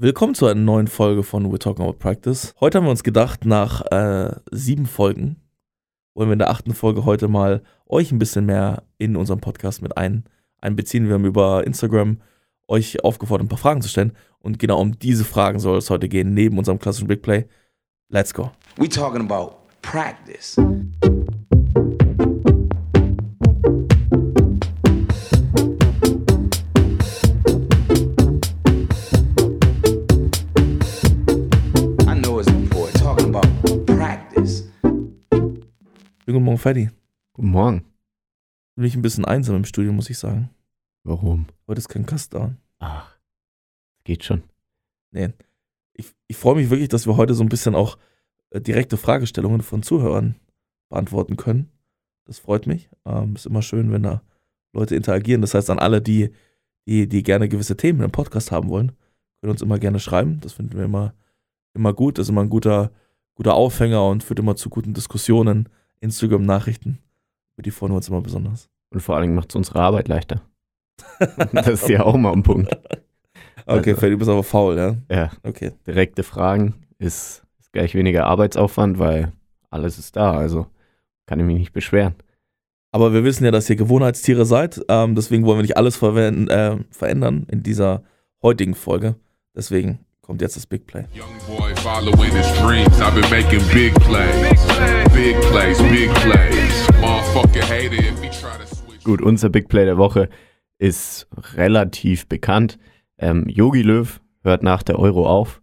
Willkommen 0.00 0.36
zu 0.36 0.46
einer 0.46 0.60
neuen 0.60 0.86
Folge 0.86 1.24
von 1.24 1.52
We're 1.52 1.58
Talking 1.58 1.84
About 1.84 1.98
Practice. 1.98 2.54
Heute 2.60 2.78
haben 2.78 2.84
wir 2.84 2.92
uns 2.92 3.02
gedacht, 3.02 3.44
nach 3.44 3.84
äh, 3.90 4.30
sieben 4.52 4.86
Folgen 4.86 5.42
wollen 6.14 6.28
wir 6.28 6.34
in 6.34 6.38
der 6.38 6.50
achten 6.50 6.72
Folge 6.72 7.04
heute 7.04 7.26
mal 7.26 7.64
euch 7.84 8.12
ein 8.12 8.20
bisschen 8.20 8.46
mehr 8.46 8.84
in 8.98 9.16
unserem 9.16 9.40
Podcast 9.40 9.82
mit 9.82 9.96
ein, 9.96 10.22
einbeziehen. 10.60 11.08
Wir 11.08 11.14
haben 11.14 11.24
über 11.24 11.66
Instagram 11.66 12.20
euch 12.68 13.02
aufgefordert, 13.02 13.46
ein 13.46 13.48
paar 13.48 13.58
Fragen 13.58 13.82
zu 13.82 13.88
stellen. 13.88 14.12
Und 14.38 14.60
genau 14.60 14.80
um 14.80 14.96
diese 15.00 15.24
Fragen 15.24 15.58
soll 15.58 15.78
es 15.78 15.90
heute 15.90 16.08
gehen, 16.08 16.32
neben 16.32 16.58
unserem 16.58 16.78
klassischen 16.78 17.08
Big 17.08 17.20
Play. 17.20 17.46
Let's 18.08 18.32
go. 18.32 18.52
We 18.76 18.88
talking 18.88 19.28
about 19.28 19.56
practice. 19.82 20.56
Guten 36.28 36.44
Morgen, 36.44 36.58
Freddy. 36.58 36.90
Guten 37.32 37.48
Morgen. 37.48 37.84
Bin 38.76 38.84
ich 38.84 38.94
ein 38.94 39.00
bisschen 39.00 39.24
einsam 39.24 39.56
im 39.56 39.64
Studio, 39.64 39.94
muss 39.94 40.10
ich 40.10 40.18
sagen. 40.18 40.50
Warum? 41.02 41.46
Heute 41.66 41.78
ist 41.78 41.88
kein 41.88 42.04
Gast 42.04 42.34
da. 42.34 42.54
Ach, 42.80 43.16
geht 44.04 44.24
schon. 44.24 44.42
Nee. 45.10 45.30
Ich, 45.94 46.12
ich 46.26 46.36
freue 46.36 46.56
mich 46.56 46.68
wirklich, 46.68 46.90
dass 46.90 47.06
wir 47.06 47.16
heute 47.16 47.32
so 47.32 47.42
ein 47.42 47.48
bisschen 47.48 47.74
auch 47.74 47.96
äh, 48.50 48.60
direkte 48.60 48.98
Fragestellungen 48.98 49.62
von 49.62 49.82
Zuhörern 49.82 50.34
beantworten 50.90 51.38
können. 51.38 51.70
Das 52.26 52.38
freut 52.38 52.66
mich. 52.66 52.90
Ähm, 53.06 53.34
ist 53.34 53.46
immer 53.46 53.62
schön, 53.62 53.90
wenn 53.90 54.02
da 54.02 54.20
Leute 54.74 54.96
interagieren. 54.96 55.40
Das 55.40 55.54
heißt, 55.54 55.70
an 55.70 55.78
alle, 55.78 56.02
die, 56.02 56.28
die, 56.86 57.08
die 57.08 57.22
gerne 57.22 57.48
gewisse 57.48 57.78
Themen 57.78 58.02
im 58.02 58.10
Podcast 58.10 58.52
haben 58.52 58.68
wollen, 58.68 58.92
können 59.40 59.52
uns 59.52 59.62
immer 59.62 59.78
gerne 59.78 59.98
schreiben. 59.98 60.40
Das 60.42 60.52
finden 60.52 60.76
wir 60.76 60.84
immer, 60.84 61.14
immer 61.72 61.94
gut. 61.94 62.18
Das 62.18 62.26
ist 62.26 62.30
immer 62.30 62.42
ein 62.42 62.50
guter, 62.50 62.90
guter 63.34 63.54
Aufhänger 63.54 64.06
und 64.06 64.22
führt 64.22 64.40
immer 64.40 64.56
zu 64.56 64.68
guten 64.68 64.92
Diskussionen. 64.92 65.70
Instagram-Nachrichten. 66.00 66.98
Über 67.56 67.62
die 67.62 67.70
freuen 67.70 67.92
wir 67.92 67.96
uns 67.96 68.08
immer 68.08 68.20
besonders. 68.20 68.68
Und 68.90 69.00
vor 69.00 69.14
allen 69.16 69.22
Dingen 69.22 69.34
macht 69.34 69.50
es 69.50 69.56
unsere 69.56 69.80
Arbeit 69.80 70.08
leichter. 70.08 70.42
das 71.52 71.68
ist 71.68 71.88
ja 71.88 72.02
auch 72.02 72.16
mal 72.16 72.32
ein 72.32 72.42
Punkt. 72.42 72.76
Okay, 73.66 73.90
Also- 73.90 74.00
Freddy, 74.00 74.12
du 74.12 74.18
bist 74.18 74.30
aber 74.30 74.42
faul, 74.44 74.76
ja? 74.78 74.96
Ja, 75.14 75.30
Okay. 75.42 75.72
direkte 75.86 76.22
Fragen 76.22 76.86
ist, 76.98 77.42
ist 77.58 77.70
gleich 77.72 77.94
weniger 77.94 78.24
Arbeitsaufwand, 78.24 78.98
weil 78.98 79.32
alles 79.68 79.98
ist 79.98 80.16
da. 80.16 80.32
Also 80.32 80.66
kann 81.26 81.38
ich 81.38 81.44
mich 81.44 81.58
nicht 81.58 81.72
beschweren. 81.74 82.14
Aber 82.92 83.12
wir 83.12 83.24
wissen 83.24 83.44
ja, 83.44 83.50
dass 83.50 83.68
ihr 83.68 83.76
Gewohnheitstiere 83.76 84.46
seid. 84.46 84.80
Ähm, 84.88 85.14
deswegen 85.14 85.44
wollen 85.44 85.58
wir 85.58 85.62
nicht 85.62 85.76
alles 85.76 86.00
äh, 86.00 86.76
verändern 86.90 87.44
in 87.50 87.62
dieser 87.62 88.04
heutigen 88.42 88.74
Folge. 88.74 89.16
Deswegen 89.54 89.98
kommt 90.28 90.42
jetzt 90.42 90.56
das 90.56 90.66
Big 90.66 90.86
Play. 90.86 91.06
Gut, 99.04 99.22
unser 99.22 99.48
Big 99.48 99.68
Play 99.68 99.86
der 99.86 99.96
Woche 99.96 100.28
ist 100.76 101.28
relativ 101.54 102.26
bekannt. 102.26 102.78
Ähm, 103.16 103.48
Yogi 103.48 103.80
Löw 103.80 104.20
hört 104.42 104.62
nach 104.62 104.82
der 104.82 104.98
Euro 104.98 105.26
auf, 105.26 105.62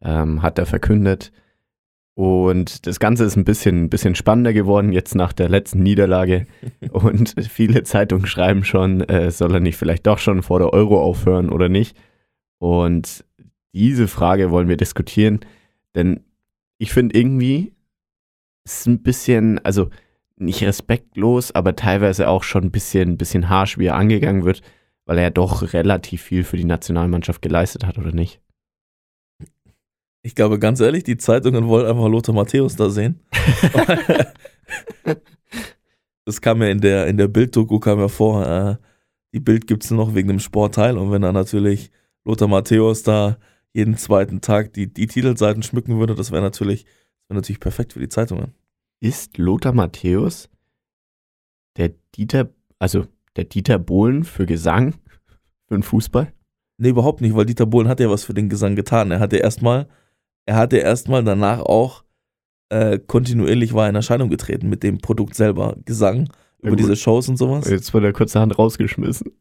ähm, 0.00 0.40
hat 0.40 0.58
er 0.58 0.64
verkündet. 0.64 1.30
Und 2.14 2.86
das 2.86 3.00
Ganze 3.00 3.24
ist 3.24 3.36
ein 3.36 3.44
bisschen, 3.44 3.90
bisschen 3.90 4.14
spannender 4.14 4.54
geworden 4.54 4.92
jetzt 4.92 5.14
nach 5.14 5.34
der 5.34 5.50
letzten 5.50 5.82
Niederlage. 5.82 6.46
Und 6.90 7.34
viele 7.50 7.82
Zeitungen 7.82 8.26
schreiben 8.26 8.64
schon, 8.64 9.02
äh, 9.02 9.30
soll 9.30 9.52
er 9.52 9.60
nicht 9.60 9.76
vielleicht 9.76 10.06
doch 10.06 10.18
schon 10.18 10.42
vor 10.42 10.58
der 10.58 10.72
Euro 10.72 11.02
aufhören 11.02 11.50
oder 11.50 11.68
nicht. 11.68 11.98
Und 12.60 13.24
diese 13.72 14.08
Frage 14.08 14.50
wollen 14.50 14.68
wir 14.68 14.76
diskutieren, 14.76 15.40
denn 15.94 16.24
ich 16.78 16.92
finde 16.92 17.18
irgendwie, 17.18 17.74
es 18.64 18.80
ist 18.80 18.86
ein 18.86 19.02
bisschen, 19.02 19.58
also 19.64 19.90
nicht 20.36 20.62
respektlos, 20.62 21.52
aber 21.52 21.76
teilweise 21.76 22.28
auch 22.28 22.42
schon 22.42 22.64
ein 22.64 22.70
bisschen, 22.70 23.18
bisschen 23.18 23.48
harsch, 23.48 23.78
wie 23.78 23.86
er 23.86 23.96
angegangen 23.96 24.44
wird, 24.44 24.62
weil 25.04 25.18
er 25.18 25.24
ja 25.24 25.30
doch 25.30 25.72
relativ 25.72 26.22
viel 26.22 26.44
für 26.44 26.56
die 26.56 26.64
Nationalmannschaft 26.64 27.42
geleistet 27.42 27.84
hat, 27.86 27.98
oder 27.98 28.12
nicht? 28.12 28.40
Ich 30.22 30.34
glaube, 30.34 30.58
ganz 30.58 30.80
ehrlich, 30.80 31.04
die 31.04 31.16
Zeitungen 31.16 31.66
wollen 31.68 31.86
einfach 31.86 32.08
Lothar 32.08 32.34
Matthäus 32.34 32.76
da 32.76 32.90
sehen. 32.90 33.20
das 36.24 36.40
kam 36.40 36.62
ja 36.62 36.68
in 36.68 36.80
der, 36.80 37.06
in 37.06 37.16
der 37.16 37.28
Bild-Doku 37.28 37.78
kam 37.78 37.98
ja 38.00 38.08
vor, 38.08 38.46
äh, 38.46 38.76
die 39.32 39.40
Bild 39.40 39.66
gibt 39.66 39.84
es 39.84 39.90
nur 39.90 40.04
noch 40.04 40.14
wegen 40.14 40.28
dem 40.28 40.40
Sportteil. 40.40 40.98
Und 40.98 41.10
wenn 41.10 41.22
dann 41.22 41.34
natürlich 41.34 41.90
Lothar 42.24 42.48
Matthäus 42.48 43.02
da 43.02 43.38
jeden 43.72 43.96
zweiten 43.96 44.40
Tag 44.40 44.72
die, 44.72 44.92
die 44.92 45.06
Titelseiten 45.06 45.62
schmücken 45.62 45.98
würde, 45.98 46.14
das 46.14 46.30
wäre 46.30 46.42
natürlich, 46.42 46.84
wär 47.28 47.36
natürlich 47.36 47.60
perfekt 47.60 47.92
für 47.92 48.00
die 48.00 48.08
Zeitungen. 48.08 48.54
Ist 49.00 49.38
Lothar 49.38 49.72
Matthäus 49.72 50.48
der 51.76 51.92
Dieter, 52.16 52.50
also 52.78 53.06
der 53.36 53.44
Dieter 53.44 53.78
Bohlen 53.78 54.24
für 54.24 54.46
Gesang, 54.46 54.94
für 55.66 55.74
den 55.74 55.82
Fußball? 55.82 56.32
Nee, 56.78 56.90
überhaupt 56.90 57.20
nicht, 57.20 57.34
weil 57.34 57.46
Dieter 57.46 57.66
Bohlen 57.66 57.88
hat 57.88 58.00
ja 58.00 58.10
was 58.10 58.24
für 58.24 58.34
den 58.34 58.48
Gesang 58.48 58.74
getan. 58.74 59.10
Er 59.10 59.20
hatte 59.20 59.36
erstmal, 59.36 59.88
er 60.46 60.56
hatte 60.56 60.78
erstmal 60.78 61.22
danach 61.22 61.60
auch 61.60 62.04
äh, 62.70 62.98
kontinuierlich 62.98 63.74
war 63.74 63.84
er 63.84 63.90
in 63.90 63.96
Erscheinung 63.96 64.30
getreten 64.30 64.68
mit 64.68 64.82
dem 64.82 64.98
Produkt 64.98 65.34
selber. 65.34 65.76
Gesang 65.84 66.30
über 66.62 66.76
diese 66.76 66.96
Shows 66.96 67.28
und 67.28 67.36
sowas. 67.36 67.68
Jetzt 67.68 67.92
wird 67.92 68.04
er 68.04 68.12
kurzerhand 68.12 68.58
rausgeschmissen. 68.58 69.32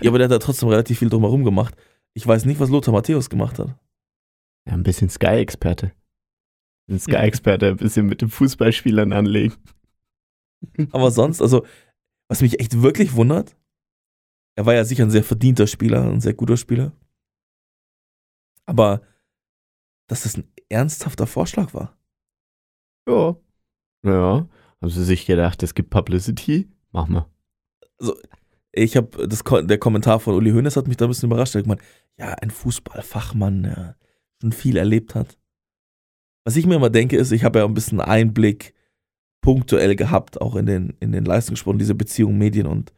Ja, 0.00 0.10
aber 0.10 0.18
der 0.18 0.24
hat 0.24 0.32
da 0.32 0.38
trotzdem 0.38 0.68
relativ 0.70 0.98
viel 0.98 1.10
drumherum 1.10 1.44
gemacht. 1.44 1.74
Ich 2.18 2.26
weiß 2.26 2.46
nicht, 2.46 2.58
was 2.58 2.68
Lothar 2.68 2.92
Matthäus 2.92 3.30
gemacht 3.30 3.60
hat. 3.60 3.78
Ja, 4.66 4.72
ein 4.72 4.82
bisschen 4.82 5.08
Sky-Experte. 5.08 5.92
Ein 6.90 6.98
Sky-Experte, 6.98 7.68
ein 7.68 7.76
bisschen 7.76 8.06
mit 8.06 8.22
den 8.22 8.28
Fußballspielern 8.28 9.12
anlegen. 9.12 9.54
Aber 10.90 11.10
sonst, 11.12 11.40
also, 11.40 11.64
was 12.28 12.42
mich 12.42 12.58
echt 12.58 12.82
wirklich 12.82 13.14
wundert, 13.14 13.56
er 14.56 14.66
war 14.66 14.74
ja 14.74 14.84
sicher 14.84 15.04
ein 15.04 15.12
sehr 15.12 15.22
verdienter 15.22 15.68
Spieler, 15.68 16.10
ein 16.10 16.20
sehr 16.20 16.34
guter 16.34 16.56
Spieler. 16.56 16.90
Aber 18.66 19.00
dass 20.08 20.24
das 20.24 20.36
ein 20.36 20.52
ernsthafter 20.68 21.28
Vorschlag 21.28 21.72
war. 21.72 21.96
Ja. 23.08 23.36
Ja. 24.02 24.48
Haben 24.80 24.90
sie 24.90 25.04
sich 25.04 25.24
gedacht, 25.24 25.62
es 25.62 25.72
gibt 25.72 25.90
Publicity? 25.90 26.68
Machen 26.90 27.14
wir. 27.14 28.20
Ich 28.72 28.96
habe 28.96 29.26
das 29.26 29.42
der 29.44 29.78
Kommentar 29.78 30.20
von 30.20 30.34
Uli 30.34 30.50
Hoeneß 30.50 30.76
hat 30.76 30.88
mich 30.88 30.96
da 30.96 31.06
ein 31.06 31.08
bisschen 31.08 31.30
überrascht. 31.30 31.54
Er 31.54 31.60
hat 31.60 31.64
gemeint, 31.64 31.82
ja, 32.18 32.34
ein 32.34 32.50
Fußballfachmann, 32.50 33.62
der 33.62 33.96
schon 34.40 34.52
viel 34.52 34.76
erlebt 34.76 35.14
hat. 35.14 35.38
Was 36.44 36.56
ich 36.56 36.66
mir 36.66 36.76
immer 36.76 36.90
denke, 36.90 37.16
ist, 37.16 37.32
ich 37.32 37.44
habe 37.44 37.58
ja 37.58 37.64
ein 37.64 37.74
bisschen 37.74 38.00
Einblick 38.00 38.74
punktuell 39.40 39.96
gehabt, 39.96 40.40
auch 40.40 40.56
in 40.56 40.66
den, 40.66 40.96
in 41.00 41.12
den 41.12 41.24
Leistungssport, 41.24 41.74
und 41.74 41.78
diese 41.78 41.94
Beziehung 41.94 42.36
Medien 42.38 42.66
und 42.66 42.92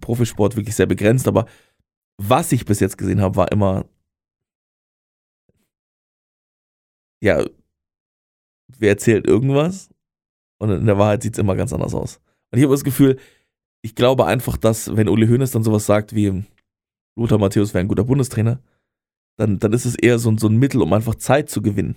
Profisport 0.00 0.56
wirklich 0.56 0.74
sehr 0.74 0.86
begrenzt. 0.86 1.28
Aber 1.28 1.46
was 2.18 2.52
ich 2.52 2.64
bis 2.64 2.80
jetzt 2.80 2.98
gesehen 2.98 3.20
habe, 3.20 3.36
war 3.36 3.52
immer, 3.52 3.84
ja, 7.20 7.44
wer 8.78 8.90
erzählt 8.90 9.26
irgendwas 9.26 9.90
und 10.58 10.70
in 10.70 10.86
der 10.86 10.98
Wahrheit 10.98 11.22
sieht 11.22 11.34
es 11.34 11.38
immer 11.38 11.56
ganz 11.56 11.72
anders 11.72 11.94
aus. 11.94 12.20
Und 12.50 12.58
ich 12.58 12.64
habe 12.64 12.74
das 12.74 12.84
Gefühl, 12.84 13.18
ich 13.82 13.94
glaube 13.94 14.26
einfach, 14.26 14.56
dass, 14.56 14.96
wenn 14.96 15.08
Uli 15.08 15.26
Hoeneß 15.26 15.50
dann 15.50 15.64
sowas 15.64 15.86
sagt 15.86 16.14
wie 16.14 16.44
Lothar 17.16 17.38
Matthäus 17.38 17.74
wäre 17.74 17.82
ein 17.84 17.88
guter 17.88 18.04
Bundestrainer, 18.04 18.60
dann, 19.36 19.58
dann 19.58 19.72
ist 19.72 19.84
es 19.84 19.94
eher 19.96 20.18
so, 20.18 20.30
ein- 20.30 20.38
so 20.38 20.48
ein 20.48 20.56
Mittel, 20.56 20.80
um 20.82 20.92
einfach 20.92 21.14
Zeit 21.16 21.50
zu 21.50 21.62
gewinnen, 21.62 21.96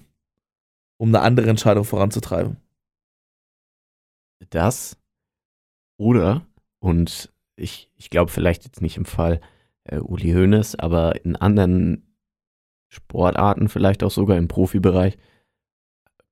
um 0.97 1.09
eine 1.09 1.22
andere 1.22 1.50
Entscheidung 1.50 1.85
voranzutreiben. 1.85 2.57
Das 4.50 4.97
oder, 5.97 6.46
und 6.79 7.31
ich, 7.56 7.90
ich 7.96 8.09
glaube 8.09 8.31
vielleicht 8.31 8.66
jetzt 8.66 8.81
nicht 8.81 8.97
im 8.97 9.06
Fall 9.06 9.40
äh, 9.85 10.00
Uli 10.00 10.31
Hoeneß, 10.34 10.75
aber 10.75 11.23
in 11.23 11.35
anderen 11.35 12.16
Sportarten, 12.90 13.70
vielleicht 13.70 14.03
auch 14.03 14.11
sogar 14.11 14.37
im 14.37 14.47
Profibereich, 14.47 15.17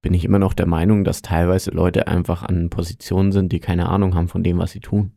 bin 0.01 0.13
ich 0.13 0.25
immer 0.25 0.39
noch 0.39 0.53
der 0.53 0.65
Meinung, 0.65 1.05
dass 1.05 1.21
teilweise 1.21 1.71
Leute 1.71 2.07
einfach 2.07 2.43
an 2.43 2.69
Positionen 2.69 3.31
sind, 3.31 3.53
die 3.53 3.59
keine 3.61 3.87
Ahnung 3.87 4.15
haben 4.15 4.27
von 4.27 4.43
dem, 4.43 4.57
was 4.57 4.71
sie 4.71 4.81
tun. 4.81 5.13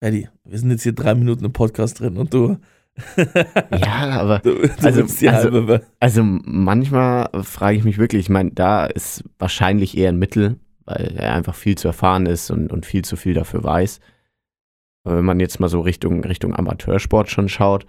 Eddie, 0.00 0.28
wir 0.44 0.58
sind 0.58 0.70
jetzt 0.70 0.82
hier 0.82 0.92
drei 0.94 1.14
Minuten 1.14 1.44
im 1.44 1.52
Podcast 1.52 2.00
drin 2.00 2.16
und 2.16 2.32
du. 2.34 2.56
Ja, 3.78 4.20
aber 4.20 4.38
du, 4.44 4.54
du 4.54 4.68
also- 4.82 5.02
also-. 5.28 5.80
Also 6.00 6.22
manchmal 6.24 7.28
frage 7.44 7.76
ich 7.76 7.84
mich 7.84 7.98
wirklich, 7.98 8.20
ich 8.22 8.28
meine, 8.30 8.50
da 8.50 8.86
ist 8.86 9.24
wahrscheinlich 9.38 9.96
eher 9.96 10.08
ein 10.08 10.18
Mittel, 10.18 10.58
weil 10.84 11.14
er 11.16 11.34
einfach 11.34 11.54
viel 11.54 11.76
zu 11.76 11.88
erfahren 11.88 12.26
ist 12.26 12.50
und, 12.50 12.72
und 12.72 12.86
viel 12.86 13.04
zu 13.04 13.16
viel 13.16 13.34
dafür 13.34 13.62
weiß. 13.62 14.00
Aber 15.04 15.16
wenn 15.16 15.24
man 15.24 15.38
jetzt 15.40 15.60
mal 15.60 15.68
so 15.68 15.80
Richtung, 15.80 16.24
Richtung 16.24 16.54
Amateursport 16.56 17.30
schon 17.30 17.48
schaut, 17.48 17.86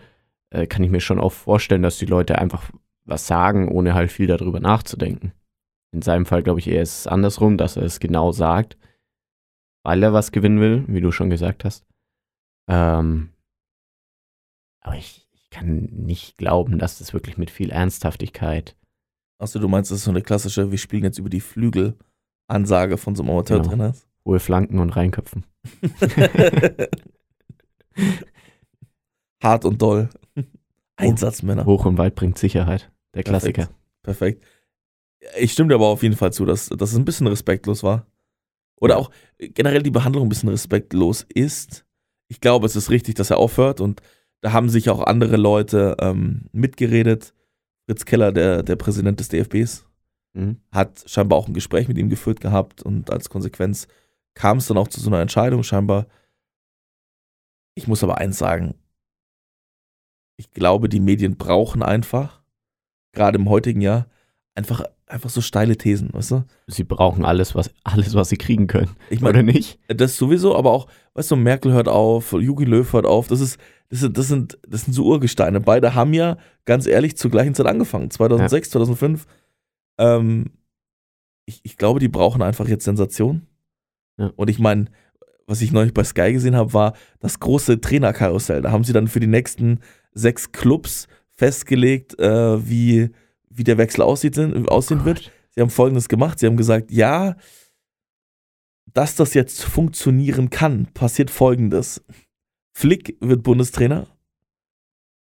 äh, 0.51 0.67
kann 0.67 0.83
ich 0.83 0.91
mir 0.91 1.01
schon 1.01 1.19
auch 1.19 1.31
vorstellen, 1.31 1.81
dass 1.81 1.97
die 1.97 2.05
Leute 2.05 2.37
einfach 2.37 2.69
was 3.05 3.25
sagen, 3.25 3.67
ohne 3.69 3.95
halt 3.95 4.11
viel 4.11 4.27
darüber 4.27 4.59
nachzudenken. 4.59 5.33
In 5.91 6.03
seinem 6.03 6.27
Fall 6.27 6.43
glaube 6.43 6.59
ich 6.59 6.67
eher 6.67 6.83
ist 6.83 6.99
es 6.99 7.07
andersrum, 7.07 7.57
dass 7.57 7.77
er 7.77 7.83
es 7.83 7.99
genau 7.99 8.31
sagt, 8.31 8.77
weil 9.83 10.03
er 10.03 10.13
was 10.13 10.31
gewinnen 10.31 10.59
will, 10.59 10.83
wie 10.87 11.01
du 11.01 11.11
schon 11.11 11.31
gesagt 11.31 11.65
hast. 11.65 11.83
Ähm, 12.69 13.29
aber 14.81 14.95
ich, 14.95 15.27
ich 15.33 15.49
kann 15.49 15.89
nicht 15.91 16.37
glauben, 16.37 16.79
dass 16.79 16.99
das 16.99 17.13
wirklich 17.13 17.37
mit 17.37 17.49
viel 17.49 17.71
Ernsthaftigkeit. 17.71 18.77
Achso, 19.39 19.59
du 19.59 19.67
meinst, 19.67 19.91
das 19.91 19.99
ist 19.99 20.03
so 20.05 20.11
eine 20.11 20.21
klassische, 20.21 20.71
wir 20.71 20.77
spielen 20.77 21.03
jetzt 21.03 21.17
über 21.17 21.29
die 21.29 21.41
Flügel 21.41 21.97
Ansage 22.47 22.97
von 22.97 23.15
so 23.15 23.23
einem 23.23 23.31
Amateurtrainer 23.31 23.89
ist? 23.91 24.07
Hohe 24.25 24.39
Flanken 24.39 24.79
und 24.79 24.89
Reinköpfen. 24.89 25.45
Hart 29.41 29.65
und 29.65 29.81
doll. 29.81 30.09
Einsatzmänner. 30.97 31.65
Hoch 31.65 31.85
und 31.85 31.97
weit 31.97 32.15
bringt 32.15 32.37
Sicherheit. 32.37 32.91
Der 33.13 33.23
Klassiker. 33.23 33.69
Perfekt. 34.03 34.43
Ich 35.37 35.53
stimme 35.53 35.69
dir 35.69 35.75
aber 35.75 35.87
auf 35.87 36.03
jeden 36.03 36.15
Fall 36.15 36.33
zu, 36.33 36.45
dass, 36.45 36.67
dass 36.67 36.91
es 36.91 36.97
ein 36.97 37.05
bisschen 37.05 37.27
respektlos 37.27 37.83
war. 37.83 38.05
Oder 38.77 38.97
auch 38.97 39.11
generell 39.37 39.83
die 39.83 39.91
Behandlung 39.91 40.25
ein 40.25 40.29
bisschen 40.29 40.49
respektlos 40.49 41.25
ist. 41.33 41.85
Ich 42.29 42.39
glaube, 42.39 42.65
es 42.65 42.75
ist 42.75 42.89
richtig, 42.89 43.15
dass 43.15 43.29
er 43.31 43.37
aufhört 43.37 43.81
und 43.81 44.01
da 44.41 44.53
haben 44.53 44.69
sich 44.69 44.89
auch 44.89 45.01
andere 45.01 45.35
Leute 45.35 45.97
ähm, 45.99 46.45
mitgeredet. 46.53 47.33
Fritz 47.85 48.05
Keller, 48.05 48.31
der, 48.31 48.63
der 48.63 48.75
Präsident 48.77 49.19
des 49.19 49.27
DFBs, 49.29 49.89
Mhm. 50.33 50.61
hat 50.71 51.09
scheinbar 51.09 51.39
auch 51.39 51.47
ein 51.47 51.53
Gespräch 51.53 51.87
mit 51.87 51.97
ihm 51.97 52.09
geführt 52.09 52.39
gehabt 52.39 52.83
und 52.83 53.11
als 53.11 53.29
Konsequenz 53.29 53.87
kam 54.35 54.59
es 54.59 54.67
dann 54.67 54.77
auch 54.77 54.87
zu 54.87 54.99
so 54.99 55.09
einer 55.09 55.21
Entscheidung 55.21 55.63
scheinbar. 55.63 56.05
Ich 57.75 57.87
muss 57.87 58.03
aber 58.03 58.19
eins 58.19 58.37
sagen, 58.37 58.75
ich 60.37 60.51
glaube, 60.51 60.87
die 60.87 60.99
Medien 60.99 61.35
brauchen 61.35 61.81
einfach, 61.81 62.41
gerade 63.11 63.37
im 63.39 63.49
heutigen 63.49 63.81
Jahr, 63.81 64.07
einfach, 64.55 64.83
einfach 65.09 65.29
so 65.29 65.41
steile 65.41 65.75
Thesen, 65.75 66.09
weißt 66.13 66.31
du? 66.31 66.43
Sie 66.67 66.83
brauchen 66.83 67.25
alles, 67.25 67.55
was, 67.55 67.71
alles, 67.83 68.13
was 68.13 68.29
sie 68.29 68.37
kriegen 68.37 68.67
können. 68.67 68.91
Ich 69.09 69.21
Oder 69.21 69.33
meine, 69.33 69.51
nicht? 69.51 69.79
das 69.87 70.15
sowieso, 70.15 70.55
aber 70.55 70.71
auch, 70.71 70.87
weißt 71.15 71.31
du, 71.31 71.35
Merkel 71.35 71.73
hört 71.73 71.87
auf, 71.87 72.31
Jogi 72.33 72.65
Löw 72.65 72.91
hört 72.93 73.05
auf, 73.05 73.27
das 73.27 73.41
ist, 73.41 73.59
das 73.89 74.01
sind, 74.01 74.17
das 74.17 74.27
sind, 74.27 74.59
das 74.67 74.85
sind 74.85 74.93
so 74.93 75.05
Urgesteine. 75.05 75.59
Beide 75.59 75.95
haben 75.95 76.13
ja, 76.13 76.37
ganz 76.65 76.85
ehrlich, 76.85 77.17
zur 77.17 77.31
gleichen 77.31 77.55
Zeit 77.55 77.65
angefangen, 77.65 78.11
2006, 78.11 78.69
2005. 78.69 79.25
Ähm, 79.97 80.51
ich, 81.45 81.61
ich 81.63 81.77
glaube, 81.77 81.99
die 81.99 82.07
brauchen 82.07 82.43
einfach 82.43 82.67
jetzt 82.67 82.85
Sensation. 82.85 83.47
Ja. 84.17 84.31
Und 84.35 84.49
ich 84.49 84.59
meine, 84.59 84.85
was 85.47 85.61
ich 85.61 85.71
neulich 85.71 85.95
bei 85.95 86.03
Sky 86.03 86.31
gesehen 86.31 86.55
habe, 86.55 86.73
war 86.73 86.93
das 87.19 87.39
große 87.39 87.81
Trainerkarussell. 87.81 88.61
Da 88.61 88.71
haben 88.71 88.83
sie 88.83 88.93
dann 88.93 89.07
für 89.07 89.19
die 89.19 89.27
nächsten 89.27 89.79
sechs 90.13 90.51
Clubs 90.51 91.07
festgelegt, 91.31 92.19
äh, 92.19 92.69
wie, 92.69 93.09
wie 93.59 93.63
der 93.63 93.77
Wechsel 93.77 94.01
aussieht, 94.01 94.39
aussehen 94.69 95.05
wird. 95.05 95.31
Sie 95.51 95.61
haben 95.61 95.69
folgendes 95.69 96.09
gemacht: 96.09 96.39
Sie 96.39 96.47
haben 96.47 96.57
gesagt, 96.57 96.91
ja, 96.91 97.35
dass 98.93 99.15
das 99.15 99.33
jetzt 99.33 99.63
funktionieren 99.63 100.49
kann, 100.49 100.87
passiert 100.93 101.29
folgendes. 101.29 102.03
Flick 102.73 103.17
wird 103.19 103.43
Bundestrainer. 103.43 104.07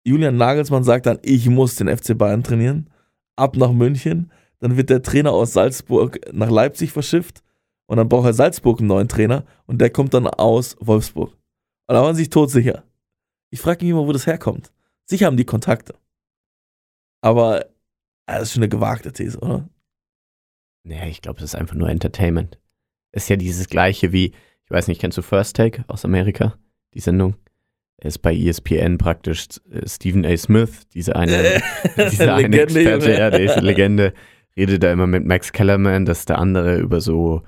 Julian 0.04 0.36
Nagelsmann 0.36 0.84
sagt 0.84 1.06
dann, 1.06 1.18
ich 1.22 1.48
muss 1.48 1.76
den 1.76 1.94
FC 1.94 2.16
Bayern 2.16 2.42
trainieren. 2.42 2.90
Ab 3.36 3.56
nach 3.56 3.72
München. 3.72 4.32
Dann 4.58 4.76
wird 4.76 4.90
der 4.90 5.02
Trainer 5.02 5.32
aus 5.32 5.52
Salzburg 5.52 6.18
nach 6.32 6.50
Leipzig 6.50 6.92
verschifft. 6.92 7.42
Und 7.86 7.98
dann 7.98 8.08
braucht 8.08 8.26
er 8.26 8.32
Salzburg 8.32 8.80
einen 8.80 8.88
neuen 8.88 9.08
Trainer. 9.08 9.44
Und 9.66 9.80
der 9.80 9.90
kommt 9.90 10.14
dann 10.14 10.26
aus 10.26 10.76
Wolfsburg. 10.80 11.32
Und 11.86 11.94
da 11.94 12.02
waren 12.02 12.14
sie 12.14 12.22
sich 12.22 12.30
todsicher. 12.30 12.84
Ich 13.50 13.60
frage 13.60 13.84
mich 13.84 13.92
immer, 13.92 14.06
wo 14.06 14.12
das 14.12 14.26
herkommt. 14.26 14.72
Sicher 15.04 15.26
haben 15.26 15.36
die 15.36 15.44
Kontakte. 15.44 15.94
Aber 17.20 17.66
äh, 17.66 17.71
das 18.26 18.42
ist 18.42 18.52
schon 18.52 18.62
eine 18.62 18.68
gewagte 18.68 19.12
These, 19.12 19.38
oder? 19.38 19.68
Nee, 20.84 21.08
ich 21.08 21.22
glaube, 21.22 21.40
das 21.40 21.50
ist 21.50 21.54
einfach 21.54 21.74
nur 21.74 21.88
Entertainment. 21.88 22.58
Ist 23.12 23.28
ja 23.28 23.36
dieses 23.36 23.68
gleiche 23.68 24.12
wie, 24.12 24.32
ich 24.64 24.70
weiß 24.70 24.88
nicht, 24.88 25.00
kennst 25.00 25.18
du 25.18 25.22
First 25.22 25.56
Take 25.56 25.84
aus 25.86 26.04
Amerika? 26.04 26.58
Die 26.94 27.00
Sendung? 27.00 27.36
Ist 27.98 28.18
bei 28.18 28.34
ESPN 28.34 28.98
praktisch 28.98 29.46
äh, 29.70 29.88
Stephen 29.88 30.26
A. 30.26 30.36
Smith, 30.36 30.88
diese 30.92 31.14
eine, 31.14 31.62
diese 32.10 32.32
eine 32.34 32.48
Legende, 32.48 32.80
Experte, 32.80 33.12
ja, 33.12 33.28
eine 33.28 33.60
Legende, 33.60 34.12
redet 34.56 34.82
da 34.82 34.92
immer 34.92 35.06
mit 35.06 35.24
Max 35.24 35.52
Kellerman, 35.52 36.04
dass 36.04 36.24
der 36.24 36.38
andere 36.38 36.78
über 36.78 37.00
so 37.00 37.42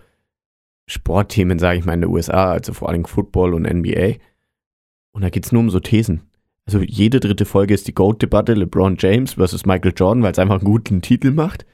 Sportthemen, 0.86 1.58
sage 1.58 1.78
ich 1.78 1.84
mal, 1.84 1.94
in 1.94 2.02
den 2.02 2.10
USA, 2.10 2.52
also 2.52 2.72
vor 2.72 2.88
allem 2.88 3.04
Football 3.04 3.54
und 3.54 3.62
NBA. 3.62 4.16
Und 5.12 5.22
da 5.22 5.30
geht 5.30 5.46
es 5.46 5.52
nur 5.52 5.60
um 5.60 5.70
so 5.70 5.80
Thesen. 5.80 6.22
Also 6.66 6.80
jede 6.80 7.20
dritte 7.20 7.44
Folge 7.44 7.74
ist 7.74 7.86
die 7.88 7.94
GOAT-Debatte, 7.94 8.54
LeBron 8.54 8.96
James 8.98 9.34
versus 9.34 9.66
Michael 9.66 9.92
Jordan, 9.96 10.22
weil 10.22 10.32
es 10.32 10.38
einfach 10.38 10.56
einen 10.60 10.64
guten 10.64 11.02
Titel 11.02 11.30
macht. 11.30 11.64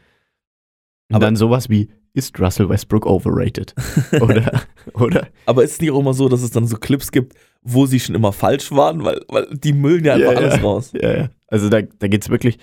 Und 1.09 1.17
Aber- 1.17 1.27
dann 1.27 1.37
sowas 1.37 1.69
wie, 1.69 1.91
ist 2.13 2.41
Russell 2.41 2.69
Westbrook 2.69 3.07
overrated? 3.07 3.73
Oder, 4.21 4.63
oder? 4.95 5.29
Aber 5.47 5.63
ist 5.63 5.73
es 5.75 5.81
nicht 5.81 5.93
auch 5.93 6.01
immer 6.01 6.13
so, 6.13 6.29
dass 6.29 6.43
es 6.43 6.51
dann 6.51 6.67
so 6.67 6.77
Clips 6.77 7.13
gibt, 7.13 7.35
wo 7.63 7.87
sie 7.87 8.01
schon 8.01 8.17
immer 8.17 8.33
falsch 8.33 8.73
waren? 8.73 9.05
Weil, 9.05 9.21
weil 9.29 9.47
die 9.53 9.73
müllen 9.73 10.05
ja 10.05 10.15
einfach 10.15 10.33
Ja, 10.33 10.39
alles 10.39 10.57
ja. 10.57 10.61
raus. 10.63 10.93
Ja, 11.01 11.17
ja. 11.17 11.31
Also 11.47 11.69
da, 11.69 11.83
da 11.83 12.09
geht 12.09 12.23
es 12.23 12.29
wirklich. 12.29 12.59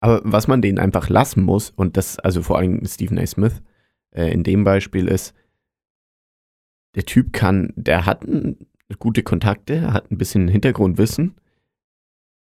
Aber 0.00 0.22
was 0.24 0.48
man 0.48 0.62
denen 0.62 0.78
einfach 0.78 1.10
lassen 1.10 1.42
muss, 1.42 1.68
und 1.68 1.98
das, 1.98 2.18
also 2.18 2.40
vor 2.42 2.56
allem 2.56 2.82
Stephen 2.86 3.18
A. 3.18 3.26
Smith 3.26 3.60
äh, 4.12 4.32
in 4.32 4.42
dem 4.42 4.64
Beispiel 4.64 5.06
ist, 5.06 5.34
der 6.94 7.04
Typ 7.04 7.32
kann, 7.34 7.72
der 7.76 8.06
hat 8.06 8.24
n- 8.24 8.56
gute 8.98 9.22
Kontakte, 9.22 9.92
hat 9.92 10.10
ein 10.10 10.18
bisschen 10.18 10.48
Hintergrundwissen, 10.48 11.34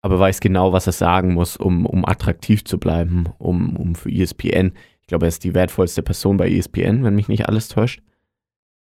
aber 0.01 0.19
weiß 0.19 0.41
genau, 0.41 0.73
was 0.73 0.87
er 0.87 0.93
sagen 0.93 1.35
muss, 1.35 1.57
um, 1.57 1.87
um 1.87 2.05
attraktiv 2.05 2.65
zu 2.65 2.79
bleiben, 2.79 3.27
um, 3.39 3.77
um 3.77 3.95
für 3.95 4.11
ESPN. 4.11 4.73
Ich 5.01 5.07
glaube, 5.09 5.27
er 5.27 5.31
ist 5.31 5.45
die 5.45 5.55
wertvollste 5.55 6.03
Person 6.03 6.37
bei 6.37 6.51
ESPN, 6.51 7.03
wenn 7.03 7.15
mich 7.15 7.29
nicht 7.29 7.49
alles 7.49 7.69
täuscht. 7.69 8.01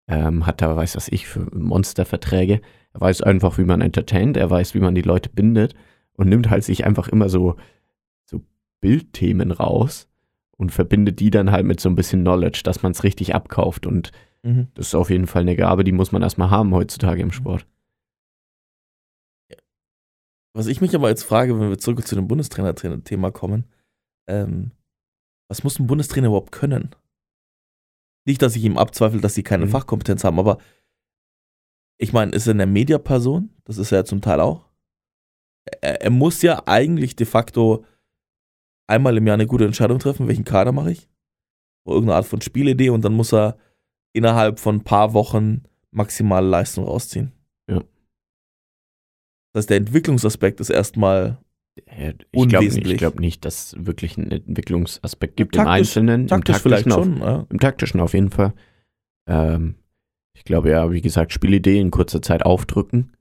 Ähm, 0.08 0.46
hat 0.46 0.62
da, 0.62 0.76
weiß 0.76 0.96
was 0.96 1.08
ich, 1.10 1.28
für 1.28 1.48
Monsterverträge. 1.56 2.62
Er 2.94 3.02
weiß 3.02 3.22
einfach, 3.22 3.58
wie 3.58 3.64
man 3.64 3.82
entertaint, 3.82 4.38
er 4.38 4.50
weiß, 4.50 4.74
wie 4.74 4.80
man 4.80 4.96
die 4.96 5.02
Leute 5.02 5.30
bindet 5.30 5.76
und 6.14 6.30
nimmt 6.30 6.50
halt 6.50 6.64
sich 6.64 6.86
einfach 6.86 7.08
immer 7.08 7.30
so, 7.30 7.56
so 8.26 8.42
Bildthemen 8.82 9.52
raus 9.52 10.08
und 10.58 10.72
verbindet 10.72 11.20
die 11.20 11.30
dann 11.30 11.52
halt 11.52 11.66
mit 11.66 11.80
so 11.80 11.90
ein 11.90 11.96
bisschen 11.96 12.22
Knowledge, 12.22 12.62
dass 12.64 12.84
man 12.84 12.92
es 12.92 13.04
richtig 13.04 13.34
abkauft. 13.34 13.86
Und 13.86 14.12
Mhm. 14.46 14.68
das 14.74 14.88
ist 14.88 14.96
auf 14.96 15.10
jeden 15.10 15.28
Fall 15.28 15.44
eine 15.44 15.56
Gabe, 15.56 15.84
die 15.84 15.92
muss 15.94 16.12
man 16.12 16.22
erstmal 16.22 16.50
haben 16.50 16.74
heutzutage 16.74 17.22
im 17.22 17.32
Sport. 17.32 17.66
Was 20.56 20.68
ich 20.68 20.82
mich 20.82 20.94
aber 20.96 21.10
jetzt 21.10 21.24
frage, 21.24 21.60
wenn 21.60 21.70
wir 21.70 21.80
zurück 21.80 22.06
zu 22.06 22.16
dem 22.16 22.28
Bundestrainer-Thema 22.28 23.32
kommen, 23.32 23.66
ähm, 24.28 24.72
was 25.50 25.64
muss 25.64 25.80
ein 25.80 25.88
Bundestrainer 25.88 26.28
überhaupt 26.28 26.52
können? 26.52 26.96
Nicht, 28.28 28.42
dass 28.42 28.56
ich 28.56 28.64
ihm 28.64 28.78
abzweifle, 28.78 29.20
dass 29.20 29.34
sie 29.34 29.44
keine 29.44 29.66
Mhm. 29.66 29.72
Fachkompetenz 29.72 30.24
haben, 30.24 30.40
aber 30.40 30.60
ich 32.00 32.14
meine, 32.14 32.32
ist 32.34 32.48
er 32.48 32.52
eine 32.54 32.66
Mediaperson? 32.68 33.50
Das 33.66 33.78
ist 33.78 33.92
er 33.92 34.00
ja 34.00 34.06
zum 34.06 34.22
Teil 34.22 34.40
auch. 34.40 34.70
Er, 35.82 36.02
er 36.02 36.10
muss 36.10 36.42
ja 36.42 36.64
eigentlich 36.68 37.16
de 37.16 37.26
facto 37.26 37.86
einmal 38.88 39.18
im 39.18 39.26
Jahr 39.26 39.36
eine 39.36 39.48
gute 39.48 39.66
Entscheidung 39.66 40.00
treffen, 40.00 40.28
welchen 40.28 40.44
Kader 40.44 40.72
mache 40.72 40.92
ich? 40.92 41.10
Oder 41.86 41.96
irgendeine 41.96 42.18
Art 42.18 42.26
von 42.26 42.42
Spielidee 42.42 42.90
und 42.90 43.04
dann 43.04 43.14
muss 43.14 43.34
er 43.34 43.58
innerhalb 44.14 44.60
von 44.60 44.78
ein 44.78 44.84
paar 44.84 45.14
Wochen 45.14 45.64
maximale 45.92 46.48
Leistung 46.48 46.86
rausziehen. 46.86 47.32
Ja. 47.70 47.80
Das 49.54 49.62
heißt, 49.64 49.70
der 49.70 49.78
Entwicklungsaspekt 49.78 50.60
ist 50.60 50.70
erstmal 50.70 51.38
Ich 51.76 51.86
glaube 51.86 52.26
Unwesentlich. 52.32 52.98
glaub 52.98 53.20
nicht, 53.20 53.46
dass 53.46 53.74
es 53.74 53.86
wirklich 53.86 54.18
einen 54.18 54.32
Entwicklungsaspekt 54.32 55.36
gibt 55.36 55.56
Taktisch- 55.56 55.66
im 55.66 55.72
Einzelnen. 55.72 56.28
taktisch 56.28 56.58
Im 56.58 56.62
vielleicht 56.62 56.86
taktischen 56.88 57.14
schon. 57.18 57.22
Ja. 57.22 57.40
Auf, 57.40 57.52
Im 57.52 57.60
taktischen 57.60 58.00
auf 58.00 58.14
jeden 58.14 58.30
Fall. 58.32 58.54
Ähm, 59.28 59.76
ich 60.36 60.44
glaube 60.44 60.70
ja, 60.72 60.92
wie 60.92 61.02
gesagt, 61.02 61.32
Spielidee 61.34 61.80
in 61.80 61.92
kurzer 61.92 62.22
Zeit 62.22 62.44
aufdrücken. 62.46 63.12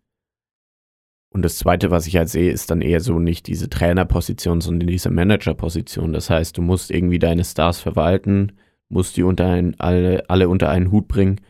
Und 1.34 1.42
das 1.42 1.56
Zweite, 1.56 1.90
was 1.90 2.06
ich 2.06 2.16
halt 2.16 2.28
sehe, 2.28 2.50
ist 2.52 2.70
dann 2.70 2.82
eher 2.82 3.00
so 3.00 3.18
nicht 3.18 3.46
diese 3.46 3.70
Trainerposition, 3.70 4.60
sondern 4.60 4.86
diese 4.86 5.08
Managerposition. 5.10 6.12
Das 6.12 6.28
heißt, 6.28 6.58
du 6.58 6.62
musst 6.62 6.90
irgendwie 6.90 7.18
deine 7.18 7.44
Stars 7.44 7.80
verwalten, 7.80 8.52
musst 8.92 9.16
die 9.16 9.22
unter 9.22 9.46
ein, 9.46 9.74
alle, 9.78 10.24
alle 10.28 10.48
unter 10.48 10.68
einen 10.68 10.90
Hut 10.90 11.08
bringen, 11.08 11.40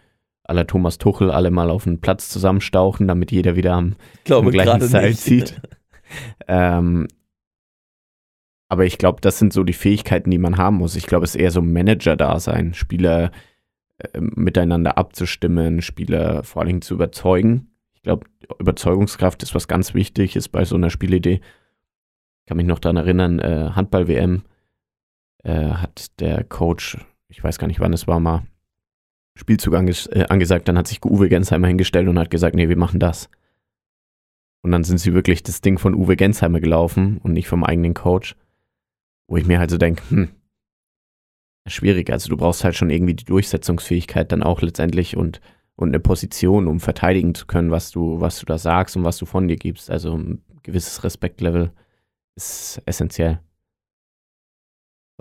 aller 0.45 0.67
Thomas 0.67 0.99
Tuchel 0.99 1.31
alle 1.31 1.51
mal 1.51 1.71
auf 1.71 1.85
den 1.85 2.01
Platz 2.01 2.29
zusammenstauchen, 2.29 3.09
damit 3.09 3.33
jeder 3.33 3.57
wieder 3.57 3.75
am 3.75 3.97
glaube 4.25 4.47
im 4.47 4.53
gleichen 4.53 4.81
Seil 4.83 5.15
zieht. 5.15 5.61
Ähm, 6.47 7.09
aber 8.69 8.85
ich 8.85 8.99
glaube, 8.99 9.21
das 9.21 9.39
sind 9.39 9.53
so 9.53 9.65
die 9.65 9.73
Fähigkeiten, 9.73 10.31
die 10.31 10.39
man 10.39 10.57
haben 10.57 10.77
muss. 10.77 10.97
Ich 10.97 11.07
glaube, 11.07 11.25
es 11.25 11.35
ist 11.35 11.41
eher 11.41 11.51
so 11.51 11.63
Manager-Dasein, 11.63 12.75
Spieler 12.75 13.31
äh, 13.99 14.21
miteinander 14.21 14.99
abzustimmen, 14.99 15.83
Spieler 15.83 16.43
vor 16.45 16.61
allen 16.61 16.69
Dingen 16.69 16.83
zu 16.83 16.95
überzeugen. 16.95 17.71
Ich 17.95 18.03
glaube, 18.03 18.27
Überzeugungskraft 18.59 19.43
ist 19.43 19.55
was 19.55 19.69
ganz 19.69 19.95
Wichtiges 19.95 20.49
bei 20.49 20.65
so 20.65 20.77
einer 20.77 20.91
Spielidee. 20.91 21.41
Ich 22.41 22.47
kann 22.47 22.57
mich 22.57 22.67
noch 22.67 22.79
daran 22.79 22.97
erinnern, 22.97 23.39
äh, 23.39 23.71
Handball-WM 23.75 24.43
äh, 25.45 25.71
hat 25.71 26.21
der 26.21 26.45
Coach, 26.45 26.99
ich 27.33 27.43
weiß 27.43 27.59
gar 27.59 27.67
nicht 27.67 27.81
wann 27.81 27.93
es 27.93 28.07
war, 28.07 28.21
mal 28.21 28.47
Spielzug 29.35 29.75
anges 29.75 30.07
äh, 30.09 30.27
angesagt. 30.29 30.69
Dann 30.69 30.77
hat 30.77 30.87
sich 30.87 31.05
Uwe 31.05 31.29
Gensheimer 31.29 31.67
hingestellt 31.67 32.09
und 32.09 32.19
hat 32.19 32.31
gesagt, 32.31 32.55
nee, 32.55 32.69
wir 32.69 32.77
machen 32.77 33.01
das. 33.01 33.31
Und 34.63 34.71
dann 34.71 34.85
sind 34.85 34.99
sie 34.99 35.15
wirklich 35.15 35.43
das 35.43 35.63
Ding 35.63 35.79
von 35.79 35.95
Uwe 35.95 36.17
Gensheimer 36.17 36.61
gelaufen 36.61 37.19
und 37.19 37.33
nicht 37.33 37.49
vom 37.49 37.65
eigenen 37.65 37.95
Coach. 37.95 38.37
Wo 39.29 39.37
ich 39.39 39.47
mir 39.47 39.59
halt 39.59 39.71
so 39.71 39.79
denke, 39.79 40.03
hm, 40.11 40.29
schwierig. 41.67 42.11
Also 42.11 42.29
du 42.29 42.37
brauchst 42.37 42.63
halt 42.65 42.77
schon 42.77 42.91
irgendwie 42.91 43.15
die 43.15 43.25
Durchsetzungsfähigkeit 43.25 44.31
dann 44.31 44.43
auch 44.43 44.61
letztendlich 44.61 45.17
und, 45.17 45.41
und 45.75 45.89
eine 45.89 46.01
Position, 46.01 46.69
um 46.69 46.81
verteidigen 46.81 47.35
zu 47.35 47.47
können, 47.47 47.71
was 47.71 47.91
du, 47.91 48.21
was 48.21 48.39
du 48.39 48.47
da 48.47 48.59
sagst 48.59 48.97
und 48.97 49.05
was 49.05 49.17
du 49.17 49.25
von 49.25 49.49
dir 49.49 49.57
gibst. 49.57 49.91
Also 49.91 50.17
ein 50.17 50.43
gewisses 50.63 51.03
Respektlevel 51.03 51.73
ist 52.37 52.83
essentiell. 52.85 53.41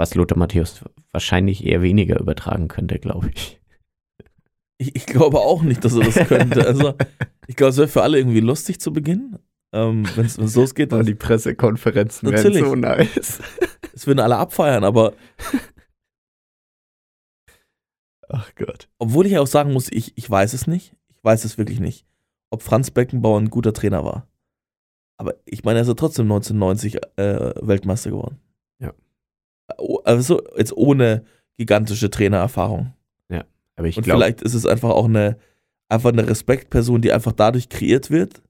Was 0.02 0.16
Lothar 0.16 0.36
Matthäus 0.36 0.84
wahrscheinlich 1.12 1.64
eher 1.64 1.84
weniger 1.84 2.20
übertragen 2.20 2.68
könnte, 2.68 2.98
glaube 2.98 3.30
ich. 3.36 3.62
Ich, 4.80 4.96
ich 4.96 5.06
glaube 5.06 5.38
auch 5.38 5.62
nicht, 5.62 5.86
dass 5.86 5.94
er 5.94 6.06
das 6.06 6.28
könnte. 6.28 6.66
Also, 6.66 6.96
ich 7.48 7.56
glaube, 7.56 7.70
es 7.70 7.78
wäre 7.78 7.88
für 7.88 8.02
alle 8.02 8.18
irgendwie 8.18 8.40
lustig 8.40 8.82
zu 8.82 8.92
Beginn. 8.92 9.38
Ähm, 9.72 10.08
Wenn 10.16 10.26
es 10.26 10.38
losgeht, 10.56 10.92
Und 10.92 10.98
dann 10.98 11.06
die 11.06 11.14
Pressekonferenzen 11.14 12.32
wären 12.32 12.44
Natürlich. 12.44 12.66
so 12.66 12.74
nice. 12.74 13.42
es 13.94 14.08
würden 14.08 14.22
alle 14.22 14.38
abfeiern, 14.38 14.84
aber 14.84 15.14
Ach 18.28 18.50
Gott. 18.56 18.90
obwohl 18.98 19.28
ich 19.28 19.38
auch 19.38 19.46
sagen 19.46 19.72
muss, 19.72 19.88
ich, 19.92 20.18
ich 20.18 20.28
weiß 20.28 20.54
es 20.54 20.66
nicht. 20.66 20.96
Ich 21.10 21.24
weiß 21.24 21.46
es 21.46 21.60
wirklich 21.60 21.80
nicht, 21.80 22.08
ob 22.50 22.64
Franz 22.64 22.90
Beckenbauer 22.90 23.40
ein 23.40 23.52
guter 23.52 23.72
Trainer 23.72 24.04
war. 24.04 24.28
Aber 25.18 25.36
ich 25.46 25.64
meine, 25.64 25.78
er 25.78 25.84
ist 25.84 25.90
ja 25.90 25.94
trotzdem 25.94 26.26
1990 26.26 26.96
äh, 27.18 27.54
Weltmeister 27.62 28.10
geworden. 28.10 28.40
Ja. 28.80 28.94
Oh, 29.78 30.00
Also 30.04 30.42
jetzt 30.58 30.76
ohne 30.76 31.24
gigantische 31.58 32.10
Trainererfahrung. 32.10 32.94
Aber 33.78 33.88
ich 33.88 33.98
Und 33.98 34.04
glaube, 34.04 34.20
vielleicht 34.20 34.42
ist 34.42 34.54
es 34.54 34.66
einfach 34.68 34.90
auch 34.90 35.06
eine, 35.06 35.38
einfach 35.88 36.12
eine 36.12 36.28
Respektperson, 36.28 37.02
die 37.02 37.14
einfach 37.14 37.32
dadurch 37.32 37.70
kreiert 37.70 38.12
wird, 38.12 38.44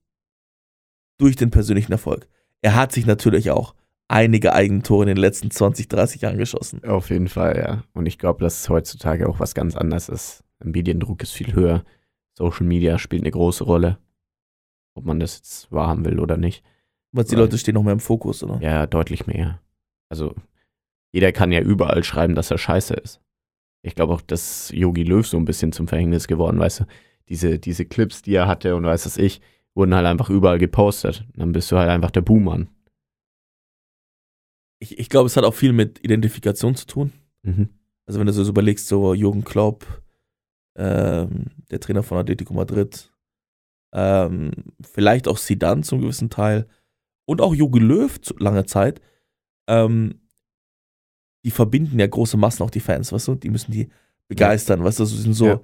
durch 1.20 1.36
den 1.36 1.52
persönlichen 1.52 1.92
Erfolg. 1.92 2.28
Er 2.62 2.76
hat 2.76 2.92
sich 2.92 3.06
natürlich 3.06 3.52
auch 3.52 3.76
einige 4.08 4.52
Eigentore 4.54 5.04
in 5.04 5.08
den 5.08 5.18
letzten 5.18 5.50
20, 5.52 5.88
30 5.88 6.22
Jahren 6.22 6.38
geschossen. 6.38 6.84
auf 6.84 7.12
jeden 7.12 7.30
Fall, 7.30 7.58
ja. 7.58 7.84
Und 7.94 8.08
ich 8.08 8.18
glaube, 8.18 8.44
dass 8.44 8.62
es 8.62 8.70
heutzutage 8.70 9.30
auch 9.30 9.40
was 9.40 9.54
ganz 9.54 9.78
anderes 9.78 10.10
ist. 10.10 10.44
Der 10.60 10.68
Mediendruck 10.68 11.22
ist 11.24 11.32
viel 11.32 11.54
höher. 11.54 11.84
Social 12.38 12.66
Media 12.66 12.98
spielt 12.98 13.22
eine 13.22 13.32
große 13.32 13.64
Rolle. 13.64 14.00
Ob 14.96 15.06
man 15.06 15.20
das 15.20 15.38
jetzt 15.38 15.72
wahrhaben 15.72 16.04
will 16.04 16.20
oder 16.20 16.36
nicht. 16.36 16.64
Weil 17.14 17.24
die. 17.24 17.36
Leute 17.36 17.58
stehen 17.58 17.76
noch 17.76 17.84
mehr 17.84 17.94
im 17.94 18.00
Fokus, 18.00 18.44
oder? 18.44 18.60
Ja, 18.62 18.86
deutlich 18.88 19.28
mehr. 19.28 19.62
Also, 20.10 20.36
jeder 21.12 21.32
kann 21.32 21.52
ja 21.52 21.62
überall 21.62 22.04
schreiben, 22.04 22.36
dass 22.36 22.52
er 22.52 22.58
scheiße 22.58 22.94
ist. 22.96 23.22
Ich 23.84 23.96
glaube 23.96 24.14
auch, 24.14 24.22
dass 24.22 24.72
Yogi 24.74 25.04
Löw 25.04 25.26
so 25.26 25.38
ein 25.38 25.46
bisschen 25.46 25.72
zum 25.72 25.88
Verhängnis 25.88 26.28
geworden, 26.28 26.60
weißt 26.60 26.82
du. 26.82 26.86
Diese, 27.30 27.60
diese 27.60 27.86
Clips, 27.86 28.22
die 28.22 28.36
er 28.36 28.48
hatte 28.48 28.76
und 28.76 28.84
weiß 28.84 29.06
was 29.06 29.18
ich, 29.18 29.42
wurden 29.74 29.96
halt 29.96 30.06
einfach 30.06 30.30
überall 30.30 30.58
gepostet. 30.58 31.26
Dann 31.34 31.52
bist 31.52 31.72
du 31.72 31.78
halt 31.78 31.90
einfach 31.90 32.12
der 32.12 32.22
Buhmann. 32.22 32.70
Ich, 34.80 35.00
ich 35.00 35.10
glaube, 35.10 35.28
es 35.28 35.38
hat 35.38 35.44
auch 35.44 35.54
viel 35.54 35.74
mit 35.74 36.04
Identifikation 36.04 36.76
zu 36.76 36.88
tun. 36.88 37.12
Mhm. 37.44 37.70
Also 38.06 38.20
wenn 38.20 38.28
du 38.28 38.34
so 38.34 38.48
überlegst, 38.48 38.88
so 38.88 39.14
Jürgen 39.14 39.44
Klopp, 39.44 39.86
ähm, 40.76 41.46
der 41.70 41.80
Trainer 41.80 42.04
von 42.04 42.18
Atletico 42.18 42.54
Madrid, 42.54 43.12
ähm, 43.94 44.52
vielleicht 44.82 45.28
auch 45.28 45.40
Zidane 45.40 45.82
zum 45.84 46.02
gewissen 46.02 46.30
Teil 46.30 46.68
und 47.26 47.42
auch 47.42 47.54
Jogi 47.54 47.80
Löw 47.80 48.20
zu 48.20 48.36
langer 48.38 48.66
Zeit, 48.66 49.02
ähm, 49.68 50.21
die 51.44 51.52
verbinden 51.52 52.00
ja 52.00 52.08
große 52.08 52.38
Massen 52.38 52.64
auch 52.64 52.70
die 52.70 52.80
Fans, 52.80 53.12
weißt 53.12 53.28
du? 53.30 53.36
Die 53.36 53.50
müssen 53.50 53.72
die 53.72 53.90
begeistern, 54.28 54.84
weißt 54.84 55.00
du? 55.00 55.06
Sie 55.06 55.22
sind 55.22 55.34
so, 55.34 55.46
Ja. 55.48 55.62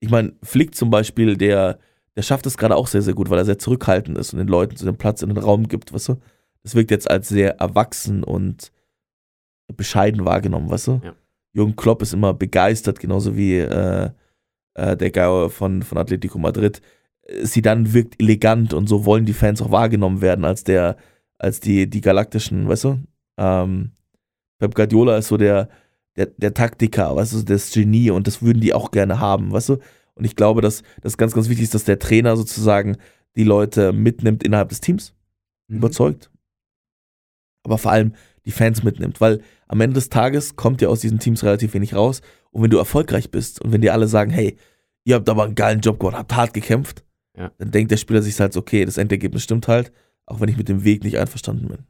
ich 0.00 0.10
meine, 0.10 0.32
Flick 0.42 0.74
zum 0.74 0.90
Beispiel, 0.90 1.36
der, 1.36 1.78
der 2.16 2.22
schafft 2.22 2.46
es 2.46 2.56
gerade 2.56 2.76
auch 2.76 2.86
sehr, 2.86 3.02
sehr 3.02 3.14
gut, 3.14 3.30
weil 3.30 3.38
er 3.38 3.44
sehr 3.44 3.58
zurückhaltend 3.58 4.18
ist 4.18 4.32
und 4.32 4.38
den 4.38 4.48
Leuten 4.48 4.76
so 4.76 4.86
den 4.86 4.96
Platz 4.96 5.22
in 5.22 5.28
den 5.28 5.38
Raum 5.38 5.68
gibt, 5.68 5.92
weißt 5.92 6.08
du? 6.08 6.16
Das 6.62 6.74
wirkt 6.74 6.90
jetzt 6.90 7.10
als 7.10 7.28
sehr 7.28 7.58
erwachsen 7.60 8.24
und 8.24 8.72
bescheiden 9.76 10.24
wahrgenommen, 10.24 10.70
weißt 10.70 10.86
du? 10.88 11.00
Ja. 11.04 11.14
Jürgen 11.52 11.76
Klopp 11.76 12.02
ist 12.02 12.12
immer 12.14 12.34
begeistert, 12.34 13.00
genauso 13.00 13.36
wie 13.36 13.58
äh, 13.58 14.10
äh, 14.74 14.96
der 14.96 15.10
Gauer 15.10 15.50
von, 15.50 15.82
von 15.82 15.98
Atletico 15.98 16.38
Madrid. 16.38 16.80
Sie 17.42 17.62
dann 17.62 17.92
wirkt 17.92 18.20
elegant 18.20 18.72
und 18.72 18.88
so 18.88 19.04
wollen 19.04 19.26
die 19.26 19.32
Fans 19.34 19.60
auch 19.60 19.70
wahrgenommen 19.70 20.20
werden 20.20 20.44
als 20.44 20.64
der, 20.64 20.96
als 21.38 21.60
die, 21.60 21.88
die 21.88 22.00
galaktischen, 22.00 22.68
weißt 22.68 22.84
du? 22.84 22.98
Ähm, 23.36 23.92
Pep 24.58 24.74
Guardiola 24.74 25.16
ist 25.18 25.28
so 25.28 25.36
der, 25.36 25.68
der, 26.16 26.26
der 26.26 26.54
Taktiker, 26.54 27.14
weißt 27.16 27.32
du, 27.34 27.42
das 27.42 27.72
Genie 27.72 28.10
und 28.10 28.26
das 28.26 28.42
würden 28.42 28.60
die 28.60 28.74
auch 28.74 28.90
gerne 28.90 29.20
haben, 29.20 29.52
weißt 29.52 29.70
du? 29.70 29.78
Und 30.14 30.24
ich 30.24 30.34
glaube, 30.36 30.60
dass 30.60 30.82
das 31.00 31.16
ganz, 31.16 31.32
ganz 31.32 31.48
wichtig 31.48 31.64
ist, 31.64 31.74
dass 31.74 31.84
der 31.84 31.98
Trainer 32.00 32.36
sozusagen 32.36 32.96
die 33.36 33.44
Leute 33.44 33.92
mitnimmt 33.92 34.42
innerhalb 34.42 34.68
des 34.68 34.80
Teams, 34.80 35.14
Mhm. 35.68 35.76
überzeugt. 35.78 36.30
Aber 37.62 37.78
vor 37.78 37.92
allem 37.92 38.14
die 38.46 38.50
Fans 38.50 38.82
mitnimmt, 38.82 39.20
weil 39.20 39.42
am 39.68 39.80
Ende 39.80 39.94
des 39.94 40.08
Tages 40.08 40.56
kommt 40.56 40.80
ja 40.80 40.88
aus 40.88 41.00
diesen 41.00 41.18
Teams 41.18 41.44
relativ 41.44 41.74
wenig 41.74 41.94
raus. 41.94 42.22
Und 42.50 42.62
wenn 42.62 42.70
du 42.70 42.78
erfolgreich 42.78 43.30
bist 43.30 43.60
und 43.60 43.70
wenn 43.72 43.82
die 43.82 43.90
alle 43.90 44.08
sagen, 44.08 44.30
hey, 44.30 44.56
ihr 45.04 45.14
habt 45.16 45.28
aber 45.28 45.44
einen 45.44 45.54
geilen 45.54 45.80
Job 45.80 46.00
gemacht, 46.00 46.16
habt 46.16 46.34
hart 46.34 46.54
gekämpft, 46.54 47.04
Ja. 47.36 47.52
dann 47.58 47.70
denkt 47.70 47.90
der 47.92 47.98
Spieler 47.98 48.22
sich 48.22 48.40
halt, 48.40 48.56
okay, 48.56 48.84
das 48.86 48.96
Endergebnis 48.96 49.42
stimmt 49.44 49.68
halt, 49.68 49.92
auch 50.24 50.40
wenn 50.40 50.48
ich 50.48 50.56
mit 50.56 50.68
dem 50.68 50.82
Weg 50.84 51.04
nicht 51.04 51.18
einverstanden 51.18 51.68
bin. 51.68 51.86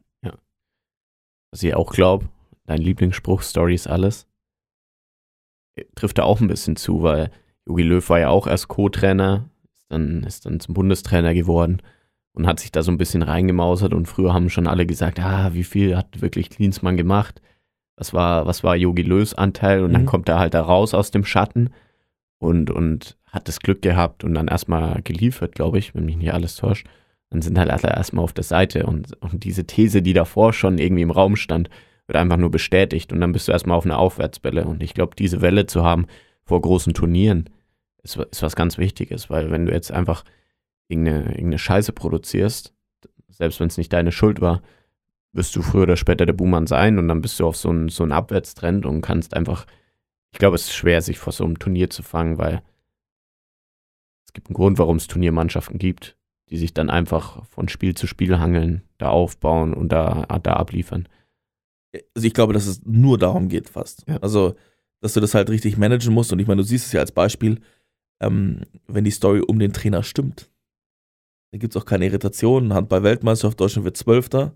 Was 1.51 1.63
ich 1.63 1.75
auch 1.75 1.93
glaube, 1.93 2.29
dein 2.69 2.81
Lieblingsspruch, 2.83 3.43
Story 3.43 3.75
ist 3.75 3.89
alles, 3.89 4.27
äh, 5.77 5.85
trifft 5.95 6.19
da 6.19 6.23
auch 6.25 6.41
ein 6.41 6.49
bisschen 6.49 6.77
zu, 6.77 7.03
weil 7.03 7.31
Jogi 7.67 7.83
Löw 7.83 8.09
war 8.09 8.21
ja 8.21 8.29
auch 8.29 8.47
erst 8.47 8.69
Co-Trainer, 8.69 9.49
ist 9.77 9.87
dann, 9.91 10.23
ist 10.25 10.47
dann 10.47 10.61
zum 10.61 10.75
Bundestrainer 10.75 11.35
geworden 11.35 11.83
und 12.33 12.47
hat 12.47 12.61
sich 12.61 12.73
da 12.73 12.83
so 12.83 12.91
ein 12.91 12.99
bisschen 12.99 13.23
reingemausert 13.23 13.93
und 13.93 14.07
früher 14.07 14.33
haben 14.33 14.51
schon 14.51 14.67
alle 14.67 14.87
gesagt, 14.87 15.19
ah, 15.21 15.51
wie 15.53 15.65
viel 15.65 15.97
hat 15.97 16.21
wirklich 16.21 16.51
Klinsmann 16.51 16.97
gemacht? 16.97 17.41
Was 17.97 18.15
war, 18.15 18.47
was 18.47 18.63
war 18.63 18.77
Jogi 18.77 19.03
Löws 19.03 19.35
Anteil? 19.35 19.83
Und 19.83 19.93
dann 19.93 20.03
Mhm. 20.03 20.07
kommt 20.07 20.29
er 20.29 20.39
halt 20.39 20.55
da 20.55 20.63
raus 20.63 20.95
aus 20.95 21.11
dem 21.11 21.25
Schatten 21.25 21.71
und, 22.39 22.71
und 22.71 23.17
hat 23.27 23.49
das 23.49 23.61
Glück 23.61 23.83
gehabt 23.83 24.25
und 24.25 24.35
dann 24.35 24.49
erstmal 24.49 25.03
geliefert, 25.03 25.55
glaube 25.55 25.79
ich, 25.79 25.95
wenn 25.95 26.05
mich 26.05 26.17
nicht 26.17 26.33
alles 26.33 26.55
täuscht. 26.57 26.87
Dann 27.31 27.43
sind 27.43 27.59
halt 27.59 27.71
alle 27.71 27.93
erstmal 27.95 28.25
auf 28.25 28.33
der 28.33 28.45
Seite 28.45 28.87
und, 28.87 29.21
und 29.21 29.43
diese 29.45 29.67
These, 29.67 30.01
die 30.01 30.15
davor 30.15 30.53
schon 30.53 30.79
irgendwie 30.79 31.03
im 31.03 31.11
Raum 31.11 31.37
stand, 31.37 31.69
wird 32.09 32.17
einfach 32.17 32.39
nur 32.39 32.51
bestätigt 32.51 33.13
und 33.13 33.21
dann 33.21 33.33
bist 33.33 33.47
du 33.47 33.53
erstmal 33.53 33.77
auf 33.77 33.85
einer 33.85 33.99
Aufwärtswelle. 33.99 34.67
Und 34.67 34.83
ich 34.83 34.95
glaube, 34.95 35.15
diese 35.15 35.41
Welle 35.41 35.67
zu 35.67 35.85
haben 35.85 36.07
vor 36.43 36.61
großen 36.61 36.95
Turnieren 36.95 37.51
ist, 38.03 38.17
ist 38.17 38.43
was 38.43 38.57
ganz 38.57 38.79
Wichtiges, 38.79 39.31
weil 39.31 39.51
wenn 39.51 39.67
du 39.67 39.73
jetzt 39.73 39.93
einfach 39.93 40.25
irgendeine, 40.89 41.27
irgendeine 41.27 41.59
Scheiße 41.59 41.93
produzierst, 41.93 42.75
selbst 43.29 43.61
wenn 43.61 43.69
es 43.69 43.77
nicht 43.77 43.93
deine 43.93 44.11
Schuld 44.11 44.41
war, 44.41 44.63
wirst 45.33 45.55
du 45.55 45.63
früher 45.63 45.83
oder 45.83 45.97
später 45.97 46.25
der 46.25 46.33
Buhmann 46.33 46.67
sein 46.67 46.99
und 46.99 47.09
dann 47.09 47.21
bist 47.21 47.39
du 47.39 47.47
auf 47.47 47.57
so 47.57 47.69
einen 47.69 47.91
so 47.91 48.05
Abwärtstrend 48.05 48.87
und 48.87 49.03
kannst 49.03 49.35
einfach, 49.35 49.67
ich 50.33 50.39
glaube, 50.39 50.57
es 50.57 50.65
ist 50.65 50.75
schwer, 50.75 51.03
sich 51.03 51.19
vor 51.19 51.33
so 51.33 51.45
einem 51.45 51.59
Turnier 51.59 51.91
zu 51.91 52.03
fangen, 52.03 52.39
weil 52.39 52.63
es 54.25 54.33
gibt 54.33 54.49
einen 54.49 54.55
Grund, 54.55 54.79
warum 54.79 54.97
es 54.97 55.07
Turniermannschaften 55.07 55.79
gibt, 55.79 56.17
die 56.49 56.57
sich 56.57 56.73
dann 56.73 56.89
einfach 56.89 57.45
von 57.47 57.69
Spiel 57.69 57.95
zu 57.95 58.07
Spiel 58.07 58.39
hangeln, 58.39 58.83
da 58.97 59.11
aufbauen 59.11 59.75
und 59.75 59.91
da, 59.91 60.27
da 60.43 60.55
abliefern. 60.55 61.07
Also 62.15 62.27
ich 62.27 62.35
glaube, 62.35 62.53
dass 62.53 62.67
es 62.67 62.85
nur 62.85 63.19
darum 63.19 63.49
geht 63.49 63.69
fast. 63.69 64.05
Ja. 64.09 64.19
Also, 64.19 64.55
dass 65.01 65.15
du 65.15 65.21
das 65.21 65.35
halt 65.35 65.51
richtig 65.51 65.77
managen 65.79 66.13
musst. 66.13 66.33
Und 66.33 66.39
ich 66.39 66.47
meine, 66.47 66.63
du 66.63 66.67
siehst 66.67 66.87
es 66.87 66.93
ja 66.93 67.01
als 67.01 67.13
Beispiel, 67.13 67.61
ähm, 68.21 68.63
wenn 68.87 69.05
die 69.05 69.11
Story 69.11 69.41
um 69.41 69.59
den 69.59 69.73
Trainer 69.73 70.03
stimmt. 70.03 70.51
Da 71.53 71.59
gibt 71.59 71.75
es 71.75 71.81
auch 71.81 71.87
keine 71.87 72.07
Irritationen. 72.07 72.75
Handball-Weltmeisterschaft, 72.75 73.59
Deutschland 73.59 73.85
wird 73.85 73.97
Zwölfter. 73.97 74.55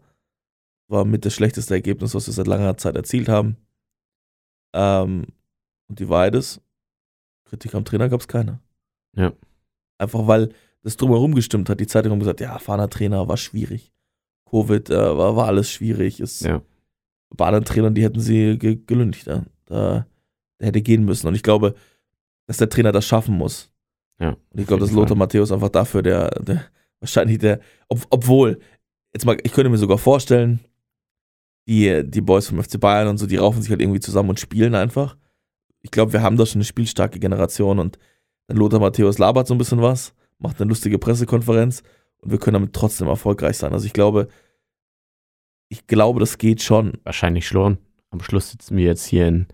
War 0.89 1.05
mit 1.05 1.25
das 1.25 1.35
schlechteste 1.35 1.75
Ergebnis, 1.75 2.15
was 2.15 2.27
wir 2.27 2.35
seit 2.35 2.47
langer 2.47 2.77
Zeit 2.77 2.97
erzielt 2.97 3.29
haben. 3.29 3.57
Ähm, 4.75 5.27
und 5.89 6.01
die 6.01 6.09
Wahrheit 6.09 6.35
ist, 6.35 6.61
Kritik 7.45 7.75
am 7.75 7.85
Trainer 7.85 8.09
gab 8.09 8.21
es 8.21 8.29
keine. 8.29 8.61
Ja. 9.17 9.33
Einfach 9.99 10.27
weil 10.27 10.53
das 10.83 10.97
drumherum 10.97 11.35
gestimmt 11.35 11.69
hat. 11.69 11.81
Die 11.81 11.87
Zeitung 11.87 12.13
haben 12.13 12.19
gesagt, 12.19 12.41
ja, 12.41 12.53
erfahrener 12.53 12.91
Trainer 12.91 13.29
war 13.29 13.37
schwierig. 13.37 13.93
Covid 14.51 14.91
äh, 14.91 15.17
war, 15.17 15.37
war 15.37 15.47
alles 15.47 15.71
schwierig. 15.71 16.21
Es, 16.21 16.41
Ja. 16.41 16.63
Bei 17.35 17.47
anderen 17.47 17.65
Trainern, 17.65 17.95
die 17.95 18.03
hätten 18.03 18.21
sie 18.21 18.59
ge 18.59 18.79
gelüncht. 18.87 19.27
Ja. 19.27 19.43
Da, 19.67 20.07
der 20.61 20.69
hätte 20.69 20.83
gehen 20.83 21.05
müssen. 21.05 21.27
Und 21.27 21.35
ich 21.35 21.43
glaube, 21.43 21.75
dass 22.47 22.59
der 22.59 22.69
Trainer 22.69 22.93
das 22.93 23.07
schaffen 23.07 23.37
muss. 23.37 23.71
Ja, 24.21 24.37
Und 24.51 24.61
ich 24.61 24.67
glaube, 24.67 24.83
dass 24.83 24.93
Lothar. 24.93 25.17
Matthäus 25.17 25.51
einfach 25.51 25.69
dafür 25.69 26.03
der, 26.03 26.31
der 26.43 26.65
wahrscheinlich 27.01 27.39
der, 27.39 27.61
ob, 27.89 28.07
obwohl, 28.11 28.61
jetzt 29.13 29.27
mal, 29.27 29.37
ich 29.43 29.53
könnte 29.53 29.71
mir 29.71 29.79
sogar 29.79 29.99
vorstellen, 29.99 30.61
die, 31.67 32.03
die 32.05 32.21
Boys 32.21 32.49
vom 32.49 32.63
FC 32.63 32.79
Bayern 32.79 33.09
und 33.09 33.19
so, 33.19 33.27
die 33.27 33.37
raufen 33.37 33.63
sich 33.63 33.71
halt 33.71 33.81
irgendwie 33.81 34.01
zusammen 34.01 34.31
und 34.31 34.41
spielen 34.41 34.75
einfach. 34.75 35.17
Ich 35.81 35.91
glaube, 35.91 36.13
wir 36.13 36.23
haben 36.23 36.37
da 36.37 36.47
schon 36.47 36.59
eine 36.59 36.65
spielstarke 36.65 37.19
Generation 37.19 37.79
und 37.79 37.99
dann 38.47 38.57
Lothar 38.57 38.81
Matthäus 38.81 39.19
labert 39.19 39.47
so 39.47 39.55
ein 39.55 39.59
bisschen 39.59 39.83
was, 39.83 40.15
macht 40.39 40.61
eine 40.61 40.69
lustige 40.69 40.99
Pressekonferenz 40.99 41.83
und 42.19 42.31
wir 42.31 42.39
können 42.39 42.55
damit 42.55 42.73
trotzdem 42.73 43.09
erfolgreich 43.09 43.57
sein. 43.57 43.73
Also 43.73 43.87
ich 43.87 43.93
glaube, 43.93 44.29
ich 45.73 45.87
glaube, 45.87 46.21
das 46.21 46.37
geht 46.37 46.63
schon. 46.63 46.99
Wahrscheinlich 47.03 47.49
schon. 47.49 47.79
Am 48.11 48.21
Schluss 48.21 48.51
sitzen 48.51 48.77
wir 48.77 48.85
jetzt 48.85 49.07
hier 49.07 49.27
in 49.27 49.47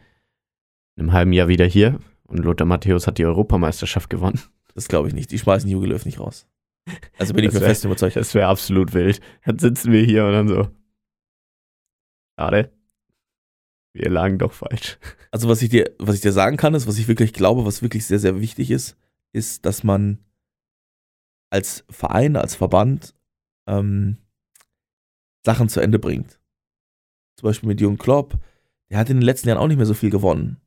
einem 0.98 1.12
halben 1.12 1.32
Jahr 1.32 1.46
wieder 1.46 1.64
hier 1.64 2.00
und 2.26 2.38
Lothar 2.38 2.66
Matthäus 2.66 3.06
hat 3.06 3.18
die 3.18 3.24
Europameisterschaft 3.24 4.10
gewonnen. 4.10 4.40
Das 4.74 4.88
glaube 4.88 5.06
ich 5.06 5.14
nicht. 5.14 5.30
Die 5.30 5.38
schmeißen 5.38 5.70
Jogi 5.70 5.86
Löw 5.86 6.04
nicht 6.04 6.18
raus. 6.18 6.48
Also 7.18 7.34
bin 7.34 7.44
ich 7.44 7.52
mir 7.52 7.60
fest 7.60 7.84
überzeugt. 7.84 8.16
Das 8.16 8.34
wäre 8.34 8.48
absolut 8.48 8.94
wild. 8.94 9.20
Dann 9.44 9.60
sitzen 9.60 9.92
wir 9.92 10.02
hier 10.02 10.24
und 10.24 10.32
dann 10.32 10.48
so. 10.48 10.68
Schade. 12.36 12.72
Wir 13.92 14.10
lagen 14.10 14.38
doch 14.38 14.52
falsch. 14.52 14.98
Also 15.30 15.48
was 15.48 15.62
ich 15.62 15.68
dir, 15.68 15.94
was 15.98 16.16
ich 16.16 16.20
dir 16.20 16.32
sagen 16.32 16.56
kann, 16.56 16.74
ist, 16.74 16.86
was 16.88 16.98
ich 16.98 17.06
wirklich 17.06 17.32
glaube, 17.32 17.64
was 17.64 17.82
wirklich 17.82 18.06
sehr, 18.06 18.18
sehr 18.18 18.40
wichtig 18.40 18.70
ist, 18.70 18.96
ist, 19.32 19.66
dass 19.66 19.84
man 19.84 20.18
als 21.50 21.84
Verein, 21.90 22.36
als 22.36 22.54
Verband 22.54 23.14
ähm, 23.68 24.16
Sachen 25.48 25.70
zu 25.70 25.80
Ende 25.80 25.98
bringt. 25.98 26.38
Zum 27.36 27.46
Beispiel 27.46 27.68
mit 27.68 27.80
Jürgen 27.80 27.96
Klopp, 27.96 28.36
der 28.90 28.98
hat 28.98 29.08
in 29.08 29.16
den 29.16 29.22
letzten 29.22 29.48
Jahren 29.48 29.56
auch 29.56 29.66
nicht 29.66 29.78
mehr 29.78 29.86
so 29.86 29.94
viel 29.94 30.10
gewonnen. 30.10 30.58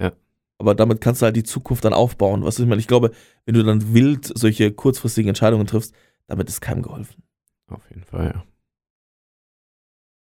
Ja. 0.00 0.12
Aber 0.58 0.76
damit 0.76 1.00
kannst 1.00 1.20
du 1.20 1.24
halt 1.24 1.34
die 1.34 1.42
Zukunft 1.42 1.84
dann 1.84 1.92
aufbauen. 1.92 2.44
Was 2.44 2.60
ich 2.60 2.66
meine, 2.66 2.78
ich 2.78 2.86
glaube, 2.86 3.10
wenn 3.44 3.54
du 3.56 3.64
dann 3.64 3.92
wild 3.92 4.30
solche 4.38 4.70
kurzfristigen 4.70 5.30
Entscheidungen 5.30 5.66
triffst, 5.66 5.92
damit 6.28 6.48
ist 6.48 6.60
keinem 6.60 6.82
geholfen. 6.82 7.24
Auf 7.66 7.82
jeden 7.88 8.04
Fall, 8.04 8.26
ja. 8.26 8.44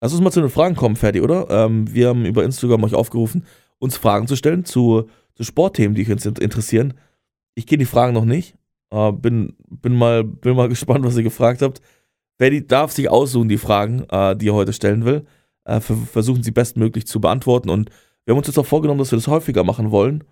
Lass 0.01 0.11
uns 0.11 0.21
mal 0.21 0.31
zu 0.31 0.41
den 0.41 0.49
Fragen 0.49 0.75
kommen, 0.75 0.97
Ferdi, 0.97 1.21
oder? 1.21 1.49
Ähm, 1.49 1.93
wir 1.93 2.09
haben 2.09 2.25
über 2.25 2.43
Instagram 2.43 2.83
euch 2.83 2.95
aufgerufen, 2.95 3.45
uns 3.79 3.95
Fragen 3.95 4.27
zu 4.27 4.35
stellen 4.35 4.65
zu, 4.65 5.09
zu 5.35 5.45
Sportthemen, 5.45 5.95
die 5.95 6.11
uns 6.11 6.25
interessieren. 6.25 6.95
Ich 7.53 7.65
kenne 7.65 7.79
die 7.79 7.85
Fragen 7.85 8.13
noch 8.13 8.25
nicht. 8.25 8.57
Äh, 8.91 9.13
bin, 9.13 9.55
bin, 9.69 9.95
mal, 9.95 10.25
bin 10.25 10.57
mal 10.57 10.67
gespannt, 10.75 11.05
was 11.05 11.15
ihr 11.15 11.23
gefragt 11.23 11.61
habt. 11.61 11.79
Ferdi 12.37 12.65
darf 12.65 12.91
sich 12.91 13.09
aussuchen, 13.09 13.49
die 13.49 13.57
Fragen, 13.57 14.05
äh, 14.09 14.35
die 14.35 14.49
er 14.49 14.53
heute 14.53 14.73
stellen 14.73 15.05
will. 15.05 15.25
Äh, 15.63 15.79
versuchen 15.79 16.43
sie 16.43 16.51
bestmöglich 16.51 17.07
zu 17.07 17.19
beantworten. 17.19 17.69
Und 17.69 17.89
wir 18.25 18.33
haben 18.33 18.37
uns 18.37 18.47
jetzt 18.47 18.57
auch 18.57 18.65
vorgenommen, 18.65 18.99
dass 18.99 19.11
wir 19.11 19.17
das 19.17 19.27
häufiger 19.27 19.63
machen 19.63 19.91
wollen. 19.91 20.23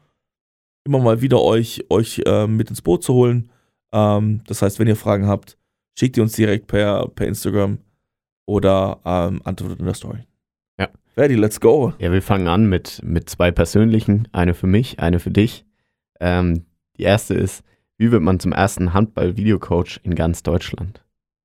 Immer 0.85 0.99
mal 0.99 1.21
wieder 1.21 1.41
euch, 1.41 1.85
euch 1.89 2.21
äh, 2.25 2.45
mit 2.45 2.69
ins 2.69 2.81
Boot 2.81 3.03
zu 3.03 3.13
holen. 3.13 3.49
Ähm, 3.93 4.41
das 4.47 4.61
heißt, 4.61 4.79
wenn 4.79 4.87
ihr 4.87 4.95
Fragen 4.95 5.27
habt, 5.27 5.57
schickt 5.97 6.17
ihr 6.17 6.23
uns 6.23 6.33
direkt 6.33 6.67
per, 6.67 7.07
per 7.09 7.27
Instagram 7.27 7.79
oder 8.45 8.99
ähm, 9.05 9.41
antwortet 9.43 9.79
in 9.79 9.85
der 9.85 9.93
Story. 9.93 10.19
Ja. 10.77 10.89
Ferdi, 11.13 11.35
let's 11.35 11.59
go. 11.59 11.93
Ja, 11.99 12.11
wir 12.11 12.21
fangen 12.21 12.47
an 12.47 12.67
mit, 12.67 13.01
mit 13.03 13.29
zwei 13.29 13.51
persönlichen. 13.51 14.27
Eine 14.31 14.53
für 14.53 14.67
mich, 14.67 14.99
eine 14.99 15.19
für 15.19 15.31
dich. 15.31 15.65
Ähm, 16.19 16.65
die 16.97 17.03
erste 17.03 17.33
ist, 17.33 17.63
wie 17.97 18.11
wird 18.11 18.21
man 18.21 18.39
zum 18.39 18.51
ersten 18.51 18.93
Handball-Videocoach 18.93 20.01
in 20.03 20.15
ganz 20.15 20.43
Deutschland? 20.43 21.02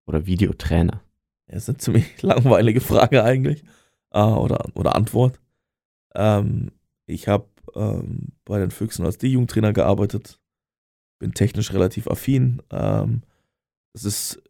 Oder 0.08 0.26
Videotrainer? 0.26 1.02
Das 1.46 1.64
ist 1.64 1.68
eine 1.68 1.78
ziemlich 1.78 2.22
langweilige 2.22 2.80
Frage 2.80 3.22
eigentlich. 3.22 3.62
Äh, 4.10 4.22
oder, 4.22 4.64
oder 4.74 4.96
Antwort. 4.96 5.38
Ähm, 6.14 6.72
ich 7.06 7.28
habe 7.28 7.46
ähm, 7.74 8.32
bei 8.44 8.58
den 8.58 8.70
Füchsen 8.70 9.04
als 9.04 9.18
D-Jugendtrainer 9.18 9.72
gearbeitet. 9.72 10.40
Bin 11.18 11.34
technisch 11.34 11.72
relativ 11.72 12.08
affin. 12.08 12.62
Ähm, 12.70 13.22
das 13.92 14.04
ist 14.04 14.42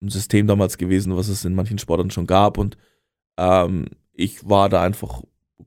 ein 0.00 0.10
System 0.10 0.46
damals 0.46 0.78
gewesen, 0.78 1.16
was 1.16 1.28
es 1.28 1.44
in 1.44 1.54
manchen 1.54 1.78
Sportarten 1.78 2.10
schon 2.10 2.26
gab. 2.26 2.56
Und 2.56 2.76
ähm, 3.38 3.86
ich 4.12 4.48
war 4.48 4.68
da 4.68 4.82
einfach, 4.82 5.22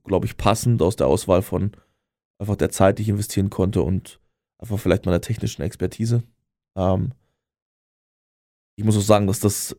glaube 0.06 0.26
ich, 0.26 0.38
passend 0.38 0.82
aus 0.82 0.96
der 0.96 1.08
Auswahl 1.08 1.42
von 1.42 1.72
einfach 2.38 2.56
der 2.56 2.70
Zeit, 2.70 2.98
die 2.98 3.04
ich 3.04 3.10
investieren 3.10 3.50
konnte 3.50 3.82
und 3.82 4.22
einfach 4.58 4.80
vielleicht 4.80 5.06
meiner 5.06 5.22
technischen 5.22 5.64
Expertise. 5.64 6.24
Ähm, 6.78 7.12
ich 8.80 8.86
muss 8.86 8.98
auch 8.98 9.02
sagen, 9.02 9.28
dass 9.28 9.40
das, 9.40 9.76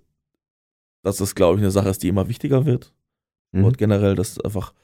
dass 1.03 1.17
das, 1.17 1.35
glaube 1.35 1.57
ich, 1.57 1.63
eine 1.63 1.71
Sache 1.71 1.89
ist, 1.89 2.03
die 2.03 2.09
immer 2.09 2.29
wichtiger 2.29 2.67
wird. 2.67 2.93
Mhm. 3.53 3.65
Und 3.65 3.79
generell, 3.79 4.15
dass 4.15 4.39
einfach 4.39 4.75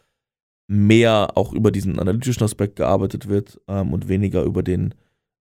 mehr 0.67 1.37
auch 1.37 1.53
über 1.53 1.71
diesen 1.71 1.99
analytischen 1.99 2.43
Aspekt 2.43 2.77
gearbeitet 2.77 3.29
wird 3.29 3.61
ähm, 3.69 3.93
und 3.93 4.09
weniger 4.09 4.43
über 4.43 4.63
den 4.63 4.95